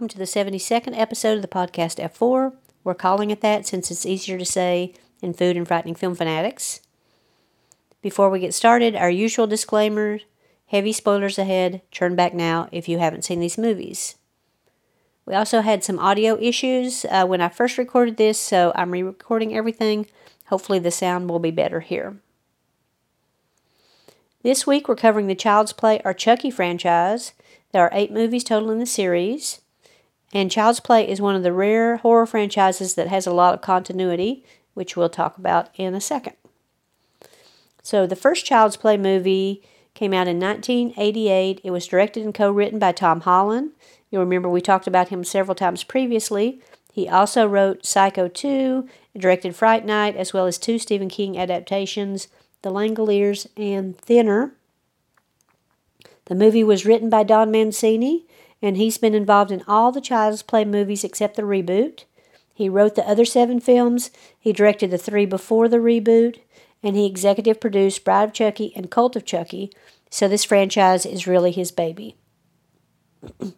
welcome 0.00 0.08
to 0.08 0.16
the 0.16 0.24
72nd 0.24 0.98
episode 0.98 1.36
of 1.36 1.42
the 1.42 1.46
podcast 1.46 2.02
F4. 2.02 2.54
We're 2.84 2.94
calling 2.94 3.30
it 3.30 3.42
that 3.42 3.66
since 3.66 3.90
it's 3.90 4.06
easier 4.06 4.38
to 4.38 4.46
say 4.46 4.94
in 5.20 5.34
Food 5.34 5.58
and 5.58 5.68
Frightening 5.68 5.94
Film 5.94 6.14
Fanatics. 6.14 6.80
Before 8.00 8.30
we 8.30 8.40
get 8.40 8.54
started, 8.54 8.96
our 8.96 9.10
usual 9.10 9.46
disclaimer 9.46 10.20
heavy 10.68 10.94
spoilers 10.94 11.38
ahead. 11.38 11.82
Turn 11.90 12.16
back 12.16 12.32
now 12.32 12.70
if 12.72 12.88
you 12.88 12.98
haven't 12.98 13.26
seen 13.26 13.40
these 13.40 13.58
movies. 13.58 14.14
We 15.26 15.34
also 15.34 15.60
had 15.60 15.84
some 15.84 15.98
audio 15.98 16.38
issues 16.40 17.04
uh, 17.10 17.26
when 17.26 17.42
I 17.42 17.50
first 17.50 17.76
recorded 17.76 18.16
this, 18.16 18.40
so 18.40 18.72
I'm 18.74 18.92
re 18.92 19.02
recording 19.02 19.54
everything. 19.54 20.06
Hopefully, 20.46 20.78
the 20.78 20.90
sound 20.90 21.28
will 21.28 21.40
be 21.40 21.50
better 21.50 21.80
here. 21.80 22.16
This 24.42 24.66
week, 24.66 24.88
we're 24.88 24.96
covering 24.96 25.26
the 25.26 25.34
Child's 25.34 25.74
Play 25.74 26.00
or 26.06 26.14
Chucky 26.14 26.50
franchise. 26.50 27.34
There 27.72 27.82
are 27.84 27.90
eight 27.92 28.10
movies 28.10 28.44
total 28.44 28.70
in 28.70 28.78
the 28.78 28.86
series, 28.86 29.60
and 30.32 30.50
Child's 30.50 30.80
Play 30.80 31.08
is 31.08 31.20
one 31.20 31.34
of 31.34 31.42
the 31.42 31.52
rare 31.52 31.98
horror 31.98 32.26
franchises 32.26 32.94
that 32.94 33.08
has 33.08 33.26
a 33.26 33.32
lot 33.32 33.54
of 33.54 33.60
continuity, 33.60 34.44
which 34.74 34.96
we'll 34.96 35.08
talk 35.08 35.36
about 35.36 35.68
in 35.74 35.94
a 35.94 36.00
second. 36.00 36.34
So, 37.82 38.06
the 38.06 38.16
first 38.16 38.44
Child's 38.44 38.76
Play 38.76 38.96
movie 38.96 39.62
came 39.94 40.12
out 40.12 40.28
in 40.28 40.38
1988. 40.38 41.60
It 41.64 41.70
was 41.70 41.86
directed 41.86 42.24
and 42.24 42.34
co 42.34 42.50
written 42.50 42.78
by 42.78 42.92
Tom 42.92 43.22
Holland. 43.22 43.72
You'll 44.10 44.22
remember 44.22 44.48
we 44.48 44.60
talked 44.60 44.86
about 44.86 45.08
him 45.08 45.24
several 45.24 45.54
times 45.54 45.84
previously. 45.84 46.60
He 46.92 47.08
also 47.08 47.46
wrote 47.46 47.86
Psycho 47.86 48.28
2, 48.28 48.88
directed 49.16 49.54
Fright 49.54 49.84
Night, 49.84 50.16
as 50.16 50.32
well 50.32 50.46
as 50.46 50.58
two 50.58 50.78
Stephen 50.78 51.08
King 51.08 51.38
adaptations, 51.38 52.28
The 52.62 52.70
Langoliers 52.70 53.46
and 53.56 53.96
Thinner. 53.96 54.52
The 56.26 56.34
movie 56.34 56.64
was 56.64 56.86
written 56.86 57.08
by 57.10 57.22
Don 57.22 57.50
Mancini, 57.50 58.24
and 58.62 58.76
he's 58.76 58.98
been 58.98 59.14
involved 59.14 59.50
in 59.50 59.62
all 59.66 59.92
the 59.92 60.00
Child's 60.00 60.42
Play 60.42 60.64
movies 60.64 61.04
except 61.04 61.36
the 61.36 61.42
reboot. 61.42 62.04
He 62.52 62.68
wrote 62.68 62.94
the 62.94 63.08
other 63.08 63.24
seven 63.24 63.60
films, 63.60 64.10
he 64.38 64.52
directed 64.52 64.90
the 64.90 64.98
three 64.98 65.24
before 65.24 65.68
the 65.68 65.78
reboot, 65.78 66.40
and 66.82 66.96
he 66.96 67.06
executive 67.06 67.60
produced 67.60 68.04
Bride 68.04 68.24
of 68.24 68.32
Chucky 68.32 68.72
and 68.76 68.90
Cult 68.90 69.16
of 69.16 69.24
Chucky, 69.24 69.72
so 70.10 70.28
this 70.28 70.44
franchise 70.44 71.06
is 71.06 71.26
really 71.26 71.52
his 71.52 71.70
baby. 71.72 72.16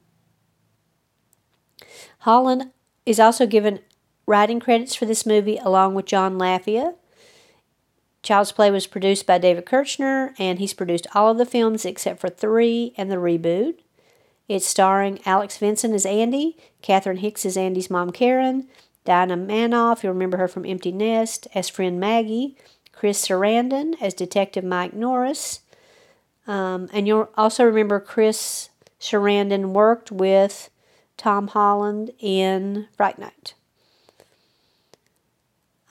Holland 2.20 2.70
is 3.04 3.18
also 3.18 3.46
given 3.46 3.80
writing 4.26 4.60
credits 4.60 4.94
for 4.94 5.06
this 5.06 5.26
movie 5.26 5.58
along 5.58 5.94
with 5.94 6.06
John 6.06 6.38
Lafia. 6.38 6.94
Child's 8.22 8.52
Play 8.52 8.70
was 8.70 8.86
produced 8.86 9.26
by 9.26 9.38
David 9.38 9.66
Kirschner, 9.66 10.32
and 10.38 10.60
he's 10.60 10.74
produced 10.74 11.08
all 11.12 11.32
of 11.32 11.38
the 11.38 11.46
films 11.46 11.84
except 11.84 12.20
for 12.20 12.28
three 12.28 12.94
and 12.96 13.10
the 13.10 13.16
reboot. 13.16 13.80
It's 14.48 14.66
starring 14.66 15.20
Alex 15.24 15.56
Vincent 15.58 15.94
as 15.94 16.04
Andy, 16.04 16.56
Catherine 16.82 17.18
Hicks 17.18 17.46
as 17.46 17.56
Andy's 17.56 17.90
mom 17.90 18.10
Karen, 18.10 18.68
Dinah 19.04 19.36
Manoff, 19.36 20.02
you'll 20.02 20.12
remember 20.12 20.36
her 20.36 20.48
from 20.48 20.64
Empty 20.64 20.92
Nest, 20.92 21.48
as 21.54 21.68
friend 21.68 21.98
Maggie, 21.98 22.56
Chris 22.92 23.26
Sarandon 23.26 23.94
as 24.00 24.14
Detective 24.14 24.64
Mike 24.64 24.92
Norris, 24.92 25.60
um, 26.46 26.88
and 26.92 27.06
you'll 27.06 27.30
also 27.36 27.64
remember 27.64 28.00
Chris 28.00 28.70
Sarandon 29.00 29.72
worked 29.72 30.12
with 30.12 30.70
Tom 31.16 31.48
Holland 31.48 32.10
in 32.18 32.88
Fright 32.96 33.18
Night. 33.18 33.54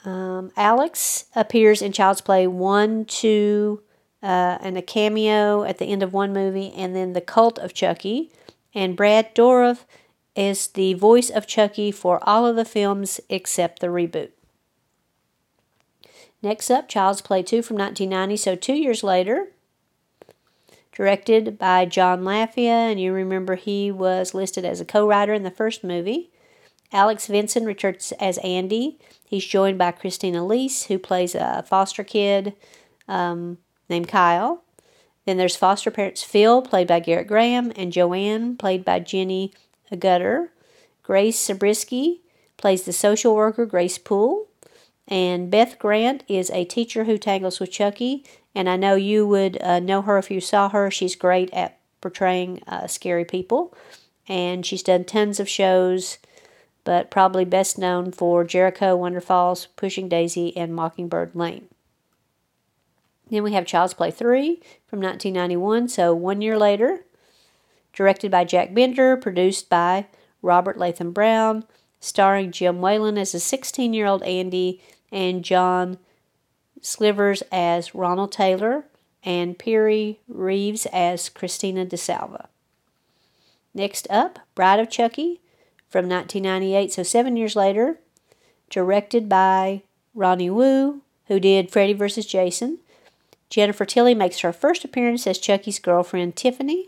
Um, 0.03 0.51
Alex 0.57 1.25
appears 1.35 1.81
in 1.81 1.91
Child's 1.91 2.21
Play 2.21 2.47
1, 2.47 3.05
2, 3.05 3.81
uh, 4.23 4.57
and 4.61 4.77
a 4.77 4.81
cameo 4.81 5.63
at 5.63 5.77
the 5.77 5.85
end 5.85 6.01
of 6.03 6.13
one 6.13 6.33
movie, 6.33 6.71
and 6.75 6.95
then 6.95 7.13
The 7.13 7.21
Cult 7.21 7.59
of 7.59 7.73
Chucky. 7.73 8.31
And 8.73 8.95
Brad 8.95 9.35
Dourif 9.35 9.85
is 10.35 10.67
the 10.67 10.93
voice 10.93 11.29
of 11.29 11.47
Chucky 11.47 11.91
for 11.91 12.19
all 12.27 12.45
of 12.45 12.55
the 12.55 12.65
films 12.65 13.19
except 13.29 13.79
the 13.79 13.87
reboot. 13.87 14.29
Next 16.41 16.71
up, 16.71 16.87
Child's 16.87 17.21
Play 17.21 17.43
2 17.43 17.61
from 17.61 17.77
1990, 17.77 18.37
so 18.37 18.55
two 18.55 18.73
years 18.73 19.03
later 19.03 19.47
directed 20.91 21.57
by 21.57 21.85
John 21.85 22.23
Lafia, 22.23 22.91
and 22.91 22.99
you 22.99 23.13
remember 23.13 23.55
he 23.55 23.91
was 23.91 24.33
listed 24.33 24.65
as 24.65 24.81
a 24.81 24.85
co 24.85 25.07
writer 25.07 25.33
in 25.33 25.43
the 25.43 25.51
first 25.51 25.83
movie. 25.83 26.31
Alex 26.91 27.27
Vincent 27.27 27.65
returns 27.65 28.11
as 28.19 28.37
Andy. 28.39 28.99
He's 29.25 29.45
joined 29.45 29.77
by 29.77 29.91
Christina 29.91 30.43
Elise, 30.43 30.83
who 30.83 30.99
plays 30.99 31.35
a 31.35 31.63
foster 31.67 32.03
kid 32.03 32.53
um, 33.07 33.57
named 33.89 34.09
Kyle. 34.09 34.63
Then 35.25 35.37
there's 35.37 35.55
foster 35.55 35.91
parents 35.91 36.23
Phil, 36.23 36.61
played 36.61 36.87
by 36.87 36.99
Gerrit 36.99 37.27
Graham, 37.27 37.71
and 37.75 37.93
Joanne, 37.93 38.57
played 38.57 38.83
by 38.83 38.99
Jenny 38.99 39.53
Agutter. 39.91 40.49
Grace 41.03 41.43
Zabriskie 41.43 42.21
plays 42.57 42.83
the 42.83 42.93
social 42.93 43.35
worker 43.35 43.65
Grace 43.65 43.97
Poole. 43.97 44.47
And 45.07 45.51
Beth 45.51 45.77
Grant 45.77 46.23
is 46.27 46.49
a 46.51 46.63
teacher 46.63 47.03
who 47.03 47.17
tangles 47.17 47.59
with 47.59 47.71
Chucky 47.71 48.23
and 48.53 48.69
I 48.69 48.75
know 48.75 48.95
you 48.95 49.25
would 49.27 49.61
uh, 49.61 49.79
know 49.79 50.01
her 50.01 50.17
if 50.17 50.29
you 50.29 50.41
saw 50.41 50.69
her. 50.69 50.91
She's 50.91 51.15
great 51.15 51.49
at 51.53 51.77
portraying 52.01 52.61
uh, 52.67 52.87
scary 52.87 53.25
people, 53.25 53.73
and 54.27 54.65
she's 54.65 54.83
done 54.83 55.05
tons 55.05 55.39
of 55.39 55.47
shows, 55.47 56.17
but 56.83 57.11
probably 57.11 57.45
best 57.45 57.77
known 57.77 58.11
for 58.11 58.43
Jericho, 58.43 58.95
Wonder 58.95 59.21
Falls, 59.21 59.67
Pushing 59.75 60.09
Daisy, 60.09 60.55
and 60.57 60.75
Mockingbird 60.75 61.35
Lane. 61.35 61.67
Then 63.31 63.43
we 63.43 63.53
have 63.53 63.65
Child's 63.65 63.93
Play 63.93 64.11
3 64.11 64.61
from 64.85 64.99
1991, 64.99 65.87
so 65.87 66.13
one 66.13 66.41
year 66.41 66.57
later. 66.57 67.05
Directed 67.93 68.29
by 68.29 68.43
Jack 68.43 68.73
Bender, 68.73 69.17
produced 69.17 69.69
by 69.69 70.07
Robert 70.41 70.77
Latham 70.77 71.11
Brown, 71.11 71.63
starring 71.99 72.51
Jim 72.51 72.81
Whalen 72.81 73.17
as 73.17 73.33
a 73.33 73.39
16 73.39 73.93
year 73.93 74.05
old 74.05 74.21
Andy 74.23 74.81
and 75.11 75.43
John 75.43 75.97
Sylvers 76.81 77.41
as 77.51 77.95
Ronald 77.95 78.31
Taylor, 78.31 78.85
and 79.23 79.57
Perry 79.57 80.19
Reeves 80.27 80.87
as 80.91 81.29
Christina 81.29 81.85
DeSalva. 81.85 82.47
Next 83.73 84.07
up, 84.09 84.39
Bride 84.55 84.79
of 84.79 84.89
Chucky 84.89 85.41
from 85.87 86.09
1998, 86.09 86.91
so 86.91 87.03
seven 87.03 87.37
years 87.37 87.55
later, 87.55 87.99
directed 88.69 89.29
by 89.29 89.83
Ronnie 90.15 90.49
Wu, 90.49 91.01
who 91.27 91.39
did 91.39 91.71
Freddy 91.71 91.93
vs. 91.93 92.25
Jason. 92.25 92.79
Jennifer 93.51 93.83
Tilly 93.83 94.15
makes 94.15 94.39
her 94.39 94.53
first 94.53 94.85
appearance 94.85 95.27
as 95.27 95.37
Chucky's 95.37 95.77
girlfriend, 95.77 96.37
Tiffany. 96.37 96.87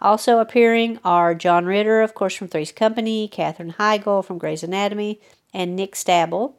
Also 0.00 0.40
appearing 0.40 0.98
are 1.04 1.32
John 1.34 1.64
Ritter, 1.64 2.02
of 2.02 2.12
course, 2.12 2.34
from 2.34 2.48
Three's 2.48 2.72
Company, 2.72 3.28
Katherine 3.28 3.74
Heigl 3.78 4.24
from 4.24 4.36
Grey's 4.36 4.64
Anatomy, 4.64 5.20
and 5.54 5.76
Nick 5.76 5.94
Stabile. 5.94 6.54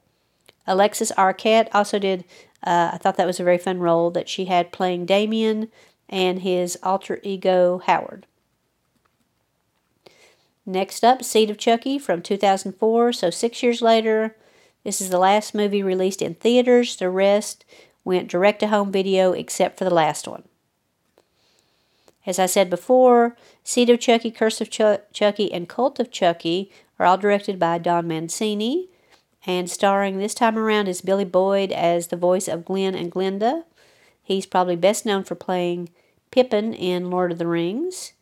Alexis 0.65 1.11
Arquette 1.17 1.67
also 1.73 1.99
did, 1.99 2.23
uh, 2.65 2.91
I 2.93 2.97
thought 2.97 3.17
that 3.17 3.27
was 3.27 3.39
a 3.39 3.43
very 3.43 3.57
fun 3.57 3.79
role 3.79 4.11
that 4.11 4.29
she 4.29 4.45
had 4.45 4.71
playing 4.71 5.05
Damien 5.05 5.69
and 6.07 6.39
his 6.41 6.77
alter 6.81 7.19
ego 7.21 7.81
Howard. 7.85 8.25
Next 10.65 11.03
up, 11.03 11.23
Seed 11.23 11.49
of 11.49 11.57
Chucky 11.57 11.99
from 11.99 12.21
2004, 12.21 13.11
so 13.11 13.29
six 13.29 13.61
years 13.61 13.81
later. 13.81 14.37
This 14.85 15.01
is 15.01 15.09
the 15.09 15.19
last 15.19 15.53
movie 15.53 15.83
released 15.83 16.21
in 16.21 16.35
theaters. 16.35 16.95
The 16.95 17.09
rest 17.09 17.65
went 18.09 18.27
direct 18.27 18.59
to 18.59 18.67
home 18.67 18.91
video 18.91 19.31
except 19.31 19.77
for 19.77 19.85
the 19.85 19.93
last 19.93 20.27
one. 20.27 20.43
As 22.25 22.39
I 22.39 22.47
said 22.47 22.69
before, 22.69 23.37
Seed 23.63 23.89
of 23.89 23.99
Chucky, 23.99 24.31
Curse 24.31 24.61
of 24.61 24.69
Ch- 24.69 25.01
Chucky, 25.13 25.51
and 25.53 25.69
Cult 25.69 25.99
of 25.99 26.11
Chucky 26.11 26.71
are 26.97 27.05
all 27.05 27.17
directed 27.17 27.57
by 27.57 27.77
Don 27.77 28.07
Mancini 28.07 28.89
and 29.45 29.69
starring 29.69 30.17
this 30.17 30.33
time 30.33 30.57
around 30.57 30.87
is 30.87 31.01
Billy 31.01 31.25
Boyd 31.25 31.71
as 31.71 32.07
the 32.07 32.17
voice 32.17 32.47
of 32.47 32.65
Glen 32.65 32.95
and 32.95 33.11
Glenda. 33.11 33.63
He's 34.21 34.45
probably 34.45 34.75
best 34.75 35.05
known 35.05 35.23
for 35.23 35.35
playing 35.35 35.89
Pippin 36.31 36.73
in 36.73 37.09
Lord 37.09 37.31
of 37.31 37.37
the 37.37 37.47
Rings. 37.47 38.13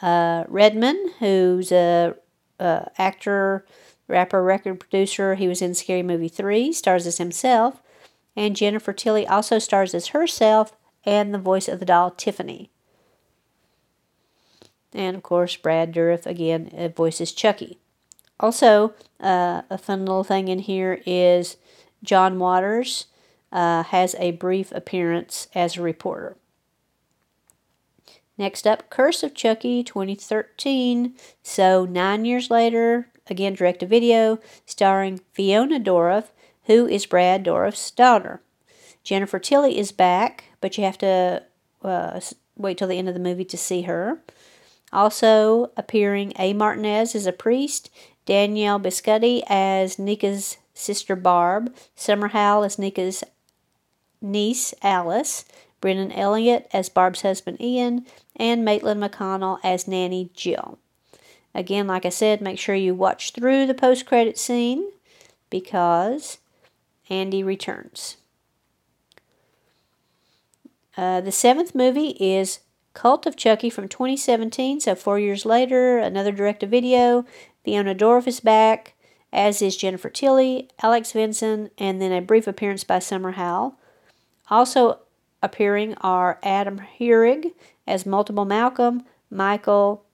Uh, 0.00 0.44
Redman, 0.48 1.12
who's 1.18 1.70
a, 1.70 2.14
a 2.58 2.90
actor, 2.96 3.66
rapper, 4.08 4.42
record 4.42 4.80
producer, 4.80 5.34
he 5.34 5.46
was 5.46 5.60
in 5.60 5.74
Scary 5.74 6.02
Movie 6.02 6.28
3, 6.28 6.72
stars 6.72 7.06
as 7.06 7.18
himself. 7.18 7.82
And 8.36 8.56
Jennifer 8.56 8.92
Tilly 8.92 9.26
also 9.26 9.58
stars 9.58 9.94
as 9.94 10.08
herself 10.08 10.76
and 11.04 11.34
the 11.34 11.38
voice 11.38 11.68
of 11.68 11.80
the 11.80 11.84
doll 11.86 12.10
Tiffany. 12.10 12.70
And 14.92 15.16
of 15.16 15.22
course, 15.22 15.56
Brad 15.56 15.92
Dourif 15.92 16.26
again 16.26 16.70
uh, 16.76 16.88
voices 16.88 17.32
Chucky. 17.32 17.78
Also, 18.38 18.94
uh, 19.20 19.62
a 19.70 19.78
fun 19.78 20.06
little 20.06 20.24
thing 20.24 20.48
in 20.48 20.60
here 20.60 21.00
is 21.06 21.56
John 22.02 22.38
Waters 22.38 23.06
uh, 23.52 23.82
has 23.84 24.14
a 24.18 24.32
brief 24.32 24.72
appearance 24.72 25.48
as 25.54 25.76
a 25.76 25.82
reporter. 25.82 26.36
Next 28.38 28.66
up, 28.66 28.88
Curse 28.88 29.22
of 29.22 29.34
Chucky 29.34 29.84
2013. 29.84 31.14
So, 31.42 31.84
nine 31.84 32.24
years 32.24 32.50
later, 32.50 33.08
again, 33.28 33.54
direct 33.54 33.80
to 33.80 33.86
video, 33.86 34.38
starring 34.64 35.20
Fiona 35.32 35.78
Dourif, 35.78 36.28
who 36.70 36.86
is 36.86 37.04
Brad 37.04 37.42
Dourif's 37.42 37.90
daughter. 37.90 38.40
Jennifer 39.02 39.40
Tilly 39.40 39.76
is 39.76 39.90
back, 39.90 40.44
but 40.60 40.78
you 40.78 40.84
have 40.84 40.98
to 40.98 41.42
uh, 41.82 42.20
wait 42.56 42.78
till 42.78 42.86
the 42.86 42.94
end 42.94 43.08
of 43.08 43.14
the 43.14 43.18
movie 43.18 43.44
to 43.46 43.56
see 43.56 43.82
her. 43.82 44.22
Also 44.92 45.72
appearing 45.76 46.32
A. 46.38 46.52
Martinez 46.52 47.16
as 47.16 47.26
a 47.26 47.32
priest, 47.32 47.90
Danielle 48.24 48.78
Bisutti 48.78 49.42
as 49.48 49.98
Nika's 49.98 50.58
sister 50.72 51.16
Barb, 51.16 51.74
Summer 51.96 52.28
Howell 52.28 52.62
as 52.62 52.78
Nika's 52.78 53.24
niece 54.22 54.72
Alice, 54.80 55.44
Brennan 55.80 56.12
Elliott 56.12 56.68
as 56.72 56.88
Barb's 56.88 57.22
husband 57.22 57.60
Ian, 57.60 58.06
and 58.36 58.64
Maitland 58.64 59.02
McConnell 59.02 59.58
as 59.64 59.88
Nanny 59.88 60.30
Jill. 60.34 60.78
Again, 61.52 61.88
like 61.88 62.06
I 62.06 62.10
said, 62.10 62.40
make 62.40 62.60
sure 62.60 62.76
you 62.76 62.94
watch 62.94 63.32
through 63.32 63.66
the 63.66 63.74
post 63.74 64.06
credit 64.06 64.38
scene 64.38 64.88
because 65.50 66.38
Andy 67.10 67.42
returns. 67.42 68.16
Uh, 70.96 71.20
the 71.20 71.32
seventh 71.32 71.74
movie 71.74 72.16
is 72.20 72.60
Cult 72.94 73.26
of 73.26 73.36
Chucky 73.36 73.70
from 73.70 73.88
2017, 73.88 74.80
so 74.80 74.94
four 74.94 75.18
years 75.18 75.44
later, 75.44 75.98
another 75.98 76.32
direct 76.32 76.60
to 76.60 76.66
video. 76.66 77.24
Fiona 77.64 77.94
Dourif 77.94 78.26
is 78.26 78.40
back, 78.40 78.94
as 79.32 79.62
is 79.62 79.76
Jennifer 79.76 80.10
Tilly, 80.10 80.68
Alex 80.82 81.12
Vincent, 81.12 81.72
and 81.78 82.00
then 82.00 82.12
a 82.12 82.20
brief 82.20 82.46
appearance 82.46 82.84
by 82.84 82.98
Summer 82.98 83.32
Howell. 83.32 83.76
Also 84.48 85.00
appearing 85.42 85.94
are 86.00 86.38
Adam 86.42 86.80
Hurtig 86.98 87.52
as 87.86 88.04
Multiple 88.06 88.44
Malcolm, 88.44 89.04
Michael 89.30 90.04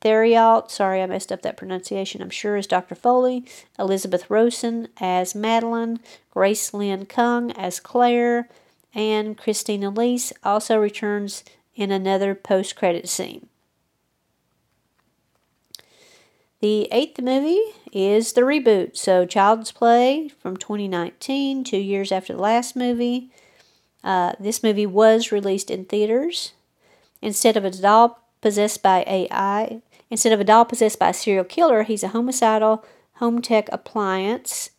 Theriault, 0.00 0.70
sorry 0.70 1.02
I 1.02 1.06
messed 1.06 1.32
up 1.32 1.42
that 1.42 1.56
pronunciation, 1.56 2.22
I'm 2.22 2.30
sure, 2.30 2.56
as 2.56 2.66
Dr. 2.68 2.94
Foley, 2.94 3.44
Elizabeth 3.78 4.30
Rosen 4.30 4.88
as 5.00 5.34
Madeline, 5.34 5.98
Grace 6.30 6.72
Lynn 6.72 7.06
Kung 7.06 7.50
as 7.52 7.80
Claire, 7.80 8.48
and 8.94 9.36
Christina 9.36 9.88
Elise 9.88 10.32
also 10.44 10.78
returns 10.78 11.44
in 11.74 11.90
another 11.90 12.34
post 12.34 12.76
credit 12.76 13.08
scene. 13.08 13.48
The 16.60 16.88
eighth 16.90 17.20
movie 17.20 17.62
is 17.92 18.32
the 18.32 18.40
reboot. 18.40 18.96
So, 18.96 19.24
Child's 19.24 19.70
Play 19.70 20.28
from 20.40 20.56
2019, 20.56 21.62
two 21.62 21.76
years 21.76 22.10
after 22.10 22.32
the 22.32 22.42
last 22.42 22.74
movie. 22.74 23.30
Uh, 24.02 24.32
this 24.40 24.62
movie 24.62 24.86
was 24.86 25.30
released 25.30 25.70
in 25.70 25.84
theaters. 25.84 26.52
Instead 27.22 27.56
of 27.56 27.64
a 27.64 27.70
doll 27.70 28.24
possessed 28.40 28.82
by 28.82 29.04
AI, 29.06 29.82
instead 30.10 30.32
of 30.32 30.40
a 30.40 30.44
doll 30.44 30.64
possessed 30.64 30.98
by 30.98 31.10
a 31.10 31.14
serial 31.14 31.44
killer, 31.44 31.82
he's 31.82 32.02
a 32.02 32.08
homicidal 32.08 32.84
home 33.14 33.42
tech 33.42 33.68
appliance. 33.72 34.70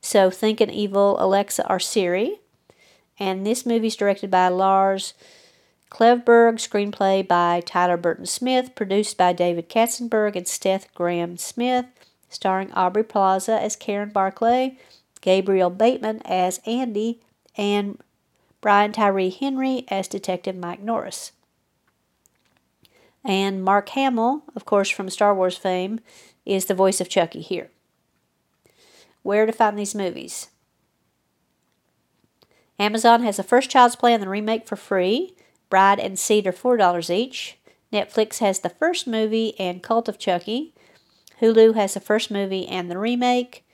So, 0.00 0.30
think 0.30 0.60
an 0.60 0.70
evil 0.70 1.16
Alexa 1.18 1.68
or 1.70 1.80
Siri. 1.80 2.40
And 3.18 3.46
this 3.46 3.64
movie 3.64 3.86
is 3.86 3.96
directed 3.96 4.30
by 4.30 4.48
Lars 4.48 5.14
Klevberg, 5.90 6.56
screenplay 6.56 7.26
by 7.26 7.62
Tyler 7.64 7.96
Burton 7.96 8.26
Smith, 8.26 8.74
produced 8.74 9.16
by 9.16 9.32
David 9.32 9.68
Katzenberg 9.68 10.34
and 10.34 10.46
Seth 10.46 10.92
Graham 10.92 11.36
Smith, 11.36 11.86
starring 12.28 12.72
Aubrey 12.72 13.04
Plaza 13.04 13.60
as 13.60 13.76
Karen 13.76 14.10
Barclay, 14.10 14.76
Gabriel 15.20 15.70
Bateman 15.70 16.20
as 16.24 16.60
Andy, 16.66 17.20
and 17.56 18.00
Brian 18.60 18.92
Tyree 18.92 19.30
Henry 19.30 19.84
as 19.88 20.08
Detective 20.08 20.56
Mike 20.56 20.80
Norris. 20.80 21.32
And 23.24 23.64
Mark 23.64 23.88
Hamill, 23.90 24.42
of 24.54 24.64
course, 24.64 24.90
from 24.90 25.08
Star 25.08 25.34
Wars 25.34 25.56
fame, 25.56 26.00
is 26.44 26.66
the 26.66 26.74
voice 26.74 27.00
of 27.00 27.08
Chucky 27.08 27.40
here. 27.40 27.70
Where 29.22 29.46
to 29.46 29.52
find 29.52 29.78
these 29.78 29.94
movies? 29.94 30.48
Amazon 32.78 33.22
has 33.22 33.38
the 33.38 33.42
first 33.42 33.70
Child's 33.70 33.96
Play 33.96 34.12
and 34.12 34.22
the 34.22 34.28
remake 34.28 34.66
for 34.66 34.76
free. 34.76 35.34
Bride 35.70 35.98
and 35.98 36.18
Seed 36.18 36.46
are 36.46 36.52
$4 36.52 37.10
each. 37.14 37.56
Netflix 37.92 38.38
has 38.40 38.58
the 38.58 38.68
first 38.68 39.06
movie 39.06 39.58
and 39.58 39.82
Cult 39.82 40.08
of 40.08 40.18
Chucky. 40.18 40.74
Hulu 41.40 41.74
has 41.74 41.94
the 41.94 42.00
first 42.00 42.30
movie 42.30 42.66
and 42.66 42.90
the 42.90 42.98
remake. 42.98 43.64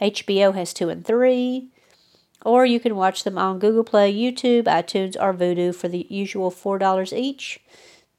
HBO 0.00 0.54
has 0.54 0.72
two 0.72 0.88
and 0.88 1.04
three. 1.04 1.68
Or 2.44 2.66
you 2.66 2.80
can 2.80 2.96
watch 2.96 3.22
them 3.22 3.38
on 3.38 3.60
Google 3.60 3.84
Play, 3.84 4.12
YouTube, 4.12 4.64
iTunes, 4.64 5.16
or 5.20 5.32
Vudu 5.32 5.74
for 5.74 5.88
the 5.88 6.06
usual 6.10 6.50
$4 6.50 7.16
each. 7.16 7.60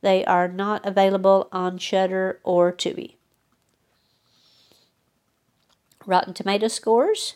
They 0.03 0.25
are 0.25 0.49
not 0.49 0.85
available 0.85 1.47
on 1.53 1.77
Shudder 1.77 2.41
or 2.43 2.73
Tubi. 2.73 3.15
Rotten 6.05 6.33
Tomato 6.33 6.67
scores. 6.67 7.35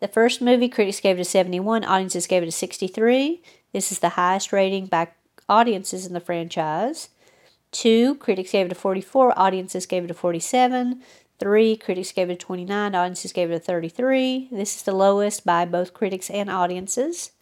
The 0.00 0.08
first 0.08 0.42
movie, 0.42 0.68
critics 0.68 1.00
gave 1.00 1.16
it 1.16 1.22
a 1.22 1.24
71, 1.24 1.84
audiences 1.84 2.26
gave 2.26 2.42
it 2.42 2.50
a 2.50 2.52
63. 2.52 3.42
This 3.72 3.90
is 3.90 3.98
the 3.98 4.10
highest 4.10 4.52
rating 4.52 4.86
by 4.86 5.08
audiences 5.48 6.06
in 6.06 6.12
the 6.12 6.20
franchise. 6.20 7.08
Two, 7.72 8.16
critics 8.16 8.52
gave 8.52 8.66
it 8.66 8.72
a 8.72 8.74
44, 8.74 9.36
audiences 9.38 9.86
gave 9.86 10.04
it 10.04 10.10
a 10.10 10.14
47. 10.14 11.02
Three, 11.38 11.76
critics 11.76 12.12
gave 12.12 12.28
it 12.28 12.34
a 12.34 12.36
29, 12.36 12.94
audiences 12.94 13.32
gave 13.32 13.50
it 13.50 13.54
a 13.54 13.58
33. 13.58 14.48
This 14.52 14.76
is 14.76 14.82
the 14.82 14.92
lowest 14.92 15.46
by 15.46 15.64
both 15.64 15.94
critics 15.94 16.28
and 16.28 16.50
audiences. 16.50 17.32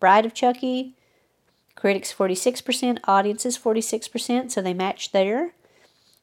Bride 0.00 0.24
of 0.24 0.32
Chucky, 0.32 0.94
critics 1.78 2.12
46%, 2.12 2.98
audiences 3.04 3.56
46%, 3.56 4.50
so 4.50 4.60
they 4.60 4.74
match 4.74 5.12
there. 5.12 5.52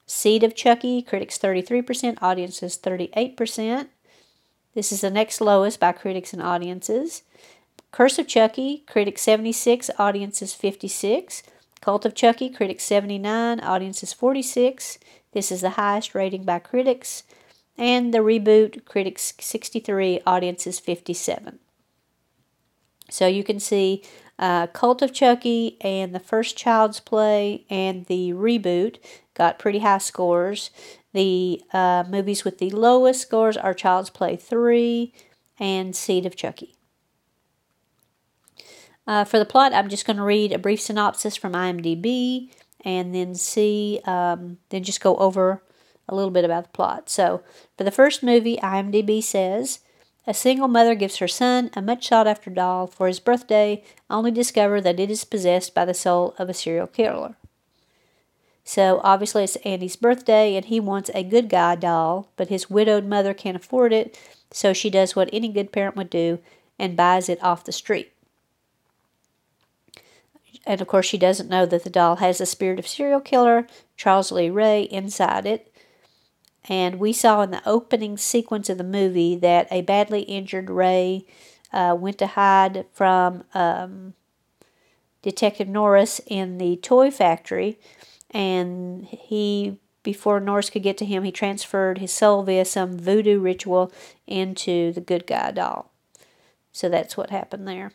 Seed 0.06 0.44
of 0.44 0.54
Chucky, 0.54 1.02
critics 1.02 1.38
33%, 1.38 2.18
audiences 2.22 2.78
38%. 2.78 3.88
This 4.74 4.92
is 4.92 5.00
the 5.00 5.10
next 5.10 5.40
lowest 5.40 5.80
by 5.80 5.94
critics 5.94 6.34
and 6.34 6.42
audiences. 6.42 7.24
Curse 7.94 8.20
of 8.20 8.28
Chucky, 8.28 8.84
critics 8.86 9.22
76, 9.22 9.90
audiences 9.98 10.54
56. 10.54 11.44
Cult 11.80 12.04
of 12.04 12.14
Chucky, 12.14 12.50
critics 12.50 12.84
79, 12.84 13.62
audiences 13.62 14.12
46. 14.12 15.00
This 15.32 15.54
is 15.54 15.62
the 15.62 15.72
highest 15.72 16.14
rating 16.14 16.44
by 16.44 16.60
critics. 16.60 17.24
And 17.78 18.14
the 18.14 18.18
reboot, 18.18 18.84
critics 18.84 19.34
63, 19.40 20.20
audiences 20.26 20.80
57. 20.80 21.60
So 23.10 23.28
you 23.28 23.46
can 23.46 23.62
see 23.62 24.04
uh, 24.38 24.68
Cult 24.68 25.02
of 25.02 25.14
Chucky 25.14 25.78
and 25.82 26.14
the 26.14 26.20
first 26.20 26.58
Child's 26.58 27.00
Play 27.00 27.66
and 27.70 28.06
the 28.06 28.32
reboot 28.32 28.98
got 29.34 29.60
pretty 29.60 29.80
high 29.80 30.00
scores. 30.00 30.72
The 31.14 31.62
uh, 31.72 32.04
movies 32.10 32.44
with 32.44 32.58
the 32.58 32.70
lowest 32.70 33.22
scores 33.22 33.56
are 33.56 33.74
Child's 33.74 34.10
Play 34.10 34.36
3 34.36 35.14
and 35.60 35.96
Seed 35.96 36.26
of 36.26 36.36
Chucky. 36.36 36.76
Uh, 39.08 39.24
for 39.24 39.40
the 39.40 39.46
plot, 39.46 39.74
I'm 39.74 39.90
just 39.90 40.06
going 40.06 40.18
to 40.18 40.24
read 40.24 40.52
a 40.52 40.58
brief 40.58 40.82
synopsis 40.82 41.36
from 41.36 41.54
IMDb 41.54 42.50
and 42.84 43.14
then 43.14 43.36
see, 43.36 44.02
um, 44.06 44.58
then 44.70 44.84
just 44.84 45.02
go 45.02 45.16
over 45.18 45.64
a 46.10 46.16
little 46.16 46.32
bit 46.32 46.44
about 46.44 46.64
the 46.64 46.70
plot. 46.70 47.10
So, 47.10 47.44
for 47.78 47.84
the 47.84 47.92
first 47.92 48.24
movie, 48.24 48.58
IMDb 48.58 49.24
says 49.24 49.80
a 50.28 50.34
single 50.34 50.68
mother 50.68 50.96
gives 50.96 51.18
her 51.18 51.28
son 51.28 51.70
a 51.76 51.82
much 51.82 52.08
sought 52.08 52.28
after 52.28 52.50
doll 52.50 52.88
for 52.88 53.08
his 53.08 53.20
birthday, 53.20 53.84
only 54.10 54.32
to 54.32 54.36
discover 54.36 54.82
that 54.82 55.00
it 55.00 55.12
is 55.12 55.24
possessed 55.24 55.74
by 55.74 55.86
the 55.86 55.94
soul 55.94 56.34
of 56.38 56.50
a 56.50 56.54
serial 56.54 56.88
killer. 56.88 57.36
So, 58.64 59.00
obviously, 59.04 59.44
it's 59.44 59.58
Andy's 59.58 59.96
birthday, 59.96 60.56
and 60.56 60.66
he 60.66 60.80
wants 60.80 61.12
a 61.14 61.24
good 61.24 61.50
guy 61.50 61.76
doll, 61.76 62.30
but 62.36 62.50
his 62.50 62.70
widowed 62.70 63.06
mother 63.06 63.34
can't 63.36 63.56
afford 63.56 63.94
it, 63.94 64.20
so 64.52 64.74
she 64.74 64.90
does 64.90 65.16
what 65.16 65.30
any 65.32 65.50
good 65.50 65.72
parent 65.72 65.96
would 65.96 66.10
do 66.10 66.40
and 66.80 66.98
buys 66.98 67.30
it 67.30 67.42
off 67.44 67.64
the 67.64 67.72
street. 67.72 68.12
And 70.66 70.82
of 70.82 70.88
course, 70.88 71.06
she 71.06 71.18
doesn't 71.20 71.50
know 71.50 71.68
that 71.68 71.84
the 71.84 71.90
doll 71.92 72.16
has 72.16 72.40
the 72.40 72.46
spirit 72.48 72.80
of 72.80 72.88
serial 72.88 73.22
killer 73.22 73.68
Charles 73.98 74.32
Lee 74.32 74.50
Ray 74.50 74.84
inside 74.84 75.46
it. 75.46 75.72
And 76.68 77.00
we 77.00 77.14
saw 77.14 77.42
in 77.42 77.52
the 77.52 77.62
opening 77.66 78.18
sequence 78.18 78.70
of 78.70 78.78
the 78.78 78.84
movie 78.84 79.36
that 79.36 79.68
a 79.70 79.82
badly 79.82 80.22
injured 80.22 80.70
Ray 80.70 81.26
uh, 81.72 81.96
went 82.00 82.18
to 82.20 82.28
hide 82.28 82.86
from 82.92 83.44
um, 83.54 84.14
Detective 85.22 85.68
Norris 85.68 86.22
in 86.26 86.58
the 86.58 86.78
toy 86.78 87.12
factory. 87.12 87.78
And 88.32 89.06
he, 89.06 89.80
before 90.02 90.40
Norris 90.40 90.70
could 90.70 90.84
get 90.84 90.98
to 90.98 91.06
him, 91.06 91.24
he 91.24 91.32
transferred 91.32 92.00
his 92.00 92.12
soul 92.12 92.44
via 92.44 92.66
some 92.66 92.98
voodoo 92.98 93.40
ritual 93.40 93.92
into 94.26 94.92
the 94.92 95.02
good 95.02 95.28
guy 95.28 95.52
doll. 95.52 95.92
So 96.72 96.90
that's 96.90 97.16
what 97.16 97.30
happened 97.30 97.68
there. 97.68 97.92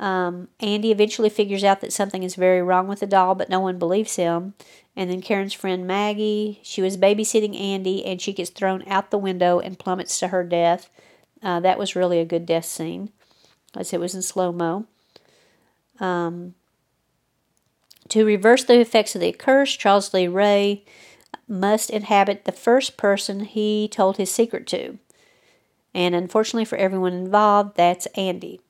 Um, 0.00 0.48
Andy 0.60 0.90
eventually 0.90 1.28
figures 1.28 1.62
out 1.62 1.80
that 1.80 1.92
something 1.92 2.22
is 2.22 2.34
very 2.34 2.60
wrong 2.62 2.88
with 2.88 3.00
the 3.00 3.06
doll, 3.06 3.34
but 3.34 3.48
no 3.48 3.60
one 3.60 3.78
believes 3.78 4.16
him. 4.16 4.54
And 4.96 5.10
then 5.10 5.22
Karen's 5.22 5.52
friend 5.52 5.86
Maggie, 5.86 6.60
she 6.62 6.82
was 6.82 6.96
babysitting 6.96 7.58
Andy, 7.58 8.04
and 8.04 8.20
she 8.20 8.32
gets 8.32 8.50
thrown 8.50 8.82
out 8.86 9.10
the 9.10 9.18
window 9.18 9.60
and 9.60 9.78
plummets 9.78 10.18
to 10.18 10.28
her 10.28 10.44
death. 10.44 10.90
Uh, 11.42 11.60
that 11.60 11.78
was 11.78 11.96
really 11.96 12.18
a 12.18 12.24
good 12.24 12.46
death 12.46 12.64
scene, 12.64 13.10
as 13.76 13.92
it 13.92 14.00
was 14.00 14.14
in 14.14 14.22
slow 14.22 14.52
mo. 14.52 14.86
Um, 16.00 16.54
to 18.08 18.24
reverse 18.24 18.64
the 18.64 18.80
effects 18.80 19.14
of 19.14 19.20
the 19.20 19.32
curse, 19.32 19.76
Charles 19.76 20.12
Lee 20.12 20.28
Ray 20.28 20.84
must 21.48 21.90
inhabit 21.90 22.44
the 22.44 22.52
first 22.52 22.96
person 22.96 23.40
he 23.40 23.88
told 23.88 24.16
his 24.16 24.30
secret 24.30 24.66
to. 24.68 24.98
And 25.94 26.14
unfortunately 26.14 26.64
for 26.64 26.76
everyone 26.76 27.12
involved, 27.12 27.76
that's 27.76 28.06
Andy. 28.14 28.60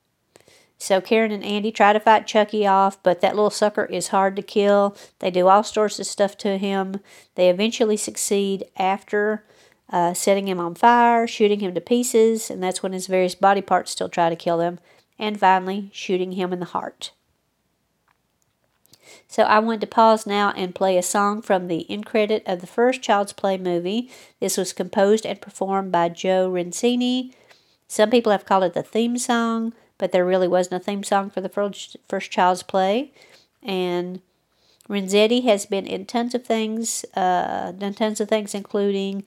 So 0.77 1.01
Karen 1.01 1.31
and 1.31 1.43
Andy 1.43 1.71
try 1.71 1.93
to 1.93 1.99
fight 1.99 2.27
Chucky 2.27 2.67
off, 2.67 3.01
but 3.01 3.21
that 3.21 3.35
little 3.35 3.49
sucker 3.49 3.85
is 3.85 4.09
hard 4.09 4.35
to 4.35 4.41
kill. 4.41 4.95
They 5.19 5.31
do 5.31 5.47
all 5.47 5.63
sorts 5.63 5.99
of 5.99 6.05
stuff 6.05 6.37
to 6.39 6.57
him. 6.57 6.99
They 7.35 7.49
eventually 7.49 7.97
succeed 7.97 8.65
after 8.77 9.45
uh, 9.89 10.13
setting 10.13 10.47
him 10.47 10.59
on 10.59 10.75
fire, 10.75 11.27
shooting 11.27 11.59
him 11.59 11.73
to 11.75 11.81
pieces, 11.81 12.49
and 12.49 12.61
that's 12.61 12.83
when 12.83 12.93
his 12.93 13.07
various 13.07 13.35
body 13.35 13.61
parts 13.61 13.91
still 13.91 14.09
try 14.09 14.29
to 14.29 14.35
kill 14.35 14.57
them, 14.57 14.79
and 15.17 15.39
finally 15.39 15.89
shooting 15.93 16.33
him 16.33 16.51
in 16.51 16.59
the 16.59 16.65
heart. 16.65 17.11
So 19.27 19.43
I 19.43 19.59
want 19.59 19.81
to 19.81 19.87
pause 19.87 20.25
now 20.25 20.51
and 20.55 20.75
play 20.75 20.97
a 20.97 21.03
song 21.03 21.41
from 21.41 21.67
the 21.67 21.89
end 21.89 22.05
credit 22.05 22.43
of 22.45 22.61
the 22.61 22.67
first 22.67 23.01
Child's 23.01 23.33
Play 23.33 23.57
movie. 23.57 24.09
This 24.39 24.57
was 24.57 24.73
composed 24.73 25.25
and 25.25 25.41
performed 25.41 25.91
by 25.91 26.09
Joe 26.09 26.49
Renzetti. 26.51 27.33
Some 27.87 28.09
people 28.09 28.31
have 28.31 28.45
called 28.45 28.63
it 28.63 28.73
the 28.73 28.83
theme 28.83 29.17
song, 29.17 29.73
but 29.97 30.11
there 30.11 30.25
really 30.25 30.47
wasn't 30.47 30.81
a 30.81 30.83
theme 30.83 31.03
song 31.03 31.29
for 31.29 31.41
the 31.41 31.49
first, 31.49 31.97
first 32.07 32.31
Child's 32.31 32.63
Play. 32.63 33.11
And 33.63 34.21
Renzetti 34.89 35.43
has 35.45 35.65
been 35.65 35.87
in 35.87 36.05
tons 36.05 36.35
of 36.35 36.45
things, 36.45 37.05
uh, 37.15 37.71
done 37.71 37.93
tons 37.93 38.21
of 38.21 38.29
things, 38.29 38.53
including 38.53 39.23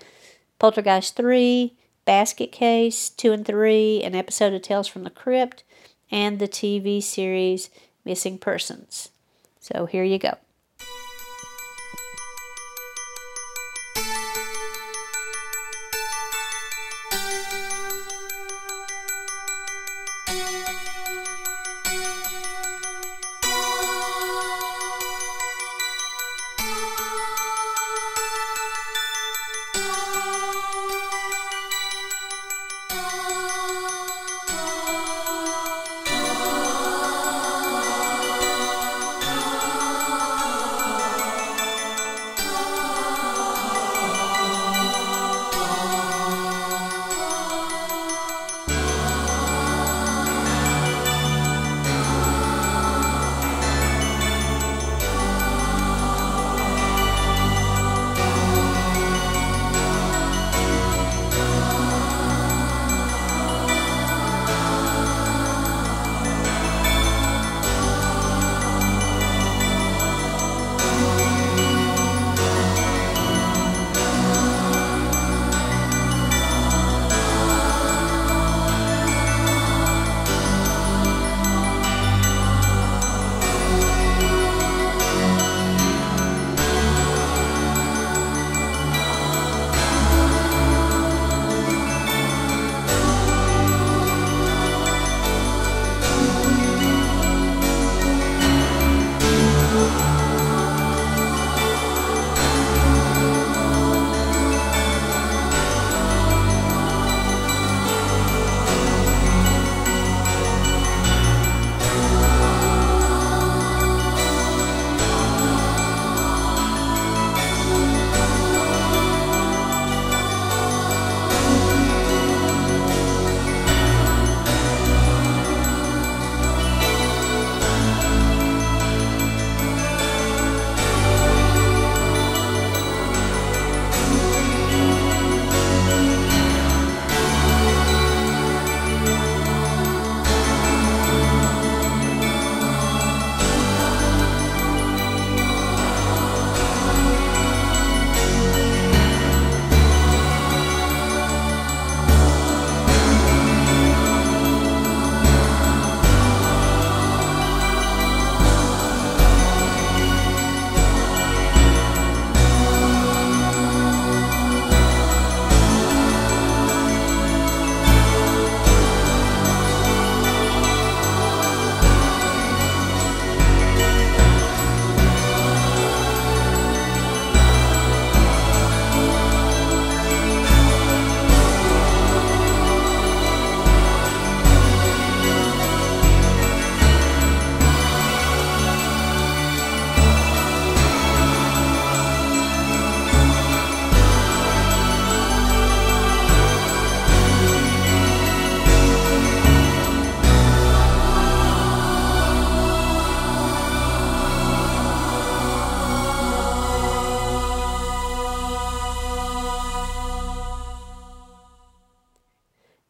Poltergeist 0.58 1.16
3, 1.16 1.74
Basket 2.04 2.52
Case 2.52 3.10
2 3.10 3.32
and 3.32 3.46
3, 3.46 4.02
an 4.02 4.14
episode 4.14 4.52
of 4.52 4.62
Tales 4.62 4.88
from 4.88 5.04
the 5.04 5.10
Crypt, 5.10 5.64
and 6.10 6.38
the 6.38 6.48
TV 6.48 7.02
series 7.02 7.70
Missing 8.04 8.38
Persons. 8.38 9.10
So 9.60 9.86
here 9.86 10.04
you 10.04 10.18
go. 10.18 10.38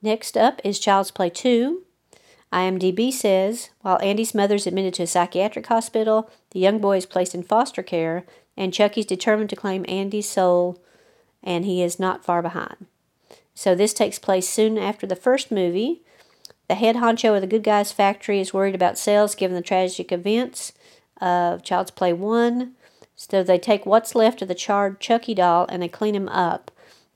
Next 0.08 0.38
up 0.38 0.62
is 0.64 0.78
Child's 0.78 1.10
Play 1.10 1.28
2. 1.28 1.82
IMDb 2.50 3.12
says 3.12 3.68
While 3.82 4.00
Andy's 4.00 4.34
mother 4.34 4.54
is 4.54 4.66
admitted 4.66 4.94
to 4.94 5.02
a 5.02 5.06
psychiatric 5.06 5.66
hospital, 5.66 6.30
the 6.52 6.60
young 6.60 6.78
boy 6.78 6.96
is 6.96 7.04
placed 7.04 7.34
in 7.34 7.42
foster 7.42 7.82
care, 7.82 8.24
and 8.56 8.72
Chucky's 8.72 9.04
determined 9.04 9.50
to 9.50 9.56
claim 9.56 9.84
Andy's 9.86 10.26
soul, 10.26 10.82
and 11.42 11.66
he 11.66 11.82
is 11.82 12.00
not 12.00 12.24
far 12.24 12.40
behind. 12.40 12.86
So, 13.54 13.74
this 13.74 13.92
takes 13.92 14.18
place 14.18 14.48
soon 14.48 14.78
after 14.78 15.06
the 15.06 15.14
first 15.14 15.50
movie. 15.52 16.00
The 16.68 16.76
head 16.76 16.96
honcho 16.96 17.34
of 17.34 17.42
the 17.42 17.46
Good 17.46 17.62
Guys 17.62 17.92
factory 17.92 18.40
is 18.40 18.54
worried 18.54 18.74
about 18.74 18.96
sales 18.96 19.34
given 19.34 19.56
the 19.56 19.60
tragic 19.60 20.10
events 20.10 20.72
of 21.20 21.62
Child's 21.62 21.90
Play 21.90 22.14
1. 22.14 22.72
So, 23.14 23.42
they 23.42 23.58
take 23.58 23.84
what's 23.84 24.14
left 24.14 24.40
of 24.40 24.48
the 24.48 24.54
charred 24.54 25.00
Chucky 25.00 25.34
doll 25.34 25.66
and 25.68 25.82
they 25.82 25.88
clean 25.88 26.14
him 26.14 26.30
up. 26.30 26.70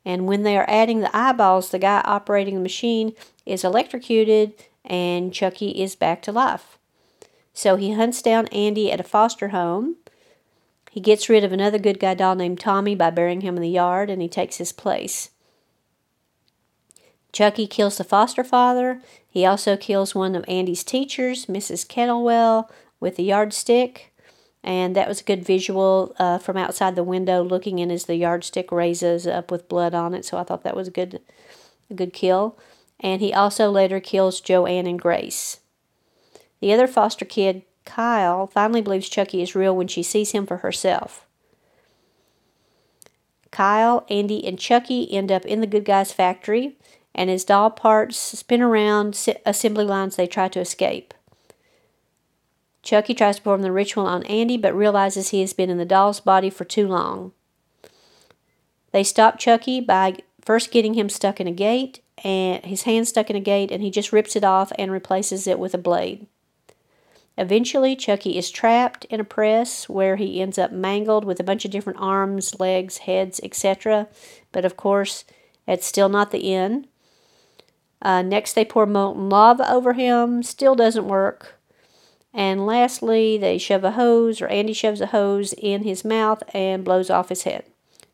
And 0.04 0.26
when 0.26 0.42
they 0.42 0.56
are 0.56 0.68
adding 0.68 1.00
the 1.00 1.16
eyeballs, 1.16 1.70
the 1.70 1.78
guy 1.78 2.00
operating 2.04 2.54
the 2.54 2.60
machine 2.60 3.14
is 3.46 3.64
electrocuted 3.64 4.54
and 4.84 5.32
Chucky 5.32 5.70
is 5.82 5.94
back 5.94 6.22
to 6.22 6.32
life. 6.32 6.78
So 7.54 7.76
he 7.76 7.92
hunts 7.92 8.22
down 8.22 8.48
Andy 8.48 8.90
at 8.90 9.00
a 9.00 9.04
foster 9.04 9.48
home. 9.48 9.96
He 10.90 11.00
gets 11.00 11.28
rid 11.28 11.44
of 11.44 11.52
another 11.52 11.78
good 11.78 12.00
guy 12.00 12.14
doll 12.14 12.34
named 12.34 12.60
Tommy 12.60 12.94
by 12.94 13.10
burying 13.10 13.42
him 13.42 13.56
in 13.56 13.62
the 13.62 13.68
yard 13.68 14.10
and 14.10 14.20
he 14.20 14.28
takes 14.28 14.56
his 14.56 14.72
place. 14.72 15.30
Chucky 17.32 17.66
kills 17.66 17.96
the 17.96 18.04
foster 18.04 18.44
father. 18.44 19.00
He 19.26 19.46
also 19.46 19.76
kills 19.76 20.14
one 20.14 20.34
of 20.34 20.44
Andy's 20.46 20.84
teachers, 20.84 21.46
Mrs. 21.46 21.86
Kettlewell, 21.86 22.68
with 23.00 23.18
a 23.18 23.22
yardstick. 23.22 24.11
And 24.64 24.94
that 24.94 25.08
was 25.08 25.20
a 25.20 25.24
good 25.24 25.44
visual 25.44 26.14
uh, 26.18 26.38
from 26.38 26.56
outside 26.56 26.94
the 26.94 27.02
window 27.02 27.42
looking 27.42 27.80
in 27.80 27.90
as 27.90 28.04
the 28.04 28.16
yardstick 28.16 28.70
raises 28.70 29.26
up 29.26 29.50
with 29.50 29.68
blood 29.68 29.94
on 29.94 30.14
it. 30.14 30.24
So 30.24 30.38
I 30.38 30.44
thought 30.44 30.62
that 30.62 30.76
was 30.76 30.88
a 30.88 30.92
good, 30.92 31.20
a 31.90 31.94
good 31.94 32.12
kill. 32.12 32.56
And 33.00 33.20
he 33.20 33.32
also 33.34 33.70
later 33.70 33.98
kills 33.98 34.40
Joanne 34.40 34.86
and 34.86 35.00
Grace. 35.00 35.58
The 36.60 36.72
other 36.72 36.86
foster 36.86 37.24
kid, 37.24 37.62
Kyle, 37.84 38.46
finally 38.46 38.80
believes 38.80 39.08
Chucky 39.08 39.42
is 39.42 39.56
real 39.56 39.76
when 39.76 39.88
she 39.88 40.04
sees 40.04 40.30
him 40.30 40.46
for 40.46 40.58
herself. 40.58 41.26
Kyle, 43.50 44.06
Andy, 44.08 44.46
and 44.46 44.58
Chucky 44.58 45.12
end 45.12 45.32
up 45.32 45.44
in 45.44 45.60
the 45.60 45.66
good 45.66 45.84
guy's 45.84 46.12
factory, 46.12 46.76
and 47.14 47.28
as 47.28 47.44
doll 47.44 47.70
parts 47.70 48.16
spin 48.16 48.62
around 48.62 49.28
assembly 49.44 49.84
lines, 49.84 50.16
they 50.16 50.26
try 50.26 50.48
to 50.48 50.60
escape. 50.60 51.12
Chucky 52.82 53.14
tries 53.14 53.36
to 53.36 53.42
perform 53.42 53.62
the 53.62 53.72
ritual 53.72 54.06
on 54.06 54.24
Andy, 54.24 54.56
but 54.56 54.74
realizes 54.74 55.28
he 55.28 55.40
has 55.40 55.52
been 55.52 55.70
in 55.70 55.78
the 55.78 55.84
doll's 55.84 56.20
body 56.20 56.50
for 56.50 56.64
too 56.64 56.88
long. 56.88 57.32
They 58.90 59.04
stop 59.04 59.38
Chucky 59.38 59.80
by 59.80 60.16
first 60.44 60.70
getting 60.70 60.94
him 60.94 61.08
stuck 61.08 61.40
in 61.40 61.46
a 61.46 61.52
gate, 61.52 62.00
and 62.24 62.64
his 62.64 62.82
hand 62.82 63.08
stuck 63.08 63.30
in 63.30 63.36
a 63.36 63.40
gate, 63.40 63.70
and 63.70 63.82
he 63.82 63.90
just 63.90 64.12
rips 64.12 64.36
it 64.36 64.44
off 64.44 64.72
and 64.78 64.90
replaces 64.90 65.46
it 65.46 65.58
with 65.58 65.74
a 65.74 65.78
blade. 65.78 66.26
Eventually, 67.38 67.96
Chucky 67.96 68.36
is 68.36 68.50
trapped 68.50 69.06
in 69.06 69.18
a 69.18 69.24
press 69.24 69.88
where 69.88 70.16
he 70.16 70.40
ends 70.40 70.58
up 70.58 70.70
mangled 70.70 71.24
with 71.24 71.40
a 71.40 71.44
bunch 71.44 71.64
of 71.64 71.70
different 71.70 71.98
arms, 72.00 72.60
legs, 72.60 72.98
heads, 72.98 73.40
etc. 73.42 74.08
But 74.50 74.66
of 74.66 74.76
course, 74.76 75.24
it's 75.66 75.86
still 75.86 76.10
not 76.10 76.30
the 76.30 76.52
end. 76.52 76.88
Uh, 78.02 78.20
next, 78.20 78.52
they 78.52 78.64
pour 78.64 78.84
molten 78.84 79.30
lava 79.30 79.70
over 79.70 79.94
him. 79.94 80.42
Still 80.42 80.74
doesn't 80.74 81.06
work. 81.06 81.54
And 82.34 82.64
lastly, 82.64 83.36
they 83.36 83.58
shove 83.58 83.84
a 83.84 83.92
hose, 83.92 84.40
or 84.40 84.46
Andy 84.48 84.72
shoves 84.72 85.00
a 85.00 85.06
hose 85.06 85.52
in 85.52 85.82
his 85.82 86.04
mouth 86.04 86.42
and 86.54 86.84
blows 86.84 87.10
off 87.10 87.28
his 87.28 87.42
head. 87.42 87.64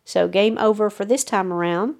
So, 0.04 0.26
game 0.26 0.58
over 0.58 0.90
for 0.90 1.04
this 1.04 1.22
time 1.22 1.52
around. 1.52 1.96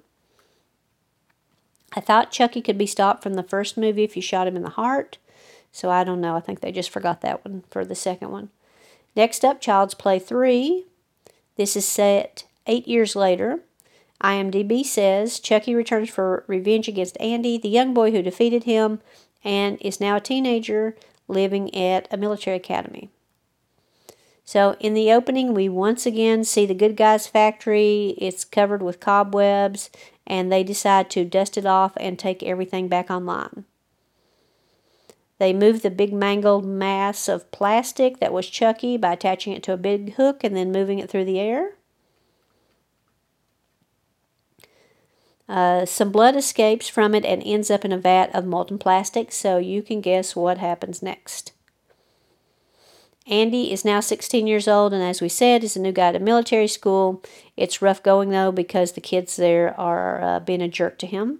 I 1.93 2.01
thought 2.01 2.31
Chucky 2.31 2.61
could 2.61 2.77
be 2.77 2.85
stopped 2.85 3.23
from 3.23 3.35
the 3.35 3.43
first 3.43 3.77
movie 3.77 4.03
if 4.03 4.15
you 4.15 4.21
shot 4.21 4.47
him 4.47 4.55
in 4.55 4.63
the 4.63 4.69
heart. 4.69 5.17
So, 5.71 5.89
I 5.89 6.03
don't 6.03 6.21
know. 6.21 6.35
I 6.35 6.41
think 6.41 6.59
they 6.59 6.71
just 6.71 6.89
forgot 6.89 7.21
that 7.21 7.45
one 7.45 7.63
for 7.69 7.85
the 7.85 7.95
second 7.95 8.31
one. 8.31 8.49
Next 9.15 9.45
up, 9.45 9.61
Child's 9.61 9.93
Play 9.93 10.19
3. 10.19 10.85
This 11.55 11.75
is 11.75 11.85
set 11.85 12.45
eight 12.67 12.87
years 12.87 13.15
later. 13.15 13.61
IMDb 14.23 14.85
says 14.85 15.39
Chucky 15.39 15.73
returns 15.73 16.09
for 16.09 16.43
revenge 16.47 16.87
against 16.87 17.19
Andy, 17.19 17.57
the 17.57 17.69
young 17.69 17.93
boy 17.93 18.11
who 18.11 18.21
defeated 18.21 18.65
him, 18.65 18.99
and 19.43 19.77
is 19.81 20.01
now 20.01 20.17
a 20.17 20.21
teenager 20.21 20.95
living 21.29 21.73
at 21.75 22.07
a 22.11 22.17
military 22.17 22.57
academy. 22.57 23.09
So, 24.43 24.75
in 24.79 24.95
the 24.95 25.11
opening, 25.11 25.53
we 25.53 25.69
once 25.69 26.07
again 26.07 26.43
see 26.43 26.65
the 26.65 26.73
good 26.73 26.97
guy's 26.97 27.27
factory. 27.27 28.15
It's 28.17 28.43
covered 28.43 28.81
with 28.81 28.99
cobwebs, 28.99 29.91
and 30.25 30.51
they 30.51 30.63
decide 30.63 31.11
to 31.11 31.23
dust 31.23 31.55
it 31.55 31.67
off 31.67 31.93
and 31.97 32.17
take 32.17 32.41
everything 32.41 32.87
back 32.87 33.11
online. 33.11 33.65
They 35.37 35.53
move 35.53 35.81
the 35.81 35.89
big 35.89 36.11
mangled 36.11 36.65
mass 36.65 37.29
of 37.29 37.49
plastic 37.51 38.19
that 38.19 38.33
was 38.33 38.49
Chucky 38.49 38.97
by 38.97 39.13
attaching 39.13 39.53
it 39.53 39.63
to 39.63 39.73
a 39.73 39.77
big 39.77 40.15
hook 40.15 40.43
and 40.43 40.55
then 40.55 40.71
moving 40.71 40.99
it 40.99 41.09
through 41.09 41.25
the 41.25 41.39
air. 41.39 41.75
Uh, 45.49 45.83
some 45.83 46.11
blood 46.11 46.35
escapes 46.35 46.87
from 46.87 47.15
it 47.15 47.25
and 47.25 47.41
ends 47.43 47.71
up 47.71 47.83
in 47.83 47.91
a 47.91 47.97
vat 47.97 48.29
of 48.35 48.45
molten 48.45 48.77
plastic, 48.77 49.31
so 49.31 49.57
you 49.57 49.81
can 49.81 49.99
guess 49.99 50.35
what 50.35 50.59
happens 50.59 51.01
next. 51.01 51.53
Andy 53.25 53.71
is 53.71 53.83
now 53.83 53.99
16 53.99 54.45
years 54.45 54.67
old, 54.67 54.93
and 54.93 55.01
as 55.01 55.21
we 55.21 55.29
said, 55.29 55.63
is 55.63 55.75
a 55.75 55.81
new 55.81 55.91
guy 55.91 56.11
to 56.11 56.19
military 56.19 56.67
school. 56.67 57.23
It's 57.57 57.81
rough 57.81 58.03
going 58.03 58.29
though 58.29 58.51
because 58.51 58.91
the 58.91 59.01
kids 59.01 59.35
there 59.35 59.77
are 59.79 60.21
uh, 60.21 60.39
being 60.39 60.61
a 60.61 60.67
jerk 60.67 60.99
to 60.99 61.07
him. 61.07 61.39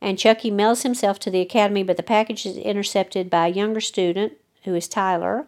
And 0.00 0.18
Chucky 0.18 0.50
mails 0.50 0.82
himself 0.82 1.18
to 1.20 1.30
the 1.30 1.40
academy, 1.40 1.82
but 1.82 1.96
the 1.96 2.02
package 2.02 2.46
is 2.46 2.56
intercepted 2.56 3.30
by 3.30 3.48
a 3.48 3.52
younger 3.52 3.80
student 3.80 4.34
who 4.64 4.74
is 4.74 4.88
Tyler. 4.88 5.46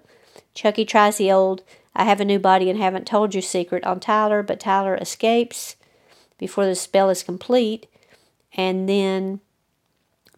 Chucky 0.55 0.85
tries 0.85 1.19
the 1.19 1.31
old 1.31 1.63
I 1.97 2.05
have 2.05 2.21
a 2.21 2.25
new 2.25 2.41
body 2.41 2.69
and 2.69 2.79
haven't 2.79 3.07
told 3.07 3.35
you 3.35 3.41
secret 3.41 3.85
on 3.85 4.01
Tyler, 4.01 4.43
but 4.43 4.59
Tyler 4.59 4.97
escapes 4.97 5.77
before 6.45 6.67
the 6.67 6.75
spell 6.75 7.09
is 7.09 7.23
complete. 7.23 7.87
And 8.55 8.87
then 8.87 9.41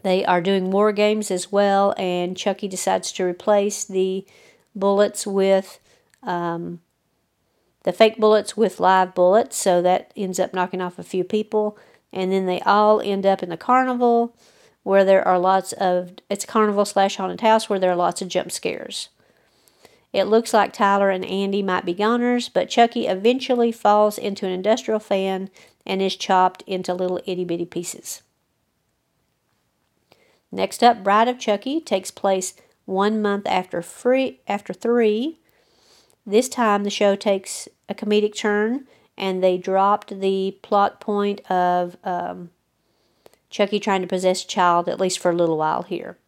they 0.04 0.24
are 0.24 0.40
doing 0.40 0.70
war 0.70 0.92
games 0.92 1.32
as 1.32 1.50
well, 1.50 1.94
and 1.98 2.36
Chucky 2.36 2.68
decides 2.68 3.10
to 3.10 3.24
replace 3.24 3.84
the 3.84 4.24
bullets 4.72 5.26
with 5.26 5.80
um, 6.22 6.78
the 7.82 7.92
fake 7.92 8.18
bullets 8.18 8.56
with 8.56 8.78
live 8.78 9.16
bullets, 9.16 9.56
so 9.56 9.82
that 9.82 10.12
ends 10.16 10.38
up 10.38 10.54
knocking 10.54 10.80
off 10.80 10.96
a 10.96 11.02
few 11.02 11.24
people. 11.24 11.76
And 12.12 12.30
then 12.30 12.46
they 12.46 12.60
all 12.60 13.00
end 13.00 13.26
up 13.26 13.42
in 13.42 13.48
the 13.48 13.56
carnival 13.56 14.32
where 14.84 15.04
there 15.04 15.26
are 15.26 15.40
lots 15.40 15.72
of 15.72 16.12
it's 16.30 16.46
carnival 16.46 16.84
slash 16.84 17.16
haunted 17.16 17.40
house 17.40 17.68
where 17.68 17.80
there 17.80 17.90
are 17.90 17.96
lots 17.96 18.22
of 18.22 18.28
jump 18.28 18.52
scares. 18.52 19.08
It 20.12 20.28
looks 20.28 20.54
like 20.54 20.72
Tyler 20.72 21.10
and 21.10 21.24
Andy 21.24 21.62
might 21.64 21.84
be 21.84 21.94
goners, 21.94 22.48
but 22.48 22.70
Chucky 22.70 23.08
eventually 23.08 23.72
falls 23.72 24.18
into 24.18 24.46
an 24.46 24.52
industrial 24.52 25.00
fan 25.00 25.50
and 25.86 26.02
is 26.02 26.16
chopped 26.16 26.62
into 26.66 26.92
little 26.92 27.20
itty 27.26 27.44
bitty 27.44 27.66
pieces. 27.66 28.22
Next 30.50 30.82
up, 30.82 31.02
Bride 31.02 31.28
of 31.28 31.38
Chucky 31.38 31.80
takes 31.80 32.10
place 32.10 32.54
one 32.84 33.20
month 33.20 33.46
after 33.46 33.82
free 33.82 34.40
after 34.46 34.72
three. 34.72 35.38
This 36.24 36.48
time 36.48 36.84
the 36.84 36.90
show 36.90 37.16
takes 37.16 37.68
a 37.88 37.94
comedic 37.94 38.36
turn 38.36 38.86
and 39.16 39.42
they 39.42 39.58
dropped 39.58 40.20
the 40.20 40.58
plot 40.62 41.00
point 41.00 41.40
of 41.50 41.96
um, 42.04 42.50
Chucky 43.50 43.80
trying 43.80 44.02
to 44.02 44.08
possess 44.08 44.44
a 44.44 44.46
child, 44.46 44.88
at 44.88 45.00
least 45.00 45.18
for 45.18 45.30
a 45.30 45.34
little 45.34 45.56
while 45.56 45.82
here. 45.82 46.18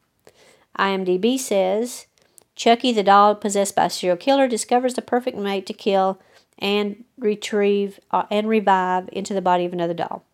IMDb 0.78 1.38
says 1.38 2.06
Chucky, 2.54 2.92
the 2.92 3.02
doll 3.02 3.34
possessed 3.34 3.76
by 3.76 3.86
a 3.86 3.90
serial 3.90 4.16
killer, 4.16 4.48
discovers 4.48 4.94
the 4.94 5.02
perfect 5.02 5.36
mate 5.36 5.66
to 5.66 5.72
kill 5.72 6.20
and 6.58 7.04
retrieve 7.18 8.00
uh, 8.10 8.24
and 8.30 8.48
revive 8.48 9.08
into 9.12 9.34
the 9.34 9.42
body 9.42 9.64
of 9.64 9.72
another 9.72 9.94
doll. 9.94 10.24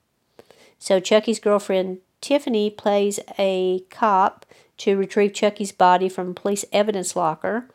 So 0.78 1.00
Chucky's 1.00 1.40
girlfriend 1.40 1.98
Tiffany 2.20 2.70
plays 2.70 3.20
a 3.38 3.80
cop 3.90 4.46
to 4.78 4.96
retrieve 4.96 5.34
Chucky's 5.34 5.72
body 5.72 6.08
from 6.08 6.30
a 6.30 6.34
police 6.34 6.64
evidence 6.72 7.14
locker. 7.14 7.68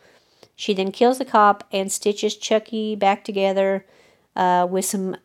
She 0.56 0.74
then 0.74 0.92
kills 0.92 1.20
the 1.20 1.26
cop 1.26 1.64
and 1.72 1.92
stitches 1.92 2.36
Chucky 2.36 2.96
back 2.96 3.24
together 3.24 3.86
uh, 4.36 4.68
with 4.70 4.86
some 4.86 5.16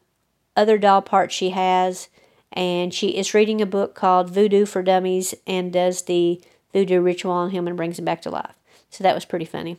other 0.56 0.78
doll 0.78 1.02
parts 1.02 1.34
she 1.34 1.50
has. 1.50 2.08
And 2.52 2.94
she 2.94 3.16
is 3.16 3.34
reading 3.34 3.60
a 3.60 3.66
book 3.66 3.94
called 3.94 4.30
Voodoo 4.30 4.64
for 4.64 4.82
Dummies 4.82 5.34
and 5.46 5.72
does 5.72 6.02
the 6.02 6.40
voodoo 6.72 7.00
ritual 7.00 7.32
on 7.32 7.50
him 7.50 7.66
and 7.66 7.76
brings 7.76 7.98
him 7.98 8.04
back 8.04 8.22
to 8.22 8.30
life. 8.30 8.54
So 8.90 9.02
that 9.02 9.14
was 9.14 9.24
pretty 9.24 9.44
funny. 9.44 9.78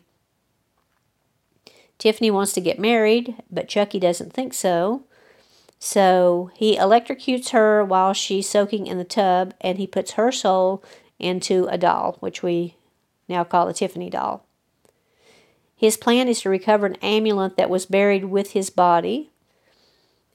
Tiffany 1.97 2.29
wants 2.29 2.53
to 2.53 2.62
get 2.62 2.79
married, 2.79 3.36
but 3.49 3.67
Chucky 3.67 3.99
doesn't 3.99 4.34
think 4.34 4.53
so. 4.53 5.03
So 5.79 6.51
he 6.55 6.77
electrocutes 6.77 7.49
her 7.49 7.84
while 7.84 8.13
she's 8.13 8.49
soaking 8.49 8.88
in 8.88 8.97
the 8.97 9.03
tub, 9.03 9.53
and 9.62 9.77
he 9.77 9.88
puts 9.88 10.12
her 10.12 10.31
soul 10.31 10.84
into 11.19 11.67
a 11.67 11.77
doll, 11.77 12.17
which 12.19 12.43
we 12.43 12.75
now 13.27 13.43
call 13.43 13.65
the 13.65 13.73
Tiffany 13.73 14.10
doll. 14.10 14.45
His 15.75 15.97
plan 15.97 16.27
is 16.27 16.41
to 16.41 16.49
recover 16.49 16.86
an 16.86 16.95
amulet 16.95 17.58
that 17.58 17.69
was 17.69 17.86
buried 17.86 18.25
with 18.25 18.51
his 18.51 18.69
body, 18.69 19.31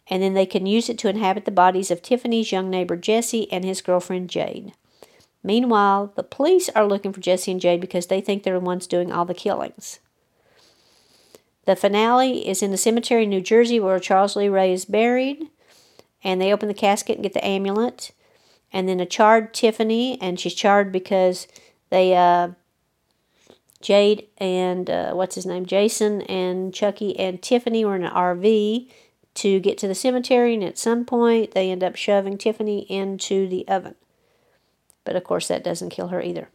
and 0.09 0.23
then 0.23 0.35
they 0.35 0.47
can 0.47 0.67
use 0.67 0.89
it 0.89 0.99
to 0.99 1.09
inhabit 1.09 1.45
the 1.45 1.51
bodies 1.51 1.91
of 1.91 2.03
Tiffany's 2.03 2.53
young 2.53 2.69
neighbor 2.69 2.97
Jesse 2.97 3.51
and 3.51 3.65
his 3.65 3.81
girlfriend 3.81 4.29
Jade. 4.29 4.73
Meanwhile, 5.43 6.13
the 6.17 6.23
police 6.23 6.69
are 6.71 6.87
looking 6.87 7.13
for 7.13 7.21
Jesse 7.21 7.51
and 7.51 7.61
Jade 7.61 7.81
because 7.81 8.09
they 8.09 8.21
think 8.21 8.43
they're 8.43 8.59
the 8.59 8.65
ones 8.65 8.87
doing 8.87 9.11
all 9.11 9.25
the 9.25 9.35
killings. 9.35 10.01
The 11.65 11.77
finale 11.77 12.49
is 12.49 12.63
in 12.63 12.71
the 12.71 12.77
cemetery 12.77 13.25
in 13.25 13.31
New 13.31 13.41
Jersey 13.41 13.79
where 13.79 13.99
Charles 13.99 14.37
Lee 14.37 14.49
Ray 14.49 14.73
is 14.73 14.85
buried. 14.85 15.49
And 16.23 16.41
they 16.41 16.53
open 16.53 16.69
the 16.69 16.75
casket 16.75 17.17
and 17.17 17.23
get 17.23 17.33
the 17.33 17.45
amulet. 17.45 18.13
And 18.73 18.89
then 18.89 19.01
a 19.01 19.07
charred 19.07 19.53
Tiffany, 19.53 20.21
and 20.21 20.39
she's 20.39 20.55
charred 20.55 20.93
because 20.93 21.49
they, 21.89 22.15
uh, 22.15 22.51
Jade 23.81 24.29
and, 24.39 24.89
uh, 24.89 25.13
what's 25.13 25.35
his 25.35 25.47
name, 25.47 25.67
Jason 25.67 26.23
and 26.23 26.73
Chucky 26.73 27.19
and 27.19 27.43
Tiffany 27.43 27.85
were 27.85 27.97
in 27.97 28.05
an 28.05 28.13
RV 28.13 28.91
to 29.35 29.61
get 29.61 29.79
to 29.79 29.89
the 29.89 29.95
cemetery. 29.95 30.55
And 30.55 30.63
at 30.63 30.79
some 30.79 31.05
point, 31.05 31.53
they 31.53 31.71
end 31.71 31.83
up 31.83 31.97
shoving 31.97 32.39
Tiffany 32.39 32.81
into 32.91 33.49
the 33.49 33.67
oven. 33.67 33.95
But 35.05 35.17
of 35.17 35.25
course, 35.25 35.49
that 35.49 35.65
doesn't 35.65 35.91
kill 35.91 36.09
her 36.09 36.23
either. 36.23 36.51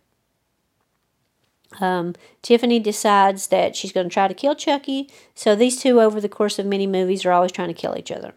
Um, 1.80 2.14
Tiffany 2.42 2.80
decides 2.80 3.48
that 3.48 3.76
she's 3.76 3.92
going 3.92 4.10
to 4.10 4.14
try 4.14 4.28
to 4.28 4.34
kill 4.34 4.56
Chucky, 4.56 5.10
so 5.34 5.56
these 5.56 5.82
two, 5.82 6.00
over 6.02 6.22
the 6.22 6.30
course 6.30 6.60
of 6.60 6.66
many 6.66 6.88
movies, 6.88 7.26
are 7.26 7.32
always 7.32 7.52
trying 7.52 7.68
to 7.70 7.74
kill 7.74 7.98
each 7.98 8.12
other. 8.12 8.34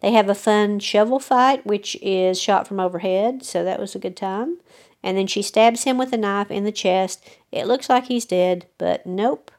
They 0.00 0.12
have 0.12 0.28
a 0.28 0.34
fun 0.34 0.78
shovel 0.78 1.18
fight, 1.18 1.64
which 1.66 1.96
is 2.02 2.40
shot 2.40 2.68
from 2.68 2.80
overhead, 2.80 3.44
so 3.44 3.64
that 3.64 3.80
was 3.80 3.94
a 3.94 3.98
good 4.00 4.16
time. 4.16 4.58
And 5.02 5.16
then 5.16 5.26
she 5.26 5.42
stabs 5.42 5.84
him 5.84 5.98
with 5.98 6.12
a 6.12 6.16
knife 6.16 6.50
in 6.50 6.64
the 6.64 6.72
chest. 6.72 7.24
It 7.52 7.66
looks 7.66 7.88
like 7.88 8.06
he's 8.06 8.24
dead, 8.24 8.66
but 8.76 9.06
nope. 9.06 9.50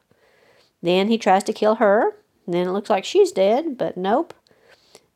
Then 0.82 1.08
he 1.08 1.18
tries 1.18 1.44
to 1.44 1.52
kill 1.52 1.76
her. 1.76 2.16
Then 2.46 2.68
it 2.68 2.72
looks 2.72 2.90
like 2.90 3.04
she's 3.04 3.32
dead, 3.32 3.76
but 3.76 3.96
nope. 3.96 4.32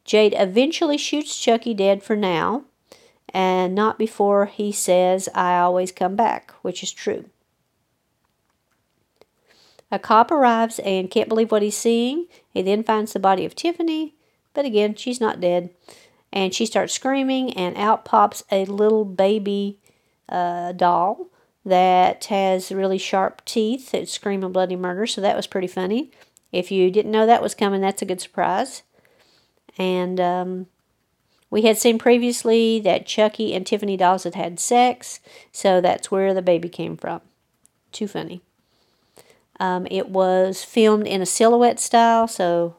Jade 0.05 0.35
eventually 0.37 0.99
shoots 0.99 1.39
Chucky 1.39 1.75
dead 1.75 2.03
for 2.03 2.17
now, 2.17 2.65
and 3.33 3.75
not 3.75 3.99
before 3.99 4.47
he 4.47 4.71
says, 4.71 5.29
I 5.35 5.59
always 5.59 5.91
come 5.91 6.15
back, 6.15 6.53
which 6.63 6.83
is 6.83 6.93
true. 6.93 7.25
A 9.91 9.99
cop 9.99 10.31
arrives 10.31 10.79
and 10.81 11.11
can't 11.11 11.29
believe 11.29 11.51
what 11.51 11.63
he's 11.63 11.77
seeing. 11.77 12.27
He 12.51 12.63
then 12.63 12.83
finds 12.83 13.13
the 13.13 13.19
body 13.19 13.45
of 13.45 13.55
Tiffany, 13.55 14.15
but 14.55 14.65
again, 14.65 14.95
she's 14.95 15.21
not 15.21 15.41
dead. 15.41 15.71
And 16.33 16.55
she 16.55 16.65
starts 16.65 16.95
screaming, 16.95 17.53
and 17.53 17.77
out 17.77 18.07
pops 18.07 18.43
a 18.51 18.65
little 18.65 19.05
baby 19.05 19.79
uh, 20.31 20.73
doll 20.73 21.27
that 21.65 22.25
has 22.25 22.73
really 22.73 22.97
sharp 22.97 23.45
teeth 23.45 23.91
that 23.91 24.09
scream 24.09 24.43
a 24.43 24.49
bloody 24.49 24.77
murder. 24.77 25.07
So 25.07 25.21
that 25.21 25.37
was 25.37 25.47
pretty 25.47 25.67
funny. 25.67 26.11
If 26.51 26.71
you 26.71 26.91
didn't 26.91 27.13
know 27.13 27.27
that 27.27 27.43
was 27.43 27.55
coming, 27.55 27.83
that's 27.83 28.03
a 28.03 28.07
good 28.07 28.21
surprise. 28.21 28.83
And 29.79 30.19
um, 30.19 30.67
we 31.53 31.63
had 31.63 31.77
seen 31.77 31.99
previously 31.99 32.81
that 32.81 33.05
Chucky 33.05 33.53
and 33.53 33.67
Tiffany 33.67 33.99
dolls 33.99 34.25
had 34.25 34.35
had 34.35 34.59
sex, 34.59 35.21
so 35.53 35.83
that's 35.83 36.11
where 36.11 36.33
the 36.33 36.41
baby 36.41 36.71
came 36.71 36.97
from. 36.97 37.21
Too 37.93 38.09
funny. 38.09 38.41
Um, 39.61 39.87
it 39.91 40.09
was 40.09 40.65
filmed 40.65 41.07
in 41.07 41.21
a 41.21 41.27
silhouette 41.27 41.79
style, 41.79 42.27
so 42.27 42.77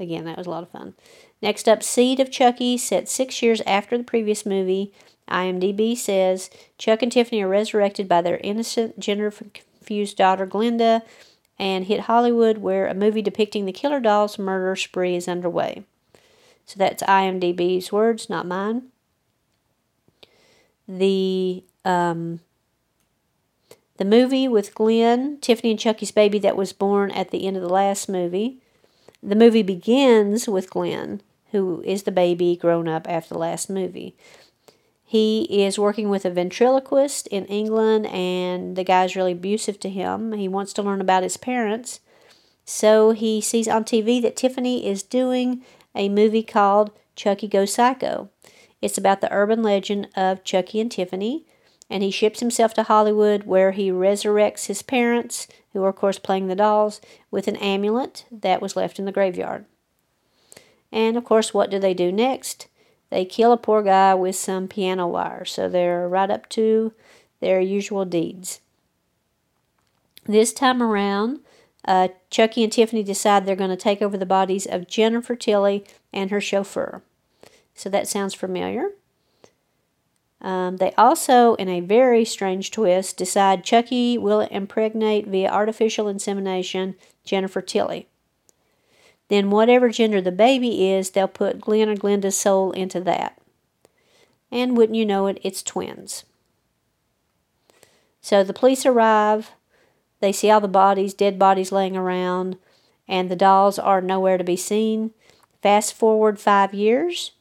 again, 0.00 0.24
that 0.24 0.38
was 0.38 0.46
a 0.46 0.50
lot 0.50 0.62
of 0.62 0.70
fun. 0.70 0.94
Next 1.42 1.68
up, 1.68 1.82
Seed 1.82 2.18
of 2.18 2.30
Chucky, 2.30 2.78
set 2.78 3.10
six 3.10 3.42
years 3.42 3.60
after 3.66 3.98
the 3.98 4.04
previous 4.04 4.46
movie. 4.46 4.90
IMDb 5.28 5.94
says 5.94 6.48
Chuck 6.78 7.02
and 7.02 7.12
Tiffany 7.12 7.42
are 7.42 7.48
resurrected 7.48 8.08
by 8.08 8.22
their 8.22 8.38
innocent, 8.38 8.98
gender 8.98 9.30
confused 9.30 10.16
daughter 10.16 10.46
Glenda 10.46 11.02
and 11.58 11.84
hit 11.84 12.00
Hollywood, 12.00 12.56
where 12.56 12.86
a 12.86 12.94
movie 12.94 13.20
depicting 13.20 13.66
the 13.66 13.72
killer 13.72 14.00
doll's 14.00 14.38
murder 14.38 14.76
spree 14.76 15.14
is 15.14 15.28
underway. 15.28 15.84
So 16.66 16.78
that's 16.78 17.02
IMDb's 17.02 17.92
words, 17.92 18.28
not 18.30 18.46
mine. 18.46 18.84
The 20.88 21.64
um, 21.84 22.40
the 23.96 24.04
movie 24.04 24.48
with 24.48 24.74
Glenn, 24.74 25.38
Tiffany 25.40 25.70
and 25.70 25.80
Chucky's 25.80 26.10
baby 26.10 26.38
that 26.40 26.56
was 26.56 26.72
born 26.72 27.10
at 27.12 27.30
the 27.30 27.46
end 27.46 27.56
of 27.56 27.62
the 27.62 27.68
last 27.68 28.08
movie. 28.08 28.58
The 29.22 29.36
movie 29.36 29.62
begins 29.62 30.48
with 30.48 30.70
Glenn, 30.70 31.22
who 31.52 31.82
is 31.86 32.02
the 32.02 32.12
baby 32.12 32.56
grown 32.56 32.88
up 32.88 33.08
after 33.08 33.34
the 33.34 33.40
last 33.40 33.70
movie. 33.70 34.16
He 35.04 35.64
is 35.64 35.78
working 35.78 36.08
with 36.08 36.24
a 36.24 36.30
ventriloquist 36.30 37.28
in 37.28 37.46
England, 37.46 38.06
and 38.06 38.74
the 38.74 38.84
guy's 38.84 39.14
really 39.14 39.32
abusive 39.32 39.78
to 39.80 39.88
him. 39.88 40.32
He 40.32 40.48
wants 40.48 40.72
to 40.72 40.82
learn 40.82 41.00
about 41.00 41.22
his 41.22 41.36
parents. 41.36 42.00
So 42.64 43.12
he 43.12 43.40
sees 43.40 43.68
on 43.68 43.84
TV 43.84 44.20
that 44.22 44.36
Tiffany 44.36 44.86
is 44.86 45.02
doing 45.02 45.62
a 45.94 46.08
movie 46.08 46.42
called 46.42 46.90
Chucky 47.16 47.48
Goes 47.48 47.74
Psycho. 47.74 48.30
It's 48.82 48.98
about 48.98 49.20
the 49.20 49.32
urban 49.32 49.62
legend 49.62 50.08
of 50.16 50.44
Chucky 50.44 50.80
and 50.80 50.90
Tiffany, 50.90 51.46
and 51.88 52.02
he 52.02 52.10
ships 52.10 52.40
himself 52.40 52.74
to 52.74 52.82
Hollywood 52.84 53.44
where 53.44 53.72
he 53.72 53.90
resurrects 53.90 54.66
his 54.66 54.82
parents, 54.82 55.46
who 55.72 55.82
are, 55.84 55.90
of 55.90 55.96
course, 55.96 56.18
playing 56.18 56.48
the 56.48 56.56
dolls, 56.56 57.00
with 57.30 57.48
an 57.48 57.56
amulet 57.56 58.24
that 58.30 58.60
was 58.60 58.76
left 58.76 58.98
in 58.98 59.04
the 59.04 59.12
graveyard. 59.12 59.64
And, 60.90 61.16
of 61.16 61.24
course, 61.24 61.52
what 61.52 61.70
do 61.70 61.78
they 61.78 61.94
do 61.94 62.12
next? 62.12 62.68
They 63.10 63.24
kill 63.24 63.52
a 63.52 63.56
poor 63.56 63.82
guy 63.82 64.14
with 64.14 64.36
some 64.36 64.68
piano 64.68 65.06
wire, 65.06 65.44
so 65.44 65.68
they're 65.68 66.08
right 66.08 66.30
up 66.30 66.48
to 66.50 66.92
their 67.40 67.60
usual 67.60 68.04
deeds. 68.04 68.60
This 70.26 70.52
time 70.52 70.82
around, 70.82 71.40
uh, 71.84 72.08
Chucky 72.30 72.62
and 72.62 72.72
Tiffany 72.72 73.02
decide 73.02 73.44
they're 73.44 73.56
going 73.56 73.70
to 73.70 73.76
take 73.76 74.00
over 74.00 74.16
the 74.16 74.26
bodies 74.26 74.66
of 74.66 74.88
Jennifer 74.88 75.36
Tilly 75.36 75.84
and 76.12 76.30
her 76.30 76.40
chauffeur. 76.40 77.02
So 77.74 77.88
that 77.90 78.08
sounds 78.08 78.34
familiar. 78.34 78.90
Um, 80.40 80.76
they 80.76 80.92
also, 80.92 81.54
in 81.54 81.68
a 81.68 81.80
very 81.80 82.24
strange 82.24 82.70
twist, 82.70 83.16
decide 83.16 83.64
Chucky 83.64 84.18
will 84.18 84.40
impregnate 84.40 85.26
via 85.26 85.50
artificial 85.50 86.06
insemination 86.06 86.96
Jennifer 87.24 87.62
Tilly. 87.62 88.08
Then, 89.28 89.50
whatever 89.50 89.88
gender 89.88 90.20
the 90.20 90.30
baby 90.30 90.90
is, 90.90 91.10
they'll 91.10 91.28
put 91.28 91.60
Glenn 91.60 91.88
or 91.88 91.96
Glenda's 91.96 92.36
soul 92.36 92.72
into 92.72 93.00
that. 93.00 93.38
And 94.50 94.76
wouldn't 94.76 94.96
you 94.96 95.06
know 95.06 95.26
it, 95.26 95.38
it's 95.42 95.62
twins. 95.62 96.24
So 98.20 98.44
the 98.44 98.52
police 98.52 98.84
arrive. 98.84 99.52
They 100.24 100.32
see 100.32 100.50
all 100.50 100.62
the 100.62 100.68
bodies, 100.68 101.12
dead 101.12 101.38
bodies 101.38 101.70
laying 101.70 101.98
around, 101.98 102.56
and 103.06 103.30
the 103.30 103.36
dolls 103.36 103.78
are 103.78 104.00
nowhere 104.00 104.38
to 104.38 104.42
be 104.42 104.56
seen. 104.56 105.10
Fast 105.60 105.92
forward 105.92 106.40
five 106.40 106.72
years. 106.72 107.32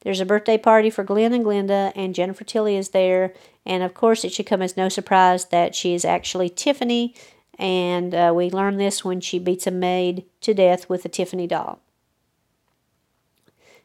There's 0.00 0.18
a 0.18 0.26
birthday 0.26 0.58
party 0.58 0.90
for 0.90 1.04
Glenn 1.04 1.32
and 1.32 1.44
Glenda, 1.44 1.92
and 1.94 2.12
Jennifer 2.12 2.42
Tilly 2.42 2.76
is 2.76 2.88
there. 2.88 3.34
And 3.64 3.84
of 3.84 3.94
course, 3.94 4.24
it 4.24 4.32
should 4.32 4.46
come 4.46 4.62
as 4.62 4.76
no 4.76 4.88
surprise 4.88 5.44
that 5.50 5.76
she 5.76 5.94
is 5.94 6.04
actually 6.04 6.48
Tiffany, 6.48 7.14
and 7.56 8.12
uh, 8.12 8.32
we 8.34 8.50
learn 8.50 8.78
this 8.78 9.04
when 9.04 9.20
she 9.20 9.38
beats 9.38 9.68
a 9.68 9.70
maid 9.70 10.24
to 10.40 10.54
death 10.54 10.88
with 10.88 11.04
a 11.04 11.08
Tiffany 11.08 11.46
doll. 11.46 11.78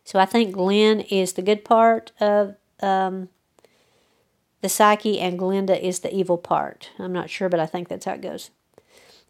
So 0.03 0.17
I 0.17 0.25
think 0.25 0.53
Glenn 0.53 1.01
is 1.01 1.33
the 1.33 1.43
good 1.43 1.63
part 1.63 2.13
of 2.19 2.55
um, 2.81 3.29
the 4.61 4.69
psyche, 4.69 5.19
and 5.19 5.39
Glenda 5.39 5.79
is 5.79 5.99
the 5.99 6.13
evil 6.13 6.37
part. 6.37 6.91
I'm 6.99 7.13
not 7.13 7.29
sure, 7.29 7.49
but 7.49 7.59
I 7.59 7.65
think 7.65 7.87
that's 7.87 8.05
how 8.05 8.13
it 8.13 8.21
goes. 8.21 8.49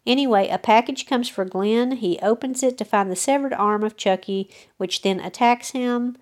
Anyway, 0.06 0.48
a 0.48 0.58
package 0.58 1.06
comes 1.06 1.28
for 1.28 1.44
Glenn. 1.44 1.92
He 1.92 2.18
opens 2.20 2.62
it 2.62 2.78
to 2.78 2.84
find 2.84 3.10
the 3.10 3.16
severed 3.16 3.52
arm 3.52 3.84
of 3.84 3.96
Chucky, 3.96 4.48
which 4.76 5.02
then 5.02 5.20
attacks 5.20 5.70
him, 5.70 6.16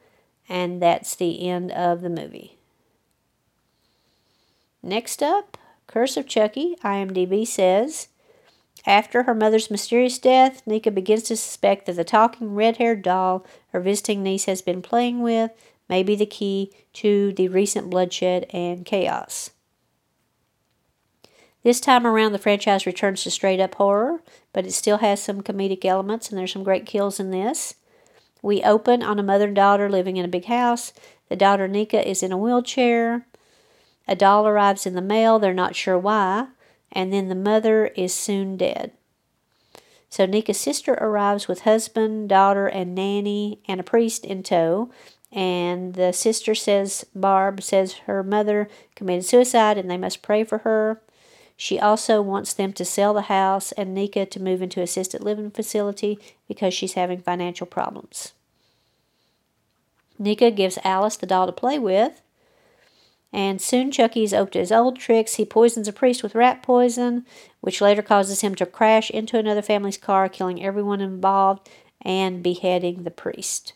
and 0.48 0.82
that's 0.82 1.14
the 1.14 1.48
end 1.48 1.70
of 1.72 2.00
the 2.00 2.10
movie. 2.10 2.56
Next 4.82 5.22
up, 5.22 5.56
Curse 5.86 6.16
of 6.16 6.26
Chucky, 6.26 6.76
IMDb 6.84 7.46
says. 7.46 8.08
After 8.86 9.24
her 9.24 9.34
mother's 9.34 9.70
mysterious 9.70 10.18
death, 10.18 10.62
Nika 10.66 10.90
begins 10.90 11.24
to 11.24 11.36
suspect 11.36 11.86
that 11.86 11.96
the 11.96 12.04
talking 12.04 12.54
red 12.54 12.76
haired 12.76 13.02
doll 13.02 13.44
her 13.72 13.80
visiting 13.80 14.22
niece 14.22 14.44
has 14.44 14.62
been 14.62 14.82
playing 14.82 15.20
with 15.20 15.50
may 15.88 16.02
be 16.02 16.14
the 16.14 16.26
key 16.26 16.72
to 16.94 17.32
the 17.32 17.48
recent 17.48 17.90
bloodshed 17.90 18.46
and 18.50 18.84
chaos. 18.84 19.50
This 21.62 21.80
time 21.80 22.06
around, 22.06 22.32
the 22.32 22.38
franchise 22.38 22.86
returns 22.86 23.24
to 23.24 23.30
straight 23.30 23.60
up 23.60 23.74
horror, 23.74 24.22
but 24.52 24.64
it 24.64 24.72
still 24.72 24.98
has 24.98 25.20
some 25.22 25.42
comedic 25.42 25.84
elements, 25.84 26.28
and 26.28 26.38
there's 26.38 26.52
some 26.52 26.62
great 26.62 26.86
kills 26.86 27.18
in 27.18 27.30
this. 27.30 27.74
We 28.42 28.62
open 28.62 29.02
on 29.02 29.18
a 29.18 29.24
mother 29.24 29.46
and 29.46 29.56
daughter 29.56 29.90
living 29.90 30.16
in 30.16 30.24
a 30.24 30.28
big 30.28 30.44
house. 30.44 30.92
The 31.28 31.36
daughter, 31.36 31.66
Nika, 31.66 32.08
is 32.08 32.22
in 32.22 32.32
a 32.32 32.38
wheelchair. 32.38 33.26
A 34.06 34.14
doll 34.14 34.46
arrives 34.46 34.86
in 34.86 34.94
the 34.94 35.02
mail, 35.02 35.38
they're 35.38 35.52
not 35.52 35.76
sure 35.76 35.98
why, 35.98 36.46
and 36.92 37.12
then 37.12 37.28
the 37.28 37.34
mother 37.34 37.88
is 37.88 38.14
soon 38.14 38.56
dead. 38.56 38.92
So 40.08 40.24
Nika's 40.24 40.58
sister 40.58 40.94
arrives 40.94 41.48
with 41.48 41.60
husband, 41.62 42.28
daughter, 42.30 42.66
and 42.66 42.94
nanny, 42.94 43.60
and 43.68 43.80
a 43.80 43.82
priest 43.82 44.24
in 44.24 44.42
tow, 44.42 44.90
and 45.30 45.94
the 45.94 46.12
sister 46.12 46.54
says, 46.54 47.04
Barb 47.14 47.62
says 47.62 47.94
her 48.06 48.22
mother 48.22 48.68
committed 48.94 49.24
suicide 49.24 49.76
and 49.76 49.90
they 49.90 49.98
must 49.98 50.22
pray 50.22 50.44
for 50.44 50.58
her. 50.58 51.00
She 51.56 51.78
also 51.78 52.22
wants 52.22 52.52
them 52.52 52.72
to 52.74 52.84
sell 52.84 53.12
the 53.12 53.22
house 53.22 53.72
and 53.72 53.94
nika 53.94 54.26
to 54.26 54.42
move 54.42 54.62
into 54.62 54.80
assisted 54.80 55.22
living 55.22 55.50
facility 55.50 56.18
because 56.46 56.72
she's 56.72 56.94
having 56.94 57.20
financial 57.20 57.66
problems. 57.66 58.32
nika 60.18 60.50
gives 60.50 60.78
Alice 60.84 61.16
the 61.16 61.26
doll 61.26 61.46
to 61.46 61.52
play 61.52 61.78
with, 61.78 62.22
and 63.32 63.60
soon 63.60 63.90
Chucky 63.90 64.24
is 64.24 64.32
up 64.32 64.50
to 64.52 64.58
his 64.58 64.72
old 64.72 64.98
tricks. 64.98 65.34
He 65.34 65.44
poisons 65.44 65.88
a 65.88 65.92
priest 65.92 66.22
with 66.22 66.34
rat 66.34 66.62
poison, 66.62 67.26
which 67.60 67.80
later 67.80 68.02
causes 68.02 68.40
him 68.40 68.54
to 68.54 68.64
crash 68.64 69.10
into 69.10 69.38
another 69.38 69.60
family's 69.60 69.98
car, 69.98 70.28
killing 70.28 70.64
everyone 70.64 71.00
involved 71.00 71.68
and 72.00 72.42
beheading 72.42 73.02
the 73.02 73.10
priest. 73.10 73.74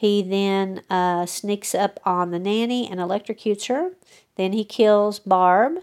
He 0.00 0.22
then 0.22 0.80
uh, 0.88 1.26
sneaks 1.26 1.74
up 1.74 2.00
on 2.06 2.30
the 2.30 2.38
nanny 2.38 2.88
and 2.90 2.98
electrocutes 2.98 3.68
her. 3.68 3.90
Then 4.36 4.54
he 4.54 4.64
kills 4.64 5.18
Barb. 5.18 5.80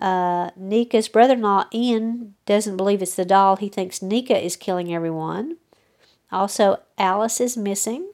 Uh, 0.00 0.50
Nika's 0.56 1.06
brother 1.06 1.34
in 1.34 1.42
law, 1.42 1.66
Ian, 1.72 2.34
doesn't 2.44 2.76
believe 2.76 3.00
it's 3.00 3.14
the 3.14 3.24
doll. 3.24 3.54
He 3.54 3.68
thinks 3.68 4.02
Nika 4.02 4.36
is 4.36 4.56
killing 4.56 4.92
everyone. 4.92 5.58
Also, 6.32 6.80
Alice 6.98 7.40
is 7.40 7.56
missing. 7.56 8.10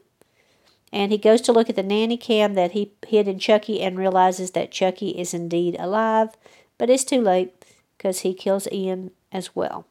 And 0.93 1.11
he 1.11 1.17
goes 1.17 1.41
to 1.41 1.51
look 1.51 1.67
at 1.67 1.75
the 1.75 1.81
nanny 1.81 2.17
cam 2.17 2.53
that 2.53 2.73
he 2.73 2.91
hid 3.07 3.27
in 3.27 3.39
Chucky 3.39 3.81
and 3.81 3.97
realizes 3.97 4.51
that 4.51 4.69
Chucky 4.69 5.17
is 5.19 5.33
indeed 5.33 5.75
alive. 5.79 6.29
But 6.77 6.91
it's 6.91 7.03
too 7.03 7.21
late 7.21 7.65
because 7.97 8.19
he 8.19 8.35
kills 8.35 8.67
Ian 8.71 9.09
as 9.31 9.55
well. 9.55 9.87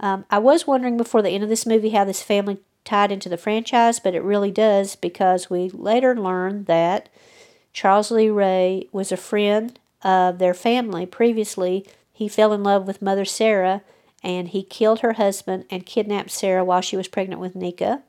Um, 0.00 0.24
I 0.32 0.38
was 0.38 0.66
wondering 0.66 0.96
before 0.96 1.22
the 1.22 1.30
end 1.30 1.44
of 1.44 1.48
this 1.48 1.64
movie 1.64 1.90
how 1.90 2.04
this 2.04 2.24
family 2.24 2.58
tied 2.84 3.12
into 3.12 3.28
the 3.28 3.36
franchise, 3.36 4.00
but 4.00 4.14
it 4.14 4.22
really 4.22 4.50
does 4.50 4.96
because 4.96 5.50
we 5.50 5.68
later 5.70 6.16
learn 6.16 6.64
that 6.64 7.08
Charles 7.72 8.10
Lee 8.10 8.30
Ray 8.30 8.88
was 8.92 9.12
a 9.12 9.16
friend 9.16 9.78
of 10.02 10.38
their 10.38 10.54
family 10.54 11.06
previously. 11.06 11.86
He 12.12 12.28
fell 12.28 12.52
in 12.52 12.62
love 12.62 12.86
with 12.86 13.02
Mother 13.02 13.24
Sarah 13.24 13.82
and 14.22 14.48
he 14.48 14.62
killed 14.62 15.00
her 15.00 15.14
husband 15.14 15.64
and 15.70 15.86
kidnapped 15.86 16.30
Sarah 16.30 16.64
while 16.64 16.80
she 16.80 16.96
was 16.96 17.08
pregnant 17.08 17.40
with 17.40 17.54
Nika. 17.54 18.02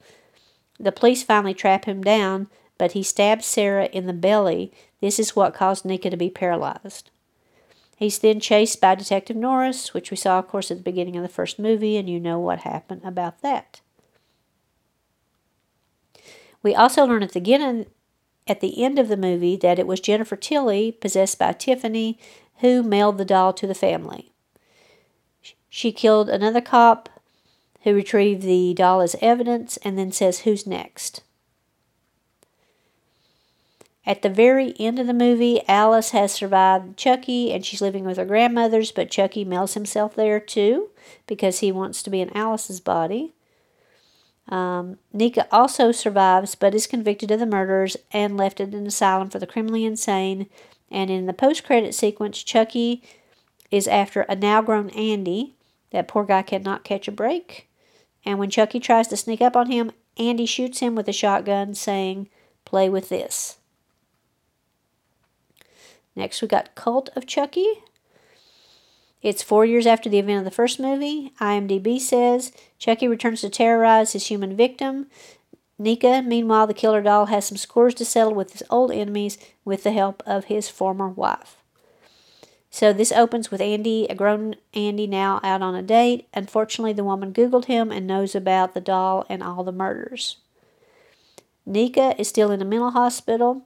The 0.79 0.91
police 0.91 1.23
finally 1.23 1.53
trap 1.53 1.85
him 1.85 2.01
down, 2.01 2.47
but 2.77 2.93
he 2.93 3.03
stabs 3.03 3.45
Sarah 3.45 3.85
in 3.85 4.07
the 4.07 4.13
belly. 4.13 4.71
This 4.99 5.19
is 5.19 5.35
what 5.35 5.53
caused 5.53 5.85
Nika 5.85 6.09
to 6.09 6.17
be 6.17 6.29
paralyzed. 6.29 7.11
He's 7.95 8.17
then 8.17 8.39
chased 8.39 8.81
by 8.81 8.95
Detective 8.95 9.35
Norris, 9.35 9.93
which 9.93 10.09
we 10.09 10.17
saw, 10.17 10.39
of 10.39 10.47
course, 10.47 10.71
at 10.71 10.77
the 10.77 10.83
beginning 10.83 11.15
of 11.17 11.21
the 11.21 11.29
first 11.29 11.59
movie, 11.59 11.97
and 11.97 12.09
you 12.09 12.19
know 12.19 12.39
what 12.39 12.61
happened 12.61 13.01
about 13.05 13.43
that. 13.43 13.81
We 16.63 16.75
also 16.75 17.05
learn 17.05 17.23
at 17.23 17.33
the 17.33 17.39
beginning, 17.39 17.87
at 18.47 18.61
the 18.61 18.83
end 18.83 18.99
of 18.99 19.07
the 19.07 19.17
movie, 19.17 19.55
that 19.57 19.79
it 19.79 19.87
was 19.87 19.99
Jennifer 19.99 20.35
Tilly, 20.35 20.91
possessed 20.91 21.39
by 21.39 21.53
Tiffany, 21.53 22.19
who 22.57 22.83
mailed 22.83 23.17
the 23.17 23.25
doll 23.25 23.53
to 23.53 23.67
the 23.67 23.75
family. 23.75 24.31
She 25.69 25.91
killed 25.91 26.29
another 26.29 26.61
cop 26.61 27.09
who 27.83 27.93
retrieved 27.93 28.43
the 28.43 28.73
doll 28.73 29.01
as 29.01 29.15
evidence 29.21 29.77
and 29.77 29.97
then 29.97 30.11
says, 30.11 30.39
Who's 30.39 30.67
next? 30.67 31.21
At 34.05 34.23
the 34.23 34.29
very 34.29 34.73
end 34.79 34.99
of 34.99 35.07
the 35.07 35.13
movie, 35.13 35.61
Alice 35.67 36.09
has 36.09 36.31
survived 36.31 36.97
Chucky 36.97 37.53
and 37.53 37.65
she's 37.65 37.81
living 37.81 38.03
with 38.03 38.17
her 38.17 38.25
grandmother's, 38.25 38.91
but 38.91 39.11
Chucky 39.11 39.45
mails 39.45 39.75
himself 39.75 40.15
there 40.15 40.39
too 40.39 40.89
because 41.27 41.59
he 41.59 41.71
wants 41.71 42.01
to 42.03 42.09
be 42.09 42.19
in 42.19 42.35
Alice's 42.35 42.79
body. 42.79 43.33
Um, 44.51 44.97
Nika 45.13 45.47
also 45.49 45.93
survives 45.93 46.55
but 46.55 46.75
is 46.75 46.85
convicted 46.85 47.31
of 47.31 47.39
the 47.39 47.45
murders 47.45 47.95
and 48.11 48.37
left 48.37 48.59
at 48.59 48.73
an 48.73 48.85
asylum 48.85 49.29
for 49.29 49.39
the 49.39 49.47
criminally 49.47 49.85
insane. 49.85 50.47
And 50.91 51.09
in 51.09 51.25
the 51.25 51.33
post 51.33 51.63
credit 51.63 51.95
sequence, 51.95 52.43
Chucky 52.43 53.01
is 53.71 53.87
after 53.87 54.21
a 54.23 54.35
now 54.35 54.61
grown 54.61 54.89
Andy. 54.89 55.55
That 55.91 56.09
poor 56.09 56.25
guy 56.25 56.41
cannot 56.41 56.83
catch 56.83 57.07
a 57.07 57.11
break. 57.11 57.69
And 58.25 58.37
when 58.37 58.49
Chucky 58.49 58.79
tries 58.79 59.07
to 59.07 59.17
sneak 59.17 59.41
up 59.41 59.55
on 59.55 59.71
him, 59.71 59.91
Andy 60.17 60.45
shoots 60.45 60.79
him 60.79 60.95
with 60.95 61.07
a 61.07 61.13
shotgun, 61.13 61.73
saying, 61.73 62.29
Play 62.65 62.89
with 62.89 63.09
this. 63.09 63.57
Next, 66.15 66.41
we 66.41 66.47
got 66.47 66.75
Cult 66.75 67.09
of 67.15 67.25
Chucky. 67.25 67.83
It's 69.21 69.43
four 69.43 69.65
years 69.65 69.85
after 69.85 70.09
the 70.09 70.19
event 70.19 70.39
of 70.39 70.45
the 70.45 70.51
first 70.51 70.79
movie. 70.79 71.31
IMDb 71.39 71.99
says 71.99 72.51
Chucky 72.79 73.07
returns 73.07 73.41
to 73.41 73.49
terrorize 73.49 74.13
his 74.13 74.27
human 74.27 74.55
victim. 74.57 75.07
Nika, 75.77 76.21
meanwhile, 76.21 76.67
the 76.67 76.73
killer 76.73 77.01
doll 77.01 77.27
has 77.27 77.45
some 77.45 77.57
scores 77.57 77.93
to 77.95 78.05
settle 78.05 78.33
with 78.33 78.53
his 78.53 78.63
old 78.69 78.91
enemies 78.91 79.37
with 79.65 79.83
the 79.83 79.91
help 79.91 80.23
of 80.25 80.45
his 80.45 80.69
former 80.69 81.07
wife. 81.07 81.57
So 82.69 82.93
this 82.93 83.11
opens 83.11 83.51
with 83.51 83.61
Andy, 83.61 84.07
a 84.09 84.15
grown 84.15 84.55
Andy 84.73 85.05
now 85.05 85.39
out 85.43 85.61
on 85.61 85.75
a 85.75 85.81
date. 85.81 86.27
Unfortunately, 86.33 86.93
the 86.93 87.03
woman 87.03 87.33
Googled 87.33 87.65
him 87.65 87.91
and 87.91 88.07
knows 88.07 88.33
about 88.33 88.73
the 88.73 88.81
doll 88.81 89.25
and 89.27 89.43
all 89.43 89.63
the 89.63 89.71
murders. 89.71 90.37
Nika 91.65 92.15
is 92.19 92.27
still 92.27 92.49
in 92.49 92.61
a 92.61 92.65
mental 92.65 92.91
hospital 92.91 93.65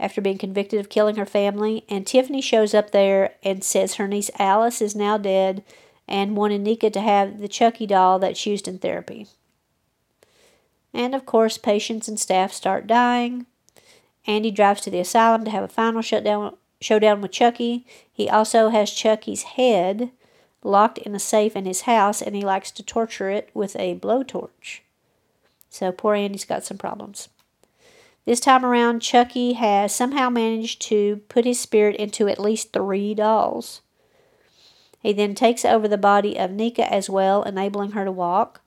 after 0.00 0.20
being 0.20 0.38
convicted 0.38 0.78
of 0.80 0.88
killing 0.88 1.16
her 1.16 1.26
family, 1.26 1.84
and 1.88 2.06
Tiffany 2.06 2.40
shows 2.40 2.74
up 2.74 2.90
there 2.90 3.34
and 3.42 3.64
says 3.64 3.94
her 3.94 4.08
niece 4.08 4.30
Alice 4.38 4.80
is 4.80 4.94
now 4.94 5.18
dead 5.18 5.64
and 6.06 6.36
wanted 6.36 6.60
Nika 6.60 6.90
to 6.90 7.00
have 7.00 7.40
the 7.40 7.48
Chucky 7.48 7.86
doll 7.86 8.18
that's 8.18 8.46
used 8.46 8.68
in 8.68 8.78
therapy. 8.78 9.26
And 10.94 11.14
of 11.14 11.26
course, 11.26 11.58
patients 11.58 12.08
and 12.08 12.18
staff 12.18 12.52
start 12.52 12.86
dying. 12.86 13.46
Andy 14.26 14.50
drives 14.50 14.80
to 14.82 14.90
the 14.90 15.00
asylum 15.00 15.44
to 15.44 15.50
have 15.50 15.64
a 15.64 15.68
final 15.68 16.02
shutdown, 16.02 16.56
showdown 16.80 17.20
with 17.20 17.32
Chucky. 17.32 17.86
He 18.12 18.28
also 18.28 18.68
has 18.68 18.90
Chucky's 18.90 19.42
head 19.42 20.10
locked 20.62 20.98
in 20.98 21.14
a 21.14 21.20
safe 21.20 21.54
in 21.56 21.66
his 21.66 21.82
house, 21.82 22.20
and 22.20 22.34
he 22.34 22.42
likes 22.42 22.70
to 22.72 22.82
torture 22.82 23.30
it 23.30 23.50
with 23.54 23.76
a 23.76 23.96
blowtorch. 23.96 24.80
So 25.70 25.92
poor 25.92 26.14
Andy's 26.14 26.44
got 26.44 26.64
some 26.64 26.78
problems. 26.78 27.28
This 28.28 28.40
time 28.40 28.62
around, 28.62 29.00
Chucky 29.00 29.54
has 29.54 29.94
somehow 29.94 30.28
managed 30.28 30.82
to 30.82 31.22
put 31.30 31.46
his 31.46 31.58
spirit 31.58 31.96
into 31.96 32.28
at 32.28 32.38
least 32.38 32.74
three 32.74 33.14
dolls. 33.14 33.80
He 35.00 35.14
then 35.14 35.34
takes 35.34 35.64
over 35.64 35.88
the 35.88 35.96
body 35.96 36.38
of 36.38 36.50
Nika 36.50 36.92
as 36.92 37.08
well, 37.08 37.42
enabling 37.42 37.92
her 37.92 38.04
to 38.04 38.12
walk. 38.12 38.60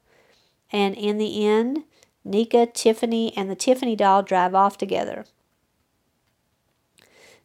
And 0.72 0.96
in 0.96 1.20
the 1.20 1.46
end, 1.46 1.84
Nika, 2.26 2.66
Tiffany, 2.66 3.38
and 3.38 3.52
the 3.52 3.56
Tiffany 3.56 3.96
doll 3.96 4.24
drive 4.24 4.56
off 4.56 4.80
together. 4.80 5.26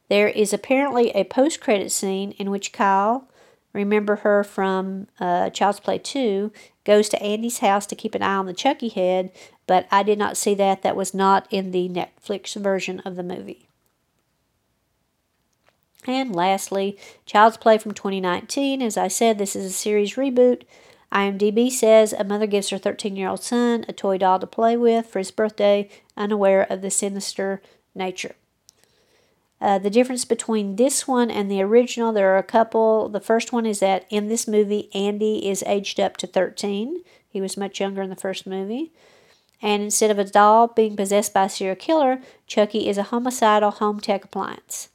There 0.09 0.29
is 0.29 0.55
apparently 0.55 1.11
a 1.11 1.25
post 1.25 1.61
credit 1.61 1.93
scene 1.93 2.31
in 2.39 2.51
which 2.51 2.73
Kyle, 2.73 3.29
remember 3.77 4.17
her 4.17 4.43
from 4.43 5.07
uh, 5.21 5.51
Child's 5.51 5.81
Play 5.81 5.99
2, 5.99 6.53
goes 6.85 7.09
to 7.09 7.23
Andy's 7.23 7.59
house 7.59 7.87
to 7.87 7.95
keep 7.95 8.15
an 8.15 8.23
eye 8.23 8.37
on 8.37 8.47
the 8.47 8.53
Chucky 8.53 8.89
head, 8.89 9.31
but 9.67 9.87
I 9.91 10.03
did 10.03 10.19
not 10.19 10.37
see 10.37 10.55
that. 10.55 10.83
That 10.83 10.97
was 10.97 11.15
not 11.15 11.47
in 11.51 11.71
the 11.71 11.89
Netflix 11.89 12.55
version 12.57 13.01
of 13.01 13.17
the 13.17 13.23
movie. 13.23 13.69
And 16.07 16.35
lastly, 16.35 16.97
Child's 17.27 17.57
Play 17.57 17.79
from 17.79 17.93
2019. 17.93 18.81
As 18.81 18.97
I 18.97 19.09
said, 19.09 19.39
this 19.39 19.57
is 19.57 19.67
a 19.67 19.71
series 19.71 20.15
reboot. 20.15 20.63
IMDb 21.13 21.71
says 21.71 22.13
a 22.13 22.25
mother 22.25 22.47
gives 22.47 22.71
her 22.71 22.79
13 22.79 23.17
year 23.17 23.29
old 23.29 23.43
son 23.43 23.85
a 23.89 23.93
toy 23.93 24.19
doll 24.19 24.39
to 24.39 24.47
play 24.47 24.77
with 24.77 25.07
for 25.07 25.19
his 25.19 25.31
birthday, 25.31 25.89
unaware 26.17 26.67
of 26.71 26.83
the 26.83 26.91
sinister 26.91 27.63
nature. 27.95 28.35
Uh, 29.61 29.79
the 29.79 29.91
difference 29.91 30.25
between 30.25 30.77
this 30.77 31.09
one 31.09 31.31
and 31.31 31.51
the 31.51 31.63
original, 31.63 32.13
there 32.13 32.35
are 32.35 32.39
a 32.39 32.43
couple. 32.43 33.09
The 33.09 33.21
first 33.21 33.53
one 33.53 33.65
is 33.65 33.81
that 33.81 34.05
in 34.11 34.29
this 34.29 34.47
movie, 34.47 34.91
Andy 34.93 35.49
is 35.49 35.65
aged 35.67 35.99
up 35.99 36.17
to 36.19 36.27
13. 36.27 37.03
He 37.29 37.41
was 37.41 37.57
much 37.57 37.81
younger 37.81 38.03
in 38.03 38.11
the 38.11 38.17
first 38.17 38.47
movie. 38.47 38.93
And 39.63 39.83
instead 39.83 40.11
of 40.11 40.19
a 40.19 40.25
doll 40.25 40.69
being 40.69 40.97
possessed 40.97 41.33
by 41.33 41.45
a 41.45 41.49
serial 41.49 41.77
killer, 41.77 42.21
Chucky 42.47 42.89
is 42.89 42.99
a 42.99 43.05
homicidal 43.05 43.71
home 43.71 44.01
tech 44.01 44.25
appliance. 44.25 44.91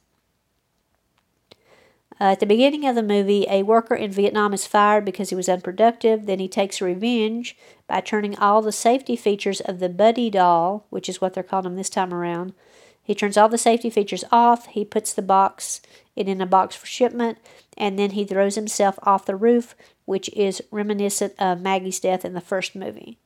Uh, 2.20 2.26
at 2.26 2.40
the 2.40 2.46
beginning 2.46 2.86
of 2.86 2.94
the 2.94 3.02
movie, 3.02 3.46
a 3.50 3.64
worker 3.64 3.96
in 3.96 4.12
Vietnam 4.12 4.54
is 4.54 4.64
fired 4.64 5.04
because 5.04 5.30
he 5.30 5.34
was 5.34 5.48
unproductive. 5.48 6.26
Then 6.26 6.38
he 6.38 6.46
takes 6.46 6.80
revenge 6.80 7.56
by 7.88 8.00
turning 8.00 8.38
all 8.38 8.62
the 8.62 8.70
safety 8.70 9.16
features 9.16 9.60
of 9.60 9.80
the 9.80 9.88
Buddy 9.88 10.30
doll, 10.30 10.86
which 10.88 11.08
is 11.08 11.20
what 11.20 11.34
they're 11.34 11.42
calling 11.42 11.66
him 11.66 11.74
this 11.74 11.90
time 11.90 12.14
around. 12.14 12.52
He 13.02 13.14
turns 13.14 13.36
all 13.36 13.48
the 13.48 13.58
safety 13.58 13.90
features 13.90 14.24
off. 14.30 14.66
He 14.66 14.84
puts 14.84 15.12
the 15.12 15.22
box 15.22 15.80
it 16.14 16.28
in 16.28 16.40
a 16.40 16.46
box 16.46 16.76
for 16.76 16.86
shipment, 16.86 17.38
and 17.76 17.98
then 17.98 18.10
he 18.10 18.24
throws 18.24 18.54
himself 18.54 18.98
off 19.02 19.24
the 19.24 19.36
roof, 19.36 19.74
which 20.04 20.28
is 20.34 20.62
reminiscent 20.70 21.34
of 21.38 21.60
Maggie's 21.60 22.00
death 22.00 22.24
in 22.24 22.34
the 22.34 22.40
first 22.40 22.76
movie. 22.76 23.18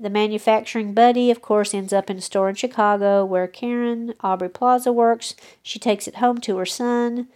The 0.00 0.10
manufacturing 0.10 0.94
buddy, 0.94 1.30
of 1.30 1.40
course, 1.40 1.74
ends 1.74 1.92
up 1.92 2.10
in 2.10 2.16
a 2.16 2.20
store 2.20 2.48
in 2.48 2.56
Chicago 2.56 3.24
where 3.24 3.46
Karen, 3.46 4.14
Aubrey 4.20 4.48
Plaza, 4.48 4.92
works. 4.92 5.36
She 5.62 5.78
takes 5.78 6.08
it 6.08 6.16
home 6.16 6.38
to 6.38 6.56
her 6.58 6.66
son, 6.66 7.28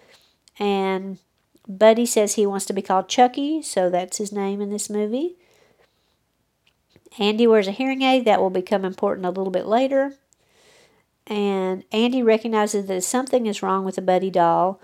and 0.58 1.18
Buddy 1.68 2.06
says 2.06 2.34
he 2.34 2.46
wants 2.46 2.66
to 2.66 2.72
be 2.72 2.82
called 2.82 3.08
Chucky, 3.08 3.62
so 3.62 3.90
that's 3.90 4.18
his 4.18 4.32
name 4.32 4.60
in 4.60 4.70
this 4.70 4.90
movie. 4.90 5.36
Andy 7.18 7.46
wears 7.46 7.66
a 7.66 7.72
hearing 7.72 8.02
aid 8.02 8.24
that 8.24 8.40
will 8.40 8.50
become 8.50 8.84
important 8.84 9.26
a 9.26 9.30
little 9.30 9.50
bit 9.50 9.66
later. 9.66 10.14
And 11.26 11.84
Andy 11.92 12.22
recognizes 12.22 12.86
that 12.86 13.02
something 13.02 13.46
is 13.46 13.62
wrong 13.62 13.84
with 13.84 13.96
the 13.96 14.02
Buddy 14.02 14.30
doll. 14.30 14.80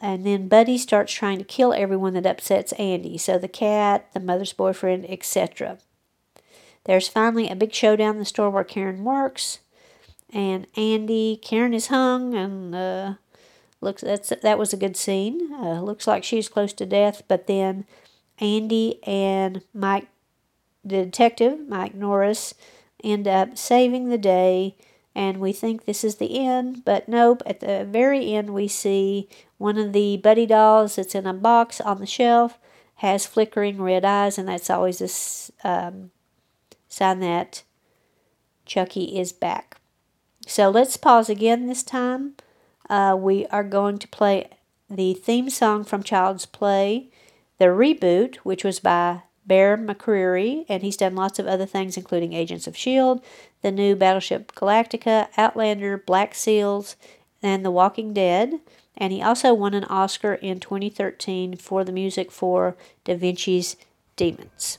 And 0.00 0.26
then 0.26 0.48
Buddy 0.48 0.78
starts 0.78 1.12
trying 1.12 1.38
to 1.38 1.44
kill 1.44 1.72
everyone 1.72 2.14
that 2.14 2.26
upsets 2.26 2.72
Andy. 2.72 3.18
So 3.18 3.38
the 3.38 3.48
cat, 3.48 4.08
the 4.12 4.20
mother's 4.20 4.52
boyfriend, 4.52 5.06
etc. 5.08 5.78
There's 6.84 7.08
finally 7.08 7.48
a 7.48 7.56
big 7.56 7.72
showdown 7.72 8.14
in 8.14 8.18
the 8.18 8.24
store 8.24 8.50
where 8.50 8.64
Karen 8.64 9.04
works, 9.04 9.58
and 10.32 10.66
Andy. 10.76 11.38
Karen 11.42 11.74
is 11.74 11.88
hung, 11.88 12.34
and 12.34 12.74
uh, 12.74 13.14
looks 13.80 14.02
that's 14.02 14.30
that 14.30 14.58
was 14.58 14.72
a 14.72 14.78
good 14.78 14.96
scene. 14.96 15.52
Uh, 15.52 15.80
looks 15.82 16.06
like 16.06 16.24
she's 16.24 16.48
close 16.48 16.72
to 16.72 16.86
death, 16.86 17.22
but 17.28 17.46
then 17.46 17.84
Andy 18.38 19.00
and 19.04 19.62
Mike, 19.74 20.08
the 20.84 21.04
detective 21.04 21.68
Mike 21.68 21.94
Norris, 21.94 22.54
end 23.02 23.28
up 23.28 23.58
saving 23.58 24.08
the 24.08 24.18
day. 24.18 24.76
And 25.18 25.38
we 25.38 25.52
think 25.52 25.84
this 25.84 26.04
is 26.04 26.16
the 26.16 26.38
end, 26.38 26.84
but 26.84 27.08
nope. 27.08 27.42
At 27.44 27.58
the 27.58 27.84
very 27.84 28.34
end, 28.34 28.50
we 28.50 28.68
see 28.68 29.28
one 29.56 29.76
of 29.76 29.92
the 29.92 30.16
Buddy 30.16 30.46
dolls 30.46 30.94
that's 30.94 31.16
in 31.16 31.26
a 31.26 31.34
box 31.34 31.80
on 31.80 31.98
the 31.98 32.06
shelf 32.06 32.56
has 32.94 33.26
flickering 33.26 33.82
red 33.82 34.04
eyes, 34.04 34.38
and 34.38 34.48
that's 34.48 34.70
always 34.70 35.52
a 35.64 35.68
um, 35.68 36.12
sign 36.88 37.18
that 37.18 37.64
Chucky 38.64 39.18
is 39.18 39.32
back. 39.32 39.80
So 40.46 40.70
let's 40.70 40.96
pause 40.96 41.28
again 41.28 41.66
this 41.66 41.82
time. 41.82 42.34
Uh, 42.88 43.16
we 43.18 43.44
are 43.46 43.64
going 43.64 43.98
to 43.98 44.06
play 44.06 44.48
the 44.88 45.14
theme 45.14 45.50
song 45.50 45.82
from 45.82 46.04
Child's 46.04 46.46
Play, 46.46 47.10
the 47.58 47.64
reboot, 47.64 48.36
which 48.44 48.62
was 48.62 48.78
by 48.78 49.22
Bear 49.48 49.76
McCreary, 49.76 50.66
and 50.68 50.82
he's 50.82 50.96
done 50.96 51.16
lots 51.16 51.38
of 51.38 51.46
other 51.46 51.66
things, 51.66 51.96
including 51.96 52.34
Agents 52.34 52.66
of 52.66 52.74
S.H.I.E.L.D., 52.74 53.22
the 53.62 53.72
new 53.72 53.96
Battlestar 53.96 54.44
Galactica, 54.44 55.28
Outlander, 55.36 55.98
Black 55.98 56.34
Sails, 56.34 56.94
and 57.42 57.64
The 57.64 57.70
Walking 57.70 58.12
Dead. 58.12 58.60
And 58.96 59.12
he 59.12 59.22
also 59.22 59.54
won 59.54 59.74
an 59.74 59.84
Oscar 59.84 60.34
in 60.34 60.60
2013 60.60 61.56
for 61.56 61.82
the 61.82 61.92
music 61.92 62.30
for 62.30 62.76
Da 63.04 63.16
Vinci's 63.16 63.76
Demons. 64.16 64.78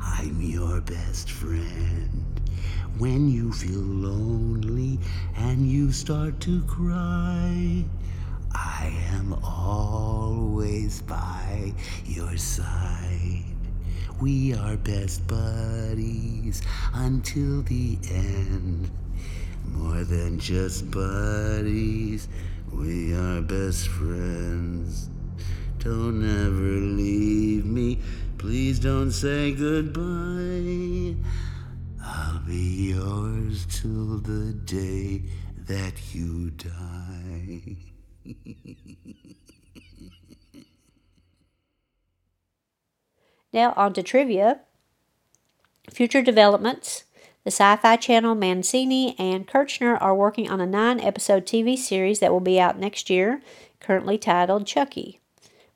I'm 0.00 0.40
your 0.40 0.80
best 0.80 1.30
friend. 1.30 2.40
When 2.98 3.28
you 3.28 3.52
feel 3.52 3.80
lonely 3.80 4.98
and 5.36 5.70
you 5.70 5.92
start 5.92 6.40
to 6.40 6.62
cry, 6.62 7.84
I 8.52 8.92
am 9.12 9.34
always 9.44 11.02
by 11.02 11.74
your 12.06 12.36
side. 12.36 13.44
We 14.20 14.54
are 14.54 14.76
best 14.78 15.26
buddies 15.26 16.62
until 16.94 17.62
the 17.62 17.98
end. 18.10 18.90
More 19.66 20.04
than 20.04 20.38
just 20.38 20.90
buddies, 20.90 22.28
we 22.72 23.12
are 23.14 23.42
best 23.42 23.88
friends. 23.88 25.10
Don't 25.78 26.24
ever 26.24 26.80
leave 26.80 27.66
me. 27.66 27.98
Please 28.38 28.78
don't 28.78 29.10
say 29.10 29.52
goodbye. 29.52 31.16
I'll 32.02 32.38
be 32.46 32.92
yours 32.94 33.66
till 33.66 34.18
the 34.18 34.52
day 34.64 35.22
that 35.66 36.14
you 36.14 36.50
die. 36.50 37.76
Now, 43.56 43.72
on 43.74 43.94
to 43.94 44.02
trivia. 44.02 44.60
Future 45.90 46.20
developments. 46.20 47.04
The 47.44 47.50
Sci 47.50 47.76
Fi 47.76 47.96
Channel 47.96 48.34
Mancini 48.34 49.16
and 49.18 49.46
Kirschner 49.46 49.96
are 49.96 50.14
working 50.14 50.50
on 50.50 50.60
a 50.60 50.66
nine 50.66 51.00
episode 51.00 51.46
TV 51.46 51.78
series 51.78 52.18
that 52.20 52.32
will 52.32 52.40
be 52.40 52.60
out 52.60 52.78
next 52.78 53.08
year, 53.08 53.40
currently 53.80 54.18
titled 54.18 54.66
Chucky. 54.66 55.20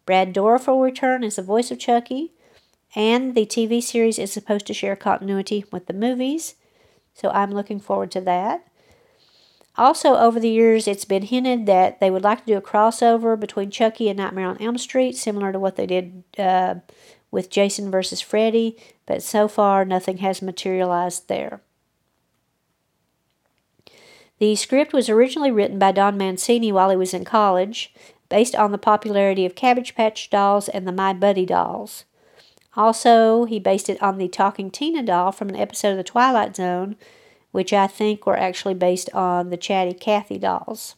Brad 0.05 0.35
Dourif 0.35 0.67
will 0.67 0.83
return 0.83 1.25
as 1.25 1.37
the 1.37 1.43
voice 1.43 1.71
of 1.71 1.79
Chucky, 1.79 2.35
and 2.95 3.35
the 3.35 3.47
TV 3.47 3.83
series 3.83 4.19
is 4.19 4.33
supposed 4.33 4.67
to 4.67 4.75
share 4.75 4.97
continuity 4.97 5.65
with 5.71 5.87
the 5.87 5.93
movies, 5.93 6.57
so 7.15 7.31
I'm 7.31 7.53
looking 7.53 7.81
forward 7.81 8.11
to 8.13 8.21
that. 8.23 8.67
Also, 9.77 10.17
over 10.17 10.41
the 10.41 10.51
years, 10.51 10.89
it's 10.89 11.05
been 11.05 11.23
hinted 11.23 11.67
that 11.67 12.01
they 12.01 12.11
would 12.11 12.25
like 12.25 12.41
to 12.41 12.53
do 12.53 12.57
a 12.57 12.63
crossover 12.63 13.39
between 13.39 13.71
Chucky 13.71 14.09
and 14.09 14.19
Nightmare 14.19 14.49
on 14.49 14.61
Elm 14.61 14.77
Street, 14.77 15.17
similar 15.17 15.53
to 15.53 15.59
what 15.59 15.77
they 15.77 15.87
did 15.87 16.25
uh, 16.39 16.77
with 17.31 17.51
Jason 17.51 17.91
versus 17.91 18.21
Freddy, 18.21 18.77
but 19.07 19.23
so 19.23 19.49
far 19.49 19.85
nothing 19.85 20.19
has 20.19 20.43
materialized 20.43 21.29
there. 21.29 21.63
The 24.39 24.57
script 24.57 24.93
was 24.93 25.09
originally 25.09 25.51
written 25.51 25.79
by 25.79 25.93
Don 25.93 26.17
Mancini 26.17 26.73
while 26.73 26.91
he 26.91 26.97
was 26.97 27.15
in 27.15 27.25
college, 27.25 27.95
based 28.29 28.55
on 28.55 28.73
the 28.73 28.79
popularity 28.79 29.45
of 29.45 29.55
Cabbage 29.55 29.95
Patch 29.95 30.31
dolls 30.31 30.69
and 30.69 30.87
the 30.87 30.93
My 30.93 31.13
Buddy 31.13 31.45
dolls. 31.45 32.05
Also, 32.77 33.45
he 33.45 33.59
based 33.59 33.89
it 33.89 34.01
on 34.03 34.19
the 34.19 34.29
Talking 34.29 34.71
Tina 34.71 35.03
doll 35.03 35.33
from 35.33 35.49
an 35.49 35.57
episode 35.57 35.93
of 35.93 35.97
The 35.97 36.05
Twilight 36.05 36.55
Zone, 36.57 36.97
which 37.51 37.73
I 37.73 37.87
think 37.87 38.27
were 38.27 38.39
actually 38.39 38.75
based 38.75 39.11
on 39.13 39.51
the 39.51 39.57
Chatty 39.57 39.95
Cathy 39.95 40.39
dolls. 40.39 40.95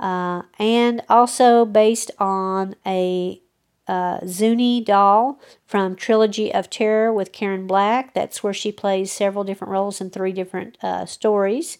Uh, 0.00 0.42
and 0.58 1.02
also 1.08 1.64
based 1.64 2.10
on 2.18 2.74
a 2.86 3.40
uh, 3.88 4.20
Zuni 4.26 4.80
doll 4.80 5.40
from 5.66 5.96
Trilogy 5.96 6.52
of 6.52 6.68
Terror 6.68 7.12
with 7.12 7.32
Karen 7.32 7.66
Black. 7.66 8.14
That's 8.14 8.42
where 8.42 8.52
she 8.52 8.70
plays 8.70 9.10
several 9.10 9.44
different 9.44 9.72
roles 9.72 10.00
in 10.00 10.10
three 10.10 10.32
different 10.32 10.76
uh, 10.82 11.06
stories. 11.06 11.78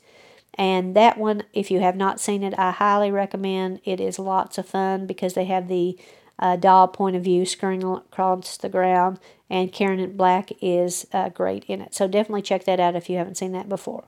And 0.55 0.97
that 0.97 1.18
one, 1.18 1.45
if 1.53 1.70
you 1.70 1.81
have 1.81 1.95
not 1.95 2.18
seen 2.18 2.43
it, 2.43 2.59
I 2.59 2.72
highly 2.72 3.12
recommend. 3.12 3.81
It 3.85 4.01
is 4.01 4.18
lots 4.18 4.59
of 4.59 4.66
fun 4.66 5.07
because 5.07 5.35
they 5.35 5.45
have 5.45 5.68
the 5.68 5.97
uh, 6.39 6.57
doll 6.57 6.89
point 6.89 7.16
of 7.16 7.24
view 7.24 7.45
scurrying 7.45 7.84
across 7.84 8.57
the 8.57 8.68
ground, 8.68 9.18
and 9.51 9.72
Karen 9.72 10.16
Black 10.16 10.51
is 10.61 11.07
uh, 11.12 11.28
great 11.28 11.64
in 11.64 11.80
it. 11.80 11.95
So 11.95 12.07
definitely 12.07 12.43
check 12.43 12.64
that 12.64 12.80
out 12.80 12.97
if 12.97 13.11
you 13.11 13.16
haven't 13.16 13.36
seen 13.36 13.53
that 13.53 13.68
before. 13.68 14.05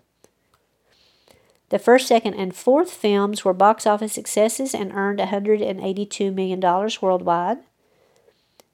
The 1.70 1.78
first, 1.78 2.08
second, 2.08 2.34
and 2.34 2.54
fourth 2.54 2.90
films 2.90 3.44
were 3.44 3.54
box 3.54 3.86
office 3.86 4.12
successes 4.12 4.74
and 4.74 4.92
earned 4.92 5.20
$182 5.20 6.34
million 6.34 6.60
worldwide. 7.00 7.58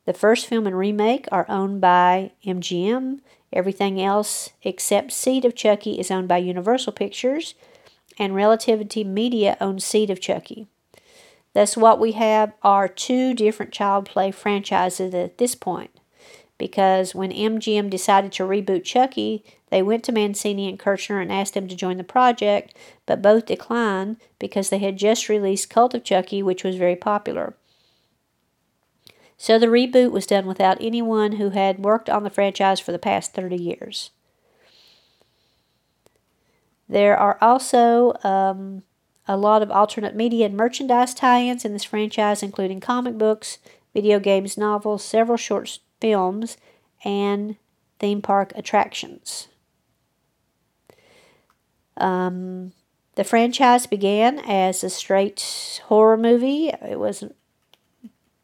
The 0.06 0.14
first 0.14 0.46
film 0.46 0.66
and 0.66 0.78
remake 0.78 1.26
are 1.30 1.46
owned 1.48 1.80
by 1.80 2.32
MGM. 2.44 3.20
Everything 3.52 4.00
else 4.00 4.50
except 4.62 5.12
Seed 5.12 5.44
of 5.44 5.54
Chucky 5.54 5.98
is 5.98 6.10
owned 6.10 6.28
by 6.28 6.38
Universal 6.38 6.94
Pictures, 6.94 7.54
and 8.18 8.34
Relativity 8.34 9.04
Media 9.04 9.58
owns 9.60 9.84
Seed 9.84 10.08
of 10.08 10.20
Chucky. 10.20 10.66
Thus, 11.56 11.74
what 11.74 11.98
we 11.98 12.12
have 12.12 12.52
are 12.62 12.86
two 12.86 13.32
different 13.32 13.72
child 13.72 14.04
play 14.04 14.30
franchises 14.30 15.14
at 15.14 15.38
this 15.38 15.54
point. 15.54 15.90
Because 16.58 17.14
when 17.14 17.32
MGM 17.32 17.88
decided 17.88 18.32
to 18.32 18.42
reboot 18.42 18.84
Chucky, 18.84 19.42
they 19.70 19.80
went 19.80 20.04
to 20.04 20.12
Mancini 20.12 20.68
and 20.68 20.78
Kirschner 20.78 21.18
and 21.18 21.32
asked 21.32 21.54
them 21.54 21.66
to 21.68 21.74
join 21.74 21.96
the 21.96 22.04
project, 22.04 22.76
but 23.06 23.22
both 23.22 23.46
declined 23.46 24.18
because 24.38 24.68
they 24.68 24.80
had 24.80 24.98
just 24.98 25.30
released 25.30 25.70
Cult 25.70 25.94
of 25.94 26.04
Chucky, 26.04 26.42
which 26.42 26.62
was 26.62 26.76
very 26.76 26.94
popular. 26.94 27.56
So 29.38 29.58
the 29.58 29.66
reboot 29.66 30.10
was 30.10 30.26
done 30.26 30.44
without 30.44 30.76
anyone 30.78 31.36
who 31.36 31.48
had 31.48 31.78
worked 31.78 32.10
on 32.10 32.22
the 32.22 32.28
franchise 32.28 32.80
for 32.80 32.92
the 32.92 32.98
past 32.98 33.32
30 33.32 33.56
years. 33.56 34.10
There 36.86 37.16
are 37.16 37.38
also 37.40 38.12
um, 38.24 38.82
a 39.28 39.36
lot 39.36 39.62
of 39.62 39.70
alternate 39.70 40.14
media 40.14 40.46
and 40.46 40.56
merchandise 40.56 41.14
tie 41.14 41.42
ins 41.42 41.64
in 41.64 41.72
this 41.72 41.84
franchise, 41.84 42.42
including 42.42 42.80
comic 42.80 43.18
books, 43.18 43.58
video 43.94 44.20
games, 44.20 44.56
novels, 44.56 45.04
several 45.04 45.36
short 45.36 45.78
films, 46.00 46.56
and 47.04 47.56
theme 47.98 48.22
park 48.22 48.52
attractions. 48.54 49.48
Um, 51.96 52.72
the 53.14 53.24
franchise 53.24 53.86
began 53.86 54.38
as 54.38 54.84
a 54.84 54.90
straight 54.90 55.80
horror 55.86 56.18
movie. 56.18 56.68
It 56.68 57.00
was 57.00 57.24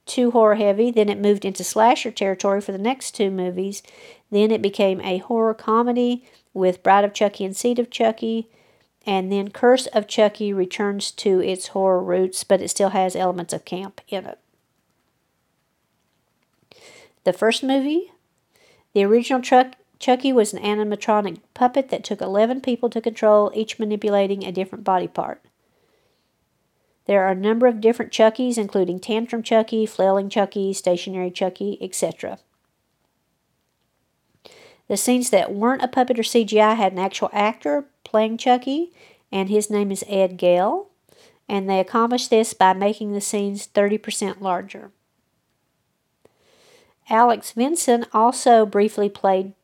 too 0.06 0.30
horror 0.30 0.54
heavy. 0.54 0.90
Then 0.90 1.08
it 1.08 1.20
moved 1.20 1.44
into 1.44 1.62
slasher 1.62 2.10
territory 2.10 2.60
for 2.60 2.72
the 2.72 2.78
next 2.78 3.12
two 3.12 3.30
movies. 3.30 3.82
Then 4.30 4.50
it 4.50 4.62
became 4.62 5.00
a 5.02 5.18
horror 5.18 5.54
comedy 5.54 6.26
with 6.54 6.82
Bride 6.82 7.04
of 7.04 7.12
Chucky 7.12 7.44
and 7.44 7.56
Seed 7.56 7.78
of 7.78 7.90
Chucky. 7.90 8.48
And 9.04 9.32
then 9.32 9.50
Curse 9.50 9.86
of 9.88 10.06
Chucky 10.06 10.52
returns 10.52 11.10
to 11.12 11.40
its 11.40 11.68
horror 11.68 12.02
roots, 12.02 12.44
but 12.44 12.60
it 12.60 12.68
still 12.68 12.90
has 12.90 13.16
elements 13.16 13.52
of 13.52 13.64
camp 13.64 14.00
in 14.08 14.26
it. 14.26 14.38
The 17.24 17.32
first 17.32 17.62
movie, 17.62 18.12
the 18.92 19.04
original 19.04 19.40
Chuck, 19.40 19.74
Chucky 19.98 20.32
was 20.32 20.52
an 20.52 20.62
animatronic 20.62 21.38
puppet 21.54 21.88
that 21.90 22.02
took 22.02 22.20
11 22.20 22.60
people 22.60 22.90
to 22.90 23.00
control, 23.00 23.52
each 23.54 23.78
manipulating 23.78 24.44
a 24.44 24.52
different 24.52 24.84
body 24.84 25.06
part. 25.06 25.40
There 27.06 27.24
are 27.24 27.30
a 27.32 27.36
number 27.36 27.66
of 27.66 27.80
different 27.80 28.12
Chuckies, 28.12 28.58
including 28.58 29.00
Tantrum 29.00 29.42
Chucky, 29.42 29.86
Flailing 29.86 30.28
Chucky, 30.28 30.72
Stationary 30.72 31.30
Chucky, 31.30 31.78
etc. 31.80 32.38
The 34.88 34.96
scenes 34.96 35.30
that 35.30 35.52
weren't 35.52 35.82
a 35.82 35.88
puppet 35.88 36.18
or 36.18 36.22
CGI 36.22 36.76
had 36.76 36.92
an 36.92 36.98
actual 36.98 37.30
actor 37.32 37.86
playing 38.12 38.36
Chucky, 38.36 38.92
and 39.32 39.48
his 39.48 39.70
name 39.70 39.90
is 39.90 40.04
Ed 40.06 40.36
Gale. 40.36 40.90
And 41.48 41.68
they 41.68 41.80
accomplished 41.80 42.30
this 42.30 42.54
by 42.54 42.74
making 42.74 43.12
the 43.12 43.20
scenes 43.20 43.66
30% 43.66 44.40
larger. 44.40 44.92
Alex 47.10 47.52
Vincent 47.52 48.06
also 48.12 48.64
briefly 48.64 49.08
played 49.08 49.54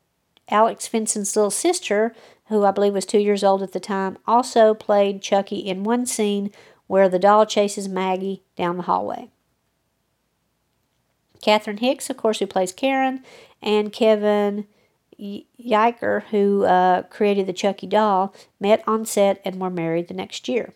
Alex 0.51 0.89
Vincent's 0.89 1.37
little 1.37 1.51
sister, 1.51 2.15
who 2.47 2.65
I 2.65 2.73
believe 2.73 2.95
was 2.95 3.07
two 3.07 3.19
years 3.19 3.45
old 3.45 3.63
at 3.63 3.73
the 3.73 3.81
time, 3.81 4.19
also 4.27 4.75
played 4.75 5.23
Chucky 5.23 5.59
in 5.59 5.85
one 5.85 6.07
scene 6.07 6.51
where 6.87 7.09
the 7.09 7.19
doll 7.19 7.45
chases 7.47 7.87
Maggie 7.87 8.43
down 8.57 8.79
the 8.79 8.85
hallway. 8.85 9.31
Catherine 11.43 11.77
Hicks, 11.77 12.11
of 12.11 12.17
course, 12.17 12.39
who 12.39 12.47
plays 12.47 12.73
Karen, 12.73 13.23
and 13.63 13.93
Kevin 13.93 14.67
Yagher, 15.19 16.25
who 16.31 16.65
uh, 16.65 17.03
created 17.03 17.47
the 17.47 17.53
Chucky 17.53 17.87
doll, 17.87 18.35
met 18.61 18.83
on 18.87 19.05
set 19.05 19.41
and 19.45 19.61
were 19.61 19.71
married 19.71 20.09
the 20.09 20.15
next 20.15 20.49
year. 20.49 20.75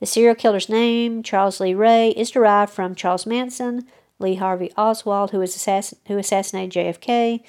The 0.00 0.06
serial 0.06 0.34
killer's 0.34 0.68
name, 0.68 1.22
Charles 1.22 1.60
Lee 1.60 1.74
Ray, 1.74 2.10
is 2.10 2.30
derived 2.30 2.72
from 2.72 2.94
Charles 2.94 3.26
Manson, 3.26 3.86
Lee 4.18 4.36
Harvey 4.36 4.72
Oswald, 4.76 5.30
who, 5.30 5.40
assassin- 5.42 5.98
who 6.08 6.18
assassinated 6.18 6.72
JFK, 6.72 7.40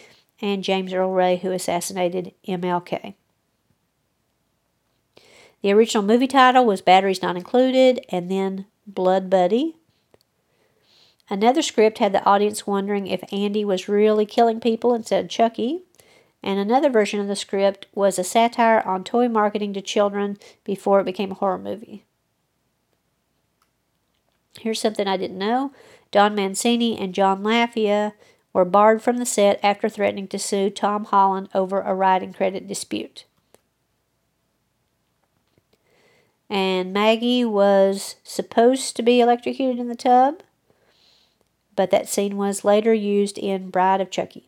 and 0.41 0.63
James 0.63 0.93
Earl 0.93 1.11
Ray, 1.11 1.37
who 1.37 1.51
assassinated 1.51 2.33
MLK. 2.47 3.15
The 5.61 5.71
original 5.71 6.03
movie 6.03 6.27
title 6.27 6.65
was 6.65 6.81
Batteries 6.81 7.21
Not 7.21 7.37
Included, 7.37 8.05
and 8.09 8.29
then 8.29 8.65
Blood 8.85 9.29
Buddy. 9.29 9.77
Another 11.29 11.61
script 11.61 11.99
had 11.99 12.11
the 12.11 12.23
audience 12.25 12.67
wondering 12.67 13.07
if 13.07 13.23
Andy 13.31 13.63
was 13.63 13.87
really 13.87 14.25
killing 14.25 14.59
people 14.59 14.93
instead 14.93 15.23
of 15.23 15.29
Chucky. 15.29 15.83
And 16.41 16.59
another 16.59 16.89
version 16.89 17.19
of 17.19 17.27
the 17.27 17.35
script 17.35 17.87
was 17.95 18.19
a 18.19 18.23
satire 18.23 18.81
on 18.85 19.03
toy 19.03 19.29
marketing 19.29 19.73
to 19.73 19.81
children 19.81 20.37
before 20.63 20.99
it 20.99 21.05
became 21.05 21.31
a 21.31 21.35
horror 21.35 21.57
movie. 21.57 22.03
Here's 24.59 24.81
something 24.81 25.07
I 25.07 25.17
didn't 25.17 25.37
know 25.37 25.71
Don 26.11 26.35
Mancini 26.35 26.99
and 26.99 27.15
John 27.15 27.43
Lafia 27.43 28.13
were 28.51 28.65
barred 28.65 29.01
from 29.01 29.17
the 29.17 29.25
set 29.25 29.59
after 29.63 29.89
threatening 29.89 30.27
to 30.27 30.37
sue 30.37 30.69
Tom 30.69 31.05
Holland 31.05 31.49
over 31.55 31.81
a 31.81 31.95
writing 31.95 32.33
credit 32.33 32.67
dispute. 32.67 33.25
and 36.53 36.93
Maggie 36.93 37.43
was 37.43 38.15
supposed 38.23 38.95
to 38.95 39.01
be 39.01 39.19
electrocuted 39.19 39.79
in 39.79 39.87
the 39.87 39.95
tub, 39.95 40.43
but 41.75 41.91
that 41.91 42.09
scene 42.09 42.37
was 42.37 42.63
later 42.63 42.93
used 42.93 43.37
in 43.37 43.69
Bride 43.69 44.01
of 44.01 44.11
Chucky. 44.11 44.47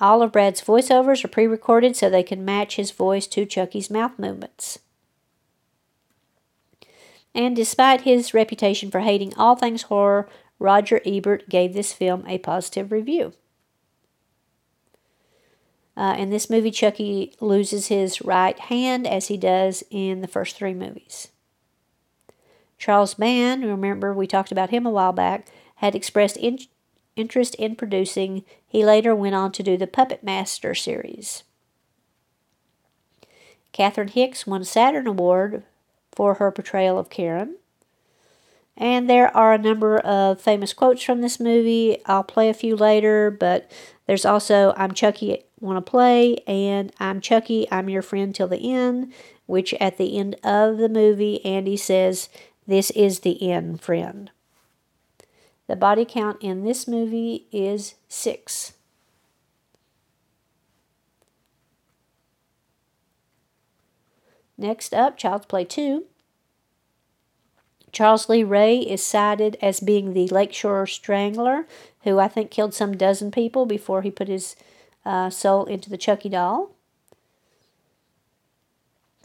All 0.00 0.22
of 0.22 0.32
Brad's 0.32 0.60
voiceovers 0.60 1.24
are 1.24 1.28
pre 1.28 1.46
recorded 1.46 1.96
so 1.96 2.10
they 2.10 2.22
can 2.22 2.44
match 2.44 2.76
his 2.76 2.90
voice 2.90 3.26
to 3.28 3.46
Chucky's 3.46 3.90
mouth 3.90 4.18
movements. 4.18 4.80
And 7.34 7.56
despite 7.56 8.02
his 8.02 8.34
reputation 8.34 8.90
for 8.90 9.00
hating 9.00 9.34
all 9.36 9.56
things 9.56 9.82
horror, 9.82 10.28
Roger 10.58 11.00
Ebert 11.06 11.48
gave 11.48 11.72
this 11.72 11.92
film 11.92 12.24
a 12.26 12.38
positive 12.38 12.92
review. 12.92 13.32
Uh, 15.96 16.14
in 16.18 16.30
this 16.30 16.48
movie, 16.48 16.70
Chucky 16.70 17.34
loses 17.40 17.88
his 17.88 18.22
right 18.22 18.58
hand 18.58 19.06
as 19.06 19.28
he 19.28 19.36
does 19.36 19.84
in 19.90 20.20
the 20.20 20.28
first 20.28 20.56
three 20.56 20.74
movies. 20.74 21.28
Charles 22.82 23.14
Band, 23.14 23.64
remember 23.64 24.12
we 24.12 24.26
talked 24.26 24.50
about 24.50 24.70
him 24.70 24.84
a 24.84 24.90
while 24.90 25.12
back, 25.12 25.46
had 25.76 25.94
expressed 25.94 26.36
in- 26.36 26.58
interest 27.14 27.54
in 27.54 27.76
producing. 27.76 28.42
He 28.66 28.84
later 28.84 29.14
went 29.14 29.36
on 29.36 29.52
to 29.52 29.62
do 29.62 29.76
the 29.76 29.86
Puppet 29.86 30.24
Master 30.24 30.74
series. 30.74 31.44
Catherine 33.70 34.08
Hicks 34.08 34.48
won 34.48 34.62
a 34.62 34.64
Saturn 34.64 35.06
Award 35.06 35.62
for 36.10 36.34
her 36.34 36.50
portrayal 36.50 36.98
of 36.98 37.08
Karen. 37.08 37.54
And 38.76 39.08
there 39.08 39.28
are 39.36 39.52
a 39.52 39.58
number 39.58 39.98
of 39.98 40.40
famous 40.40 40.72
quotes 40.72 41.04
from 41.04 41.20
this 41.20 41.38
movie. 41.38 41.98
I'll 42.06 42.24
play 42.24 42.48
a 42.48 42.54
few 42.54 42.74
later, 42.74 43.30
but 43.30 43.70
there's 44.08 44.24
also 44.24 44.74
I'm 44.76 44.90
Chucky, 44.90 45.44
want 45.60 45.76
to 45.76 45.88
play, 45.88 46.38
and 46.48 46.92
I'm 46.98 47.20
Chucky, 47.20 47.68
I'm 47.70 47.88
your 47.88 48.02
friend 48.02 48.34
till 48.34 48.48
the 48.48 48.74
end, 48.74 49.12
which 49.46 49.72
at 49.74 49.98
the 49.98 50.18
end 50.18 50.34
of 50.42 50.78
the 50.78 50.88
movie, 50.88 51.44
Andy 51.44 51.76
says, 51.76 52.28
This 52.66 52.90
is 52.92 53.20
the 53.20 53.50
end, 53.50 53.80
friend. 53.80 54.30
The 55.66 55.76
body 55.76 56.04
count 56.04 56.38
in 56.40 56.64
this 56.64 56.86
movie 56.86 57.46
is 57.50 57.94
six. 58.08 58.74
Next 64.56 64.94
up, 64.94 65.16
Child's 65.16 65.46
Play 65.46 65.64
2. 65.64 66.04
Charles 67.90 68.28
Lee 68.28 68.44
Ray 68.44 68.78
is 68.78 69.02
cited 69.02 69.56
as 69.60 69.80
being 69.80 70.12
the 70.14 70.28
Lakeshore 70.28 70.86
Strangler, 70.86 71.66
who 72.04 72.18
I 72.18 72.28
think 72.28 72.50
killed 72.50 72.72
some 72.72 72.96
dozen 72.96 73.30
people 73.30 73.66
before 73.66 74.02
he 74.02 74.10
put 74.10 74.28
his 74.28 74.56
uh, 75.04 75.30
soul 75.30 75.64
into 75.66 75.90
the 75.90 75.98
Chucky 75.98 76.28
doll. 76.28 76.70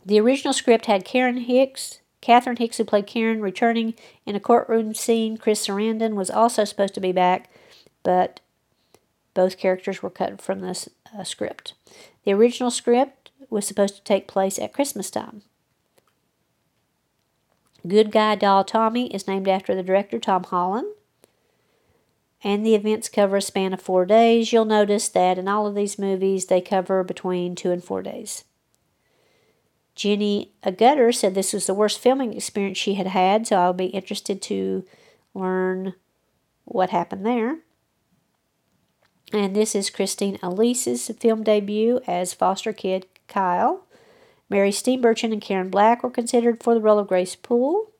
The 0.06 0.20
original 0.20 0.54
script 0.54 0.88
had 0.88 1.06
Karen 1.06 1.38
Hicks, 1.38 2.00
Catherine 2.22 2.58
Hicks, 2.58 2.78
who 2.78 2.84
played 2.84 3.08
Karen, 3.08 3.42
returning 3.42 3.94
in 4.26 4.36
a 4.36 4.40
courtroom 4.40 4.94
scene. 4.94 5.38
Chris 5.38 5.66
Sarandon 5.66 6.16
was 6.16 6.30
also 6.30 6.64
supposed 6.66 6.94
to 6.96 7.00
be 7.00 7.12
back, 7.12 7.50
but 8.04 8.40
both 9.34 9.58
characters 9.58 10.02
were 10.02 10.10
cut 10.10 10.42
from 10.42 10.62
the 10.62 10.90
uh, 11.18 11.24
script. 11.24 11.74
The 12.24 12.34
original 12.34 12.72
script 12.72 13.32
was 13.50 13.68
supposed 13.68 13.96
to 13.96 14.04
take 14.04 14.28
place 14.28 14.58
at 14.58 14.74
Christmas 14.74 15.12
time. 15.12 15.44
Good 17.88 18.12
Guy 18.12 18.36
Doll 18.36 18.64
Tommy 18.64 19.14
is 19.14 19.28
named 19.28 19.48
after 19.48 19.76
the 19.76 19.84
director 19.84 20.20
Tom 20.20 20.44
Holland. 20.44 20.88
And 22.44 22.66
the 22.66 22.76
events 22.76 23.10
cover 23.10 23.38
a 23.38 23.42
span 23.42 23.74
of 23.74 23.82
four 23.82 24.06
days. 24.06 24.52
You'll 24.52 24.66
notice 24.66 25.10
that 25.10 25.38
in 25.38 25.48
all 25.48 25.66
of 25.66 25.76
these 25.76 25.98
movies, 25.98 26.46
they 26.46 26.62
cover 26.62 27.04
between 27.04 27.56
two 27.56 27.72
and 27.72 27.84
four 27.84 28.02
days. 28.02 28.44
Jenny 29.98 30.52
Agutter 30.64 31.14
said 31.14 31.34
this 31.34 31.54
was 31.54 31.66
the 31.66 31.74
worst 31.74 31.98
filming 31.98 32.34
experience 32.34 32.78
she 32.78 32.94
had 32.94 33.08
had, 33.08 33.48
so 33.48 33.56
I'll 33.56 33.74
be 33.74 33.88
interested 33.88 34.44
to 34.44 34.86
learn 35.34 35.96
what 36.66 36.92
happened 36.92 37.26
there. 37.26 37.58
And 39.34 39.56
this 39.56 39.74
is 39.74 39.90
Christine 39.90 40.38
Elise's 40.44 41.10
film 41.20 41.44
debut 41.44 42.00
as 42.06 42.36
foster 42.36 42.74
kid 42.74 43.08
Kyle. 43.28 43.86
Mary 44.52 44.70
Steenburgen 44.70 45.34
and 45.34 45.42
Karen 45.42 45.72
Black 45.72 46.04
were 46.04 46.12
considered 46.12 46.64
for 46.64 46.76
the 46.76 46.80
role 46.80 47.00
of 47.00 47.08
Grace 47.08 47.36
Poole. 47.36 47.92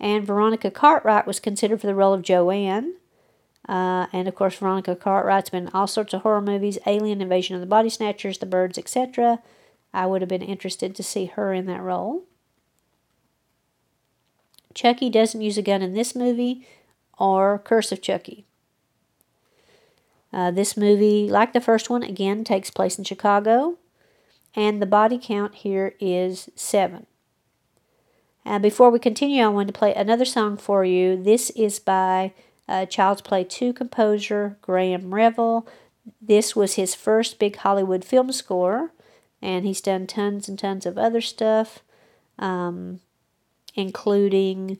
And 0.00 0.26
Veronica 0.26 0.70
Cartwright 0.70 1.26
was 1.26 1.38
considered 1.38 1.82
for 1.82 1.86
the 1.86 1.94
role 1.94 2.14
of 2.14 2.22
Joanne. 2.22 2.94
Uh, 3.68 4.06
and 4.10 4.26
of 4.26 4.34
course, 4.34 4.56
Veronica 4.56 4.96
Cartwright's 4.96 5.50
been 5.50 5.66
in 5.66 5.74
all 5.74 5.86
sorts 5.86 6.14
of 6.14 6.22
horror 6.22 6.40
movies 6.40 6.78
Alien, 6.86 7.20
Invasion 7.20 7.54
of 7.54 7.60
the 7.60 7.66
Body 7.66 7.90
Snatchers, 7.90 8.38
The 8.38 8.46
Birds, 8.46 8.78
etc. 8.78 9.40
I 9.92 10.06
would 10.06 10.22
have 10.22 10.28
been 10.28 10.42
interested 10.42 10.94
to 10.94 11.02
see 11.02 11.26
her 11.26 11.52
in 11.52 11.66
that 11.66 11.82
role. 11.82 12.24
Chucky 14.74 15.10
doesn't 15.10 15.40
use 15.40 15.58
a 15.58 15.62
gun 15.62 15.82
in 15.82 15.94
this 15.94 16.14
movie 16.14 16.66
or 17.18 17.58
Curse 17.58 17.92
of 17.92 18.00
Chucky. 18.00 18.46
Uh, 20.32 20.50
this 20.52 20.76
movie, 20.76 21.28
like 21.28 21.52
the 21.52 21.60
first 21.60 21.90
one, 21.90 22.04
again 22.04 22.44
takes 22.44 22.70
place 22.70 22.96
in 22.96 23.04
Chicago 23.04 23.78
and 24.54 24.80
the 24.80 24.86
body 24.86 25.18
count 25.22 25.56
here 25.56 25.94
is 26.00 26.50
seven. 26.54 27.06
And 28.44 28.62
before 28.62 28.90
we 28.90 28.98
continue, 28.98 29.44
I 29.44 29.48
want 29.48 29.68
to 29.68 29.72
play 29.72 29.94
another 29.94 30.24
song 30.24 30.56
for 30.56 30.84
you. 30.84 31.22
This 31.22 31.50
is 31.50 31.78
by 31.78 32.32
uh, 32.68 32.86
Child's 32.86 33.20
Play 33.20 33.44
2 33.44 33.72
composer 33.72 34.56
Graham 34.62 35.14
Revell. 35.14 35.66
This 36.20 36.56
was 36.56 36.74
his 36.74 36.94
first 36.94 37.38
big 37.38 37.56
Hollywood 37.56 38.04
film 38.04 38.32
score, 38.32 38.92
and 39.42 39.64
he's 39.64 39.80
done 39.80 40.06
tons 40.06 40.48
and 40.48 40.58
tons 40.58 40.86
of 40.86 40.98
other 40.98 41.20
stuff, 41.20 41.80
um, 42.38 43.00
including 43.74 44.78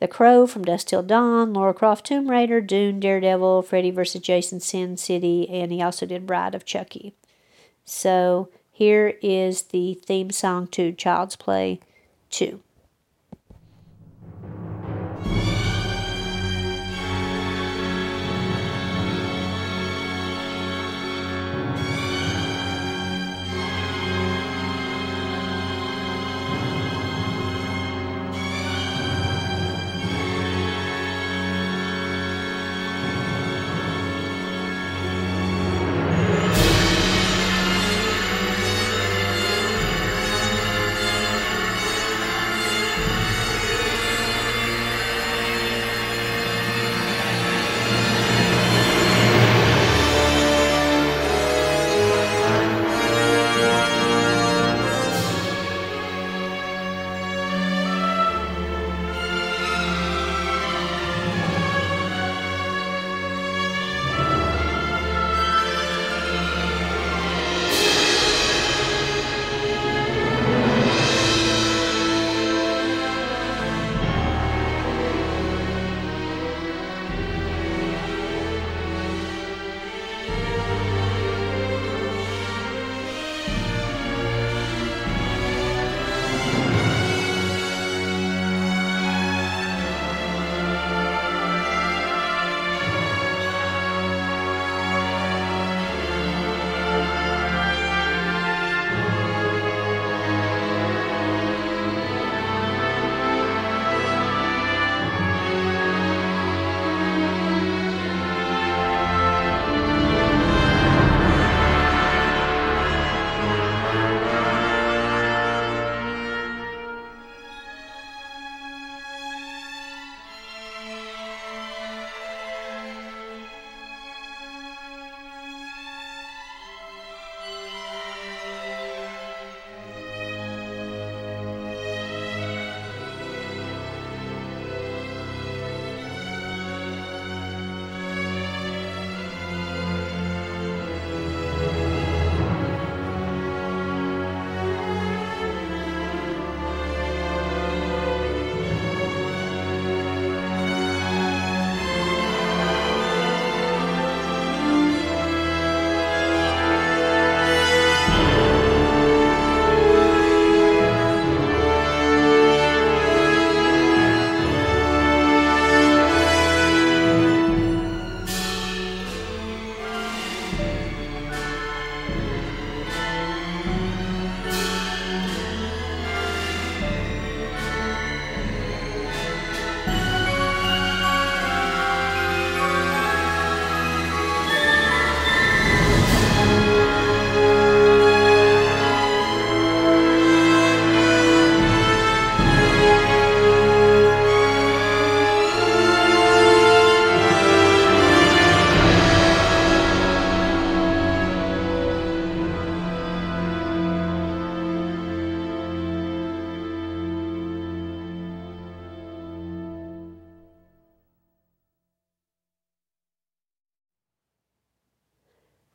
The 0.00 0.08
Crow 0.08 0.46
from 0.46 0.64
Dusk 0.64 0.88
Till 0.88 1.02
Dawn, 1.02 1.52
Laura 1.52 1.74
Croft 1.74 2.06
Tomb 2.06 2.30
Raider, 2.30 2.60
Dune, 2.60 3.00
Daredevil, 3.00 3.62
Freddy 3.62 3.90
vs. 3.90 4.22
Jason, 4.22 4.60
Sin 4.60 4.96
City, 4.96 5.48
and 5.48 5.72
he 5.72 5.82
also 5.82 6.06
did 6.06 6.26
Bride 6.26 6.54
of 6.54 6.64
Chucky. 6.64 7.14
So 7.84 8.48
here 8.72 9.14
is 9.22 9.62
the 9.62 9.94
theme 9.94 10.30
song 10.30 10.66
to 10.68 10.92
Child's 10.92 11.36
Play 11.36 11.80
2. 12.30 12.60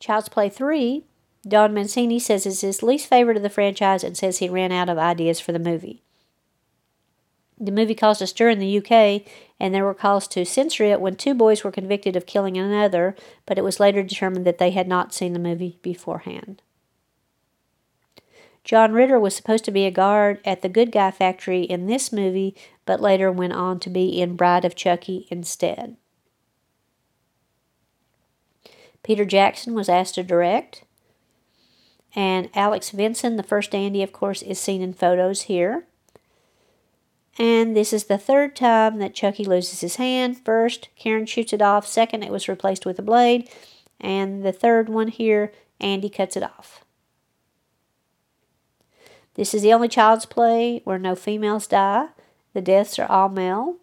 Child's 0.02 0.28
Play 0.28 0.48
3, 0.48 1.04
Don 1.46 1.72
Mancini 1.72 2.18
says 2.18 2.44
is 2.44 2.62
his 2.62 2.82
least 2.82 3.06
favorite 3.06 3.36
of 3.36 3.44
the 3.44 3.48
franchise 3.48 4.02
and 4.02 4.16
says 4.16 4.38
he 4.38 4.48
ran 4.48 4.72
out 4.72 4.88
of 4.88 4.98
ideas 4.98 5.38
for 5.38 5.52
the 5.52 5.60
movie. 5.60 6.02
The 7.56 7.70
movie 7.70 7.94
caused 7.94 8.20
a 8.20 8.26
stir 8.26 8.50
in 8.50 8.58
the 8.58 8.78
UK, 8.78 9.22
and 9.60 9.72
there 9.72 9.84
were 9.84 9.94
calls 9.94 10.26
to 10.28 10.44
censor 10.44 10.82
it 10.82 11.00
when 11.00 11.14
two 11.14 11.34
boys 11.34 11.62
were 11.62 11.70
convicted 11.70 12.16
of 12.16 12.26
killing 12.26 12.58
another, 12.58 13.14
but 13.46 13.58
it 13.58 13.62
was 13.62 13.78
later 13.78 14.02
determined 14.02 14.44
that 14.44 14.58
they 14.58 14.72
had 14.72 14.88
not 14.88 15.14
seen 15.14 15.34
the 15.34 15.38
movie 15.38 15.78
beforehand. 15.82 16.62
John 18.64 18.92
Ritter 18.92 19.20
was 19.20 19.36
supposed 19.36 19.64
to 19.66 19.70
be 19.70 19.86
a 19.86 19.92
guard 19.92 20.40
at 20.44 20.62
the 20.62 20.68
Good 20.68 20.90
Guy 20.90 21.12
factory 21.12 21.62
in 21.62 21.86
this 21.86 22.12
movie, 22.12 22.56
but 22.86 23.00
later 23.00 23.30
went 23.30 23.52
on 23.52 23.78
to 23.78 23.88
be 23.88 24.20
in 24.20 24.34
Bride 24.34 24.64
of 24.64 24.74
Chucky 24.74 25.28
instead. 25.30 25.96
Peter 29.02 29.24
Jackson 29.24 29.74
was 29.74 29.88
asked 29.88 30.14
to 30.14 30.22
direct. 30.22 30.84
And 32.14 32.50
Alex 32.54 32.90
Vincent, 32.90 33.36
the 33.36 33.42
first 33.42 33.74
Andy, 33.74 34.02
of 34.02 34.12
course, 34.12 34.42
is 34.42 34.58
seen 34.60 34.82
in 34.82 34.92
photos 34.92 35.42
here. 35.42 35.86
And 37.38 37.74
this 37.74 37.92
is 37.92 38.04
the 38.04 38.18
third 38.18 38.54
time 38.54 38.98
that 38.98 39.14
Chucky 39.14 39.44
loses 39.44 39.80
his 39.80 39.96
hand. 39.96 40.44
First, 40.44 40.90
Karen 40.96 41.24
shoots 41.24 41.52
it 41.52 41.62
off. 41.62 41.86
Second, 41.86 42.22
it 42.22 42.30
was 42.30 42.48
replaced 42.48 42.84
with 42.84 42.98
a 42.98 43.02
blade. 43.02 43.48
And 43.98 44.44
the 44.44 44.52
third 44.52 44.88
one 44.88 45.08
here, 45.08 45.52
Andy 45.80 46.10
cuts 46.10 46.36
it 46.36 46.42
off. 46.42 46.84
This 49.34 49.54
is 49.54 49.62
the 49.62 49.72
only 49.72 49.88
child's 49.88 50.26
play 50.26 50.82
where 50.84 50.98
no 50.98 51.14
females 51.14 51.66
die. 51.66 52.08
The 52.52 52.60
deaths 52.60 52.98
are 52.98 53.10
all 53.10 53.30
male. 53.30 53.76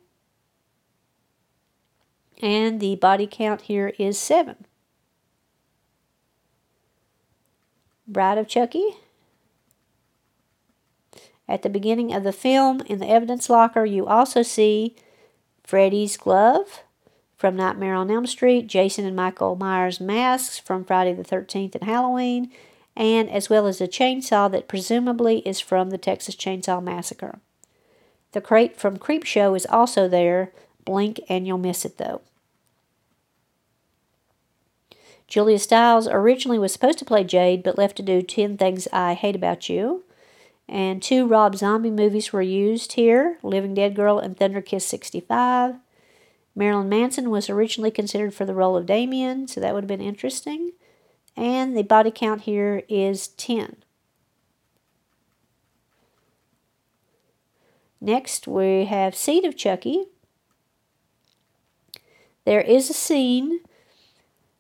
And 2.42 2.80
the 2.80 2.96
body 2.96 3.28
count 3.30 3.62
here 3.62 3.94
is 3.98 4.20
seven. 4.20 4.68
Bride 8.10 8.40
of 8.40 8.48
Chucky. 8.48 8.98
At 11.48 11.62
the 11.62 11.70
beginning 11.70 12.14
of 12.14 12.24
the 12.24 12.34
film, 12.34 12.82
in 12.88 13.00
the 13.00 13.10
evidence 13.10 13.50
locker, 13.50 13.86
you 13.86 14.06
also 14.08 14.42
see 14.42 14.96
Freddy's 15.64 16.18
glove 16.18 16.84
from 17.38 17.56
Nightmare 17.56 17.94
on 17.94 18.12
Elm 18.12 18.26
Street, 18.26 18.68
Jason 18.68 19.06
and 19.06 19.16
Michael 19.16 19.56
Myers' 19.56 20.02
masks 20.02 20.58
from 20.58 20.84
Friday 20.84 21.14
the 21.14 21.24
13th 21.24 21.76
and 21.76 21.84
Halloween, 21.84 22.52
and 22.96 23.30
as 23.30 23.50
well 23.50 23.68
as 23.68 23.80
a 23.80 23.88
chainsaw 23.88 24.52
that 24.52 24.68
presumably 24.68 25.40
is 25.40 25.60
from 25.60 25.92
the 25.92 25.98
Texas 25.98 26.36
Chainsaw 26.36 26.84
Massacre. 26.84 27.40
The 28.32 28.42
crate 28.42 28.76
from 28.76 28.98
Creepshow 28.98 29.56
is 29.56 29.66
also 29.68 30.08
there. 30.08 30.52
Blink 30.84 31.20
and 31.30 31.48
you'll 31.48 31.58
miss 31.58 31.86
it 31.86 31.98
though. 31.98 32.22
Julia 35.30 35.60
Stiles 35.60 36.08
originally 36.08 36.58
was 36.58 36.74
supposed 36.74 36.98
to 36.98 37.06
play 37.06 37.24
Jade, 37.24 37.62
but 37.62 37.78
left 37.78 37.96
to 37.98 38.04
do 38.04 38.24
10 38.24 38.58
Things 38.58 38.88
I 38.92 39.14
Hate 39.14 39.36
About 39.36 39.70
You. 39.70 40.04
And 40.68 41.02
two 41.02 41.28
Rob 41.28 41.56
Zombie 41.56 41.92
movies 41.92 42.34
were 42.34 42.42
used 42.42 42.94
here 42.94 43.38
Living 43.44 43.76
Dead 43.76 43.96
Girl 43.96 44.18
and 44.18 44.36
Thunder 44.36 44.62
Kiss 44.62 44.86
65. 44.88 45.76
Marilyn 46.56 46.90
Manson 46.90 47.30
was 47.30 47.48
originally 47.48 47.92
considered 47.92 48.34
for 48.34 48.44
the 48.44 48.56
role 48.56 48.76
of 48.76 48.88
Damien, 48.88 49.48
so 49.48 49.62
that 49.62 49.74
would 49.74 49.84
have 49.84 49.88
been 49.88 50.02
interesting. 50.02 50.72
And 51.38 51.78
the 51.78 51.84
body 51.84 52.12
count 52.12 52.42
here 52.42 52.82
is 52.90 53.28
10. 53.28 53.78
Next, 58.02 58.48
we 58.48 58.86
have 58.86 59.16
Seed 59.16 59.46
of 59.46 59.56
Chucky. 59.56 60.06
There 62.46 62.62
is 62.62 62.90
a 62.90 62.94
scene 62.94 63.60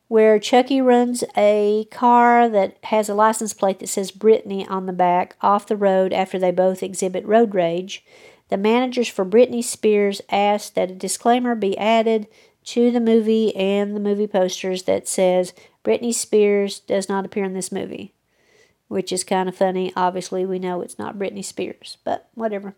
where 0.09 0.39
Chucky 0.39 0.81
runs 0.81 1.23
a 1.37 1.85
car 1.91 2.49
that 2.49 2.77
has 2.85 3.09
a 3.09 3.13
license 3.13 3.53
plate 3.53 3.77
that 3.79 3.87
says 3.87 4.11
Britney 4.11 4.69
on 4.69 4.87
the 4.87 4.91
back 4.91 5.35
off 5.39 5.67
the 5.67 5.77
road 5.77 6.11
after 6.11 6.39
they 6.39 6.51
both 6.51 6.81
exhibit 6.81 7.23
road 7.25 7.53
rage. 7.53 8.03
The 8.49 8.57
managers 8.57 9.07
for 9.07 9.23
Britney 9.23 9.63
Spears 9.63 10.19
asked 10.31 10.73
that 10.73 10.89
a 10.89 10.95
disclaimer 10.95 11.53
be 11.53 11.77
added 11.77 12.27
to 12.65 12.89
the 12.89 12.99
movie 12.99 13.55
and 13.55 13.95
the 13.95 13.99
movie 13.99 14.25
posters 14.25 14.83
that 14.83 15.07
says 15.07 15.53
Britney 15.83 16.13
Spears 16.13 16.79
does 16.79 17.07
not 17.07 17.23
appear 17.23 17.43
in 17.43 17.53
this 17.53 17.71
movie, 17.71 18.15
which 18.87 19.11
is 19.11 19.23
kind 19.23 19.47
of 19.47 19.55
funny. 19.55 19.93
Obviously, 19.95 20.43
we 20.43 20.57
know 20.57 20.81
it's 20.81 20.97
not 20.97 21.19
Britney 21.19 21.45
Spears, 21.45 21.97
but 22.03 22.29
whatever. 22.33 22.75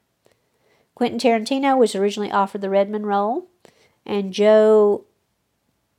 Quentin 0.95 1.17
Tarantino 1.17 1.77
was 1.77 1.95
originally 1.95 2.31
offered 2.31 2.59
the 2.59 2.69
Redman 2.69 3.05
role, 3.05 3.47
and 4.05 4.33
Joe 4.33 5.05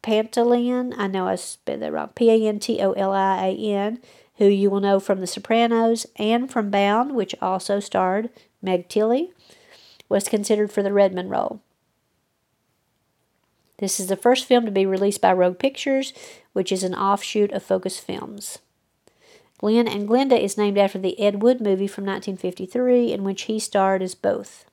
Pantolian, 0.03 0.94
I 0.96 1.07
know 1.07 1.28
I 1.28 1.36
spelled 1.36 1.80
that 1.80 1.92
wrong, 1.92 2.11
P 2.14 2.30
A 2.30 2.48
N 2.48 2.59
T 2.59 2.80
O 2.80 2.92
L 2.92 3.12
I 3.12 3.46
A 3.46 3.57
N, 3.57 4.00
who 4.36 4.46
you 4.46 4.70
will 4.70 4.80
know 4.80 4.98
from 4.98 5.20
The 5.20 5.26
Sopranos 5.26 6.07
and 6.16 6.50
from 6.50 6.70
Bound, 6.70 7.14
which 7.14 7.34
also 7.40 7.78
starred 7.80 8.30
Meg 8.61 8.88
Tilly, 8.88 9.32
was 10.09 10.28
considered 10.28 10.72
for 10.72 10.82
the 10.82 10.92
Redman 10.92 11.28
role. 11.28 11.61
This 13.78 13.98
is 13.98 14.09
the 14.09 14.16
first 14.16 14.44
film 14.44 14.64
to 14.64 14.70
be 14.70 14.86
released 14.86 15.20
by 15.20 15.32
Rogue 15.32 15.59
Pictures, 15.59 16.12
which 16.53 16.70
is 16.70 16.84
an 16.84 16.94
offshoot 16.94 17.50
of 17.53 17.62
Focus 17.62 17.98
Films. 17.98 18.59
Glen 19.59 19.86
and 19.86 20.09
Glenda 20.09 20.38
is 20.38 20.59
named 20.59 20.78
after 20.78 20.98
the 20.98 21.18
Ed 21.20 21.42
Wood 21.42 21.61
movie 21.61 21.86
from 21.86 22.05
1953, 22.05 23.12
in 23.12 23.22
which 23.24 23.42
he 23.42 23.59
starred 23.59 24.03
as 24.03 24.14
both. 24.14 24.64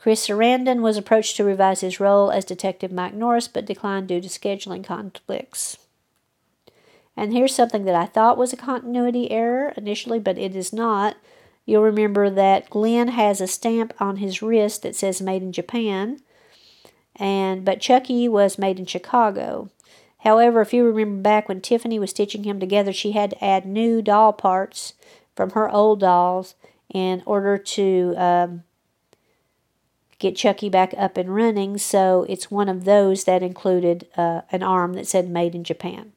Chris 0.00 0.26
Sarandon 0.26 0.80
was 0.80 0.96
approached 0.96 1.36
to 1.36 1.44
revise 1.44 1.82
his 1.82 2.00
role 2.00 2.30
as 2.30 2.46
Detective 2.46 2.90
Mike 2.90 3.12
Norris, 3.12 3.48
but 3.48 3.66
declined 3.66 4.08
due 4.08 4.22
to 4.22 4.28
scheduling 4.28 4.82
conflicts. 4.82 5.76
And 7.14 7.34
here's 7.34 7.54
something 7.54 7.84
that 7.84 7.94
I 7.94 8.06
thought 8.06 8.38
was 8.38 8.50
a 8.54 8.56
continuity 8.56 9.30
error 9.30 9.74
initially, 9.76 10.18
but 10.18 10.38
it 10.38 10.56
is 10.56 10.72
not. 10.72 11.18
You'll 11.66 11.82
remember 11.82 12.30
that 12.30 12.70
Glen 12.70 13.08
has 13.08 13.42
a 13.42 13.46
stamp 13.46 13.92
on 14.00 14.16
his 14.16 14.40
wrist 14.40 14.84
that 14.84 14.96
says 14.96 15.20
Made 15.20 15.42
in 15.42 15.52
Japan, 15.52 16.20
and 17.16 17.62
but 17.62 17.82
Chucky 17.82 18.26
was 18.26 18.56
made 18.56 18.78
in 18.78 18.86
Chicago. 18.86 19.68
However, 20.20 20.62
if 20.62 20.72
you 20.72 20.82
remember 20.90 21.20
back 21.20 21.46
when 21.46 21.60
Tiffany 21.60 21.98
was 21.98 22.08
stitching 22.08 22.44
him 22.44 22.58
together, 22.58 22.94
she 22.94 23.12
had 23.12 23.30
to 23.30 23.44
add 23.44 23.66
new 23.66 24.00
doll 24.00 24.32
parts 24.32 24.94
from 25.36 25.50
her 25.50 25.68
old 25.68 26.00
dolls 26.00 26.54
in 26.88 27.22
order 27.26 27.58
to 27.58 28.14
um, 28.16 28.62
get 30.20 30.36
Chucky 30.36 30.68
back 30.68 30.94
up 30.96 31.16
and 31.16 31.34
running. 31.34 31.78
So 31.78 32.24
it's 32.28 32.50
one 32.50 32.68
of 32.68 32.84
those 32.84 33.24
that 33.24 33.42
included 33.42 34.06
uh, 34.16 34.42
an 34.52 34.62
arm 34.62 34.92
that 34.92 35.08
said 35.08 35.28
Made 35.28 35.56
in 35.56 35.64
Japan. 35.64 36.12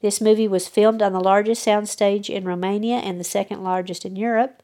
This 0.00 0.20
movie 0.20 0.48
was 0.48 0.66
filmed 0.66 1.00
on 1.00 1.12
the 1.12 1.20
largest 1.20 1.64
soundstage 1.64 2.28
in 2.28 2.44
Romania 2.44 2.96
and 2.96 3.20
the 3.20 3.24
second 3.24 3.62
largest 3.62 4.04
in 4.04 4.16
Europe. 4.16 4.60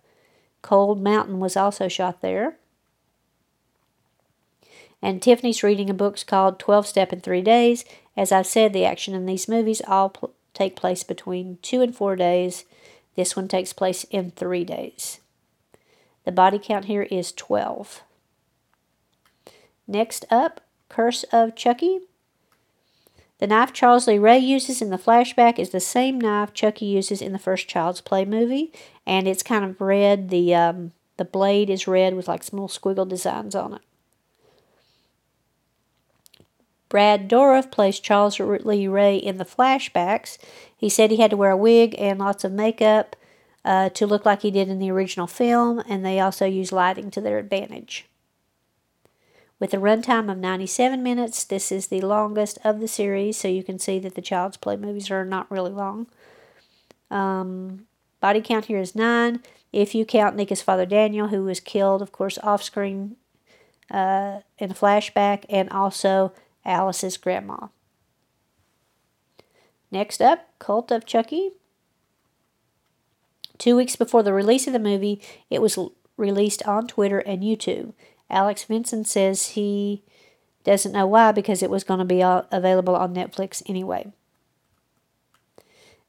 Cold 0.62 1.00
Mountain 1.00 1.38
was 1.38 1.56
also 1.56 1.86
shot 1.86 2.22
there. 2.22 2.56
And 5.00 5.22
Tiffany's 5.22 5.62
reading 5.62 5.88
a 5.88 5.94
book 5.94 6.18
called 6.26 6.58
12 6.58 6.88
Step 6.88 7.12
in 7.12 7.20
Three 7.20 7.42
Days. 7.42 7.84
As 8.16 8.32
I've 8.32 8.48
said, 8.48 8.72
the 8.72 8.84
action 8.84 9.14
in 9.14 9.26
these 9.26 9.48
movies 9.48 9.80
all 9.86 10.08
pl- 10.08 10.34
take 10.54 10.74
place 10.74 11.04
between 11.04 11.58
two 11.62 11.82
and 11.82 11.94
four 11.94 12.16
days. 12.16 12.64
This 13.14 13.36
one 13.36 13.46
takes 13.46 13.72
place 13.72 14.02
in 14.10 14.32
three 14.32 14.64
days. 14.64 15.20
The 16.28 16.32
body 16.32 16.60
count 16.62 16.84
here 16.84 17.04
is 17.04 17.32
12. 17.32 18.02
Next 19.86 20.26
up, 20.30 20.60
Curse 20.90 21.22
of 21.32 21.56
Chucky. 21.56 22.00
The 23.38 23.46
knife 23.46 23.72
Charles 23.72 24.06
Lee 24.06 24.18
Ray 24.18 24.36
uses 24.36 24.82
in 24.82 24.90
the 24.90 24.98
flashback 24.98 25.58
is 25.58 25.70
the 25.70 25.80
same 25.80 26.20
knife 26.20 26.52
Chucky 26.52 26.84
uses 26.84 27.22
in 27.22 27.32
the 27.32 27.38
first 27.38 27.66
Child's 27.66 28.02
Play 28.02 28.26
movie, 28.26 28.74
and 29.06 29.26
it's 29.26 29.42
kind 29.42 29.64
of 29.64 29.80
red. 29.80 30.28
The 30.28 30.54
um, 30.54 30.92
the 31.16 31.24
blade 31.24 31.70
is 31.70 31.88
red 31.88 32.14
with 32.14 32.28
like 32.28 32.42
small 32.42 32.68
squiggle 32.68 33.08
designs 33.08 33.54
on 33.54 33.72
it. 33.72 33.82
Brad 36.90 37.26
Dourif 37.26 37.70
plays 37.70 38.00
Charles 38.00 38.38
Lee 38.38 38.86
Ray 38.86 39.16
in 39.16 39.38
the 39.38 39.46
flashbacks. 39.46 40.36
He 40.76 40.90
said 40.90 41.10
he 41.10 41.22
had 41.22 41.30
to 41.30 41.38
wear 41.38 41.52
a 41.52 41.56
wig 41.56 41.94
and 41.96 42.18
lots 42.18 42.44
of 42.44 42.52
makeup 42.52 43.16
uh, 43.68 43.90
to 43.90 44.06
look 44.06 44.24
like 44.24 44.40
he 44.40 44.50
did 44.50 44.70
in 44.70 44.78
the 44.78 44.90
original 44.90 45.26
film, 45.26 45.82
and 45.86 46.02
they 46.02 46.18
also 46.18 46.46
use 46.46 46.72
lighting 46.72 47.10
to 47.10 47.20
their 47.20 47.36
advantage. 47.36 48.06
With 49.60 49.74
a 49.74 49.76
runtime 49.76 50.32
of 50.32 50.38
97 50.38 51.02
minutes, 51.02 51.44
this 51.44 51.70
is 51.70 51.88
the 51.88 52.00
longest 52.00 52.58
of 52.64 52.80
the 52.80 52.88
series, 52.88 53.36
so 53.36 53.46
you 53.46 53.62
can 53.62 53.78
see 53.78 53.98
that 53.98 54.14
the 54.14 54.22
Child's 54.22 54.56
Play 54.56 54.76
movies 54.76 55.10
are 55.10 55.22
not 55.22 55.50
really 55.50 55.70
long. 55.70 56.06
Um, 57.10 57.84
body 58.20 58.40
count 58.40 58.64
here 58.64 58.78
is 58.78 58.94
nine. 58.94 59.42
If 59.70 59.94
you 59.94 60.06
count 60.06 60.34
Nika's 60.34 60.62
father 60.62 60.86
Daniel, 60.86 61.28
who 61.28 61.44
was 61.44 61.60
killed, 61.60 62.00
of 62.00 62.10
course, 62.10 62.38
off 62.38 62.62
screen 62.62 63.16
uh, 63.90 64.40
in 64.56 64.70
a 64.70 64.74
flashback, 64.74 65.44
and 65.50 65.68
also 65.68 66.32
Alice's 66.64 67.18
grandma. 67.18 67.66
Next 69.90 70.22
up, 70.22 70.48
Cult 70.58 70.90
of 70.90 71.04
Chucky. 71.04 71.50
Two 73.58 73.76
weeks 73.76 73.96
before 73.96 74.22
the 74.22 74.32
release 74.32 74.66
of 74.66 74.72
the 74.72 74.78
movie, 74.78 75.20
it 75.50 75.60
was 75.60 75.78
released 76.16 76.62
on 76.64 76.86
Twitter 76.86 77.18
and 77.18 77.42
YouTube. 77.42 77.92
Alex 78.30 78.64
Vincent 78.64 79.06
says 79.06 79.48
he 79.50 80.02
Doesn't 80.64 80.92
know 80.92 81.06
why 81.06 81.32
because 81.32 81.62
it 81.62 81.70
was 81.70 81.84
going 81.84 81.98
to 81.98 82.04
be 82.04 82.20
available 82.22 82.94
on 82.94 83.14
Netflix 83.14 83.62
anyway. 83.66 84.12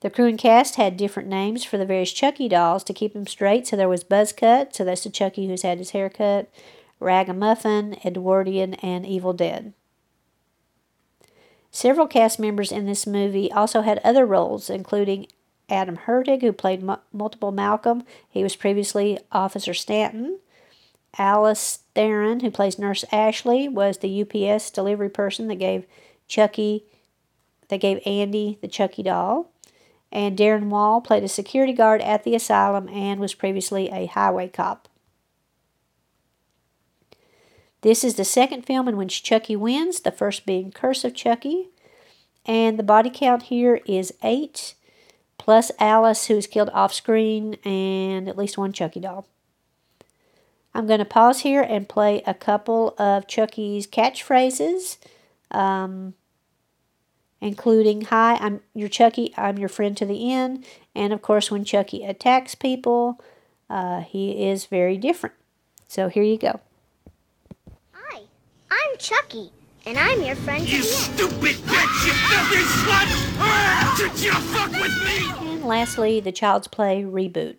The 0.02 0.10
crew 0.10 0.28
and 0.28 0.38
cast 0.38 0.76
had 0.76 0.96
different 0.96 1.28
names 1.28 1.66
for 1.66 1.78
the 1.78 1.86
various 1.86 2.14
Chucky 2.14 2.48
dolls 2.48 2.84
to 2.86 2.94
keep 2.94 3.14
them 3.14 3.28
straight. 3.28 3.68
So 3.68 3.76
there 3.76 3.90
was 3.90 4.04
Buzzcut, 4.04 4.74
so 4.74 4.86
that's 4.86 5.04
the 5.04 5.10
Chucky 5.10 5.48
who's 5.48 5.64
had 5.64 5.78
his 5.78 5.90
hair 5.92 6.10
cut, 6.10 6.50
Ragamuffin, 7.02 7.98
Edwardian, 8.06 8.76
and 8.76 9.06
Evil 9.06 9.34
Dead. 9.34 9.74
Several 11.72 12.08
cast 12.08 12.40
members 12.40 12.72
in 12.72 12.86
this 12.86 13.06
movie 13.06 13.52
also 13.52 13.82
had 13.82 14.00
other 14.00 14.26
roles, 14.26 14.70
including 14.70 15.28
Adam 15.70 15.98
Hurtig, 15.98 16.42
who 16.42 16.52
played 16.52 16.88
M- 16.88 17.00
multiple 17.14 17.52
Malcolm. 17.52 18.04
He 18.30 18.44
was 18.44 18.56
previously 18.56 19.20
Officer 19.32 19.74
Stanton. 19.74 20.40
Alice 21.18 21.80
Theron, 21.96 22.42
who 22.42 22.52
plays 22.52 22.78
Nurse 22.78 23.04
Ashley, 23.12 23.68
was 23.68 23.98
the 23.98 24.22
UPS 24.22 24.70
delivery 24.72 25.10
person 25.10 25.48
that 25.48 25.56
gave 25.56 25.86
Chucky, 26.28 26.86
that 27.70 27.82
gave 27.82 28.00
Andy 28.06 28.58
the 28.62 28.68
Chucky 28.68 29.04
doll. 29.04 29.52
And 30.12 30.38
Darren 30.38 30.70
Wall 30.70 31.02
played 31.02 31.24
a 31.24 31.28
security 31.28 31.74
guard 31.74 32.02
at 32.02 32.24
the 32.24 32.36
asylum 32.36 32.90
and 32.90 33.20
was 33.20 33.34
previously 33.34 33.90
a 33.90 34.08
highway 34.08 34.48
cop. 34.48 34.88
This 37.82 38.04
is 38.04 38.16
the 38.16 38.26
second 38.26 38.66
film 38.66 38.88
in 38.88 38.98
which 38.98 39.24
Chucky 39.24 39.56
wins, 39.56 40.02
the 40.02 40.12
first 40.12 40.46
being 40.46 40.72
Curse 40.72 41.04
of 41.04 41.14
Chucky. 41.14 41.70
And 42.46 42.78
the 42.78 42.84
body 42.84 43.12
count 43.14 43.44
here 43.44 43.80
is 43.86 44.14
eight, 44.24 44.74
plus 45.50 45.72
Alice, 45.80 46.28
who 46.28 46.38
is 46.38 46.46
killed 46.46 46.70
off 46.76 46.94
screen, 46.94 47.56
and 47.66 48.30
at 48.30 48.38
least 48.38 48.56
one 48.56 48.72
Chucky 48.72 49.00
doll. 49.00 49.26
I'm 50.76 50.86
going 50.86 51.00
to 51.00 51.06
pause 51.06 51.40
here 51.40 51.64
and 51.64 51.90
play 51.90 52.22
a 52.28 52.36
couple 52.36 52.94
of 53.00 53.26
Chucky's 53.26 53.88
catchphrases, 53.88 54.98
um, 55.50 56.14
including 57.42 58.02
Hi, 58.02 58.36
I'm 58.36 58.62
your 58.76 58.90
Chucky, 58.90 59.34
I'm 59.36 59.58
your 59.58 59.70
friend 59.70 59.98
to 59.98 60.06
the 60.06 60.32
end. 60.32 60.66
And 60.94 61.14
of 61.14 61.24
course, 61.24 61.50
when 61.50 61.66
Chucky 61.66 62.06
attacks 62.06 62.54
people, 62.54 63.20
uh, 63.72 64.02
he 64.02 64.48
is 64.48 64.66
very 64.66 64.98
different. 64.98 65.34
So 65.88 66.10
here 66.10 66.22
you 66.22 66.38
go. 66.38 66.60
Hi, 67.94 68.22
I'm 68.70 68.98
Chucky, 69.00 69.52
and 69.86 69.98
I'm 69.98 70.22
your 70.22 70.36
friend 70.36 70.68
You 70.68 70.82
stupid 70.84 71.56
bitch! 71.56 72.06
You 72.06 72.14
filthy 72.14 72.64
slut! 72.64 73.08
Ah, 73.40 73.96
did 73.98 74.20
you 74.20 74.32
fuck 74.32 74.72
with 74.72 75.04
me? 75.04 75.54
And 75.54 75.64
lastly, 75.64 76.20
the 76.20 76.32
Child's 76.32 76.68
Play 76.68 77.04
reboot. 77.04 77.58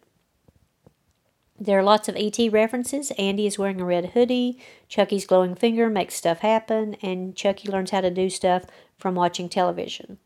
There 1.58 1.78
are 1.78 1.82
lots 1.82 2.08
of 2.08 2.16
ET 2.16 2.38
references. 2.50 3.10
Andy 3.18 3.46
is 3.46 3.58
wearing 3.58 3.80
a 3.80 3.84
red 3.84 4.06
hoodie. 4.10 4.58
Chucky's 4.88 5.26
glowing 5.26 5.54
finger 5.54 5.90
makes 5.90 6.14
stuff 6.14 6.38
happen, 6.38 6.96
and 7.02 7.36
Chucky 7.36 7.70
learns 7.70 7.90
how 7.90 8.00
to 8.00 8.10
do 8.10 8.30
stuff 8.30 8.64
from 8.96 9.14
watching 9.14 9.48
television. 9.48 10.18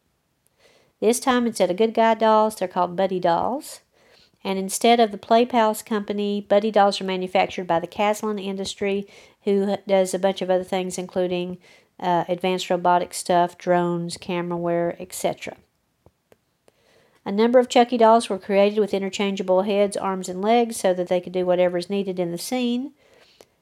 This 1.00 1.18
time, 1.18 1.46
instead 1.46 1.70
of 1.70 1.76
good 1.76 1.92
guy 1.92 2.14
dolls, 2.14 2.56
they're 2.56 2.68
called 2.68 2.96
buddy 2.96 3.18
dolls. 3.18 3.80
And 4.44 4.58
instead 4.58 5.00
of 5.00 5.10
the 5.10 5.18
Play 5.18 5.46
Pals 5.46 5.82
company, 5.82 6.42
Buddy 6.42 6.70
dolls 6.70 7.00
are 7.00 7.04
manufactured 7.04 7.66
by 7.66 7.80
the 7.80 7.86
Kaslan 7.86 8.42
Industry, 8.42 9.08
who 9.44 9.76
does 9.88 10.12
a 10.12 10.18
bunch 10.18 10.42
of 10.42 10.50
other 10.50 10.64
things, 10.64 10.98
including 10.98 11.56
uh, 12.00 12.24
advanced 12.28 12.70
robotic 12.70 13.14
stuff, 13.14 13.56
drones, 13.58 14.16
cameraware, 14.16 15.00
etc. 15.00 15.56
A 17.24 17.32
number 17.32 17.58
of 17.58 17.68
Chucky 17.68 17.96
dolls 17.96 18.28
were 18.28 18.38
created 18.38 18.78
with 18.78 18.92
interchangeable 18.92 19.62
heads, 19.62 19.96
arms, 19.96 20.28
and 20.28 20.42
legs 20.42 20.76
so 20.76 20.92
that 20.92 21.08
they 21.08 21.20
could 21.20 21.32
do 21.32 21.46
whatever 21.46 21.78
is 21.78 21.88
needed 21.88 22.18
in 22.18 22.32
the 22.32 22.38
scene. 22.38 22.92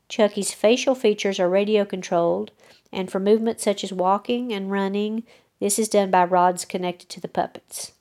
Chucky's 0.08 0.52
facial 0.52 0.94
features 0.94 1.38
are 1.38 1.48
radio 1.48 1.84
controlled, 1.84 2.50
and 2.92 3.10
for 3.10 3.20
movements 3.20 3.62
such 3.62 3.84
as 3.84 3.92
walking 3.92 4.52
and 4.52 4.70
running, 4.70 5.22
this 5.60 5.78
is 5.78 5.88
done 5.88 6.10
by 6.10 6.24
rods 6.24 6.64
connected 6.64 7.08
to 7.10 7.20
the 7.20 7.28
puppets. 7.28 7.92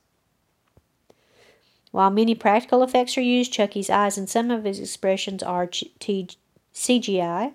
While 1.92 2.10
many 2.10 2.34
practical 2.34 2.84
effects 2.84 3.18
are 3.18 3.22
used, 3.22 3.54
Chucky's 3.54 3.90
eyes 3.90 4.18
and 4.18 4.30
some 4.30 4.50
of 4.50 4.64
his 4.64 4.80
expressions 4.80 5.44
are 5.44 5.68
CGI. 5.68 7.54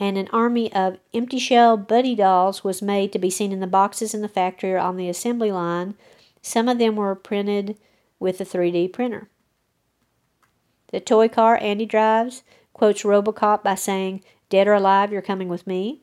And 0.00 0.16
an 0.16 0.28
army 0.32 0.72
of 0.72 0.98
empty 1.12 1.38
shell 1.38 1.76
buddy 1.76 2.14
dolls 2.14 2.64
was 2.64 2.80
made 2.80 3.12
to 3.12 3.18
be 3.18 3.30
seen 3.30 3.52
in 3.52 3.60
the 3.60 3.66
boxes 3.66 4.14
in 4.14 4.22
the 4.22 4.28
factory 4.28 4.72
or 4.72 4.78
on 4.78 4.96
the 4.96 5.10
assembly 5.10 5.52
line. 5.52 5.94
Some 6.40 6.68
of 6.68 6.78
them 6.78 6.96
were 6.96 7.14
printed 7.14 7.76
with 8.18 8.40
a 8.40 8.44
3D 8.44 8.92
printer. 8.92 9.28
The 10.90 11.00
toy 11.00 11.28
car 11.28 11.58
Andy 11.60 11.86
drives 11.86 12.42
quotes 12.72 13.02
Robocop 13.02 13.62
by 13.62 13.74
saying, 13.74 14.24
Dead 14.48 14.66
or 14.66 14.72
alive, 14.72 15.12
you're 15.12 15.22
coming 15.22 15.48
with 15.48 15.66
me. 15.66 16.00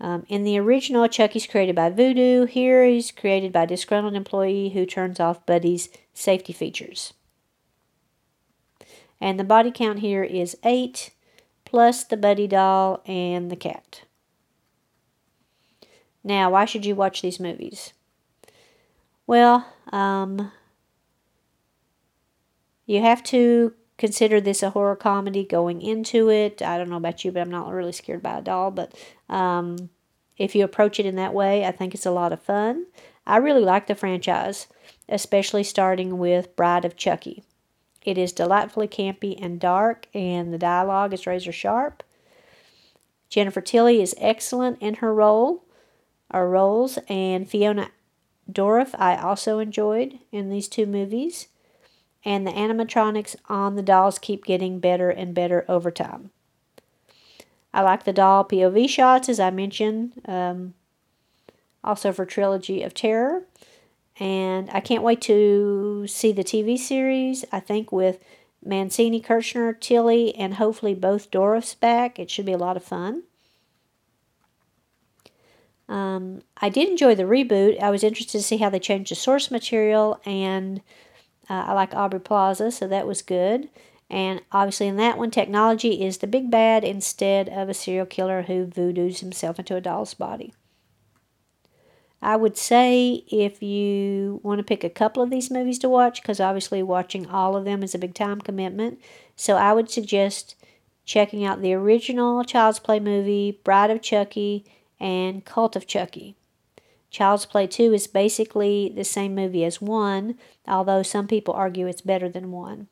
Um, 0.00 0.24
in 0.28 0.44
the 0.44 0.58
original, 0.58 1.06
Chucky's 1.08 1.46
created 1.46 1.76
by 1.76 1.90
Voodoo. 1.90 2.46
Here, 2.46 2.84
he's 2.84 3.12
created 3.12 3.52
by 3.52 3.62
a 3.62 3.66
disgruntled 3.66 4.14
employee 4.14 4.70
who 4.70 4.84
turns 4.84 5.20
off 5.20 5.46
Buddy's 5.46 5.90
safety 6.12 6.52
features. 6.52 7.12
And 9.20 9.38
the 9.38 9.44
body 9.44 9.70
count 9.70 10.00
here 10.00 10.24
is 10.24 10.56
eight, 10.64 11.10
plus 11.70 12.02
the 12.02 12.16
Buddy 12.16 12.48
doll 12.48 13.00
and 13.06 13.48
the 13.48 13.54
cat. 13.54 14.02
Now, 16.24 16.50
why 16.50 16.64
should 16.64 16.84
you 16.84 16.96
watch 16.96 17.22
these 17.22 17.38
movies? 17.38 17.92
Well, 19.24 19.72
um, 19.92 20.50
you 22.86 23.00
have 23.00 23.22
to 23.24 23.72
consider 23.98 24.40
this 24.40 24.64
a 24.64 24.70
horror 24.70 24.96
comedy 24.96 25.44
going 25.44 25.80
into 25.80 26.28
it. 26.28 26.60
I 26.60 26.76
don't 26.76 26.90
know 26.90 26.96
about 26.96 27.24
you, 27.24 27.30
but 27.30 27.40
I'm 27.40 27.50
not 27.50 27.70
really 27.70 27.92
scared 27.92 28.20
by 28.20 28.38
a 28.38 28.42
doll. 28.42 28.72
But 28.72 28.92
um, 29.28 29.90
if 30.36 30.56
you 30.56 30.64
approach 30.64 30.98
it 30.98 31.06
in 31.06 31.14
that 31.16 31.34
way, 31.34 31.64
I 31.64 31.70
think 31.70 31.94
it's 31.94 32.04
a 32.04 32.10
lot 32.10 32.32
of 32.32 32.42
fun. 32.42 32.86
I 33.24 33.36
really 33.36 33.62
like 33.62 33.86
the 33.86 33.94
franchise, 33.94 34.66
especially 35.08 35.62
starting 35.62 36.18
with 36.18 36.56
Bride 36.56 36.84
of 36.84 36.96
Chucky. 36.96 37.44
It 38.02 38.16
is 38.16 38.32
delightfully 38.32 38.88
campy 38.88 39.38
and 39.40 39.60
dark, 39.60 40.06
and 40.14 40.52
the 40.52 40.58
dialogue 40.58 41.12
is 41.12 41.26
razor 41.26 41.52
sharp. 41.52 42.02
Jennifer 43.28 43.60
Tilly 43.60 44.00
is 44.02 44.14
excellent 44.18 44.80
in 44.80 44.94
her 44.94 45.14
role, 45.14 45.64
or 46.32 46.48
roles, 46.48 46.98
and 47.08 47.48
Fiona 47.48 47.90
Dourif 48.50 48.94
I 48.98 49.16
also 49.16 49.58
enjoyed 49.58 50.18
in 50.32 50.50
these 50.50 50.68
two 50.68 50.86
movies 50.86 51.48
and 52.24 52.46
the 52.46 52.52
animatronics 52.52 53.36
on 53.48 53.76
the 53.76 53.82
dolls 53.82 54.18
keep 54.18 54.44
getting 54.44 54.78
better 54.78 55.10
and 55.10 55.34
better 55.34 55.64
over 55.68 55.90
time. 55.90 56.30
I 57.72 57.82
like 57.82 58.04
the 58.04 58.12
doll 58.12 58.44
POV 58.44 58.88
shots, 58.88 59.28
as 59.28 59.40
I 59.40 59.50
mentioned, 59.50 60.20
um, 60.26 60.74
also 61.84 62.12
for 62.12 62.26
Trilogy 62.26 62.82
of 62.82 62.94
Terror. 62.94 63.44
And 64.20 64.68
I 64.70 64.80
can't 64.80 65.02
wait 65.02 65.22
to 65.22 66.06
see 66.06 66.30
the 66.30 66.44
TV 66.44 66.78
series, 66.78 67.44
I 67.50 67.58
think, 67.58 67.90
with 67.90 68.22
Mancini, 68.62 69.20
Kirschner, 69.20 69.72
Tilly, 69.72 70.34
and 70.36 70.54
hopefully 70.54 70.94
both 70.94 71.30
Dourifs 71.30 71.78
back. 71.78 72.18
It 72.18 72.30
should 72.30 72.44
be 72.44 72.52
a 72.52 72.58
lot 72.58 72.76
of 72.76 72.84
fun. 72.84 73.22
Um, 75.88 76.42
I 76.58 76.68
did 76.68 76.88
enjoy 76.90 77.14
the 77.14 77.24
reboot. 77.24 77.80
I 77.80 77.90
was 77.90 78.04
interested 78.04 78.38
to 78.38 78.44
see 78.44 78.58
how 78.58 78.68
they 78.68 78.78
changed 78.78 79.10
the 79.10 79.16
source 79.16 79.50
material 79.50 80.20
and 80.24 80.82
uh, 81.48 81.64
I 81.66 81.72
like 81.72 81.94
Aubrey 81.94 82.20
Plaza, 82.20 82.70
so 82.70 82.86
that 82.86 83.08
was 83.08 83.22
good. 83.22 83.70
And 84.08 84.40
obviously, 84.52 84.86
in 84.86 84.96
that 84.96 85.18
one, 85.18 85.32
technology 85.32 86.04
is 86.04 86.18
the 86.18 86.28
big 86.28 86.50
bad 86.50 86.84
instead 86.84 87.48
of 87.48 87.68
a 87.68 87.74
serial 87.74 88.06
killer 88.06 88.42
who 88.42 88.66
voodoos 88.66 89.18
himself 89.18 89.58
into 89.58 89.74
a 89.74 89.80
doll's 89.80 90.14
body. 90.14 90.52
I 92.22 92.36
would 92.36 92.56
say 92.56 93.24
if 93.28 93.62
you 93.62 94.40
want 94.42 94.58
to 94.58 94.64
pick 94.64 94.84
a 94.84 94.90
couple 94.90 95.22
of 95.22 95.30
these 95.30 95.50
movies 95.50 95.78
to 95.80 95.88
watch, 95.88 96.20
because 96.20 96.38
obviously 96.38 96.82
watching 96.82 97.26
all 97.26 97.56
of 97.56 97.64
them 97.64 97.82
is 97.82 97.94
a 97.94 97.98
big 97.98 98.14
time 98.14 98.40
commitment, 98.40 99.00
so 99.36 99.56
I 99.56 99.72
would 99.72 99.90
suggest 99.90 100.54
checking 101.04 101.44
out 101.44 101.62
the 101.62 101.72
original 101.72 102.44
Child's 102.44 102.78
Play 102.78 103.00
movie, 103.00 103.58
Bride 103.64 103.90
of 103.90 104.02
Chucky, 104.02 104.64
and 105.00 105.44
Cult 105.44 105.76
of 105.76 105.86
Chucky. 105.86 106.36
Child's 107.10 107.46
Play 107.46 107.66
2 107.66 107.92
is 107.92 108.06
basically 108.06 108.92
the 108.94 109.02
same 109.02 109.34
movie 109.34 109.64
as 109.64 109.80
1, 109.80 110.36
although 110.68 111.02
some 111.02 111.26
people 111.26 111.54
argue 111.54 111.86
it's 111.86 112.02
better 112.02 112.28
than 112.28 112.52
1. 112.52 112.86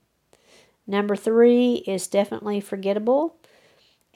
Number 0.86 1.14
3 1.14 1.84
is 1.86 2.08
definitely 2.08 2.60
forgettable. 2.60 3.36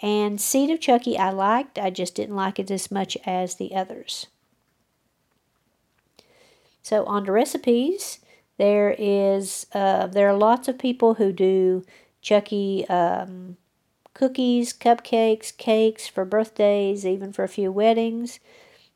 And 0.01 0.41
Seed 0.41 0.71
of 0.71 0.81
Chucky 0.81 1.17
I 1.17 1.31
liked, 1.31 1.79
I 1.79 1.91
just 1.91 2.17
didn't 2.17 2.35
like 2.35 2.59
it 2.59 2.71
as 2.71 2.91
much 2.91 3.17
as 3.25 3.55
the 3.55 3.77
others. 3.77 4.27
So 6.83 7.05
on 7.05 7.25
to 7.25 7.33
recipes. 7.33 8.19
There 8.59 8.95
is 8.99 9.67
uh, 9.73 10.09
there 10.09 10.29
are 10.29 10.37
lots 10.37 10.69
of 10.69 10.79
people 10.79 11.15
who 11.15 11.33
do 11.33 11.85
Chucky 12.21 12.87
um, 12.89 13.57
cookies, 14.15 14.73
cupcakes, 14.73 15.57
cakes 15.57 16.07
for 16.07 16.25
birthdays, 16.25 17.07
even 17.07 17.33
for 17.33 17.45
a 17.45 17.49
few 17.49 17.73
weddings. 17.73 18.41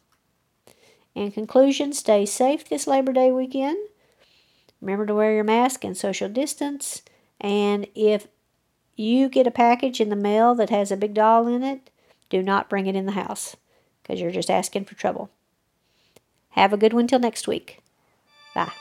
In 1.15 1.31
conclusion, 1.31 1.93
stay 1.93 2.25
safe 2.25 2.67
this 2.69 2.87
Labor 2.87 3.13
Day 3.13 3.31
weekend. 3.31 3.77
Remember 4.81 5.05
to 5.07 5.15
wear 5.15 5.35
your 5.35 5.45
mask 5.45 5.85
and 5.85 5.95
social 5.97 6.31
distance. 6.31 7.03
And 7.39 7.87
if 7.95 8.27
you 8.97 9.29
get 9.29 9.47
a 9.47 9.51
package 9.51 10.01
in 10.01 10.09
the 10.09 10.17
mail 10.17 10.55
that 10.55 10.71
has 10.71 10.91
a 10.91 10.97
big 10.97 11.13
doll 11.15 11.47
in 11.47 11.63
it, 11.63 11.91
do 12.31 12.43
not 12.43 12.71
bring 12.71 12.87
it 12.87 12.97
in 12.97 13.05
the 13.05 13.13
house 13.13 13.57
because 14.03 14.19
you're 14.21 14.31
just 14.31 14.51
asking 14.51 14.87
for 14.87 14.95
trouble. 14.95 15.29
Have 16.51 16.73
a 16.73 16.79
good 16.79 16.95
one 16.95 17.07
till 17.07 17.19
next 17.19 17.47
week. 17.47 17.81
Bye. 18.55 18.73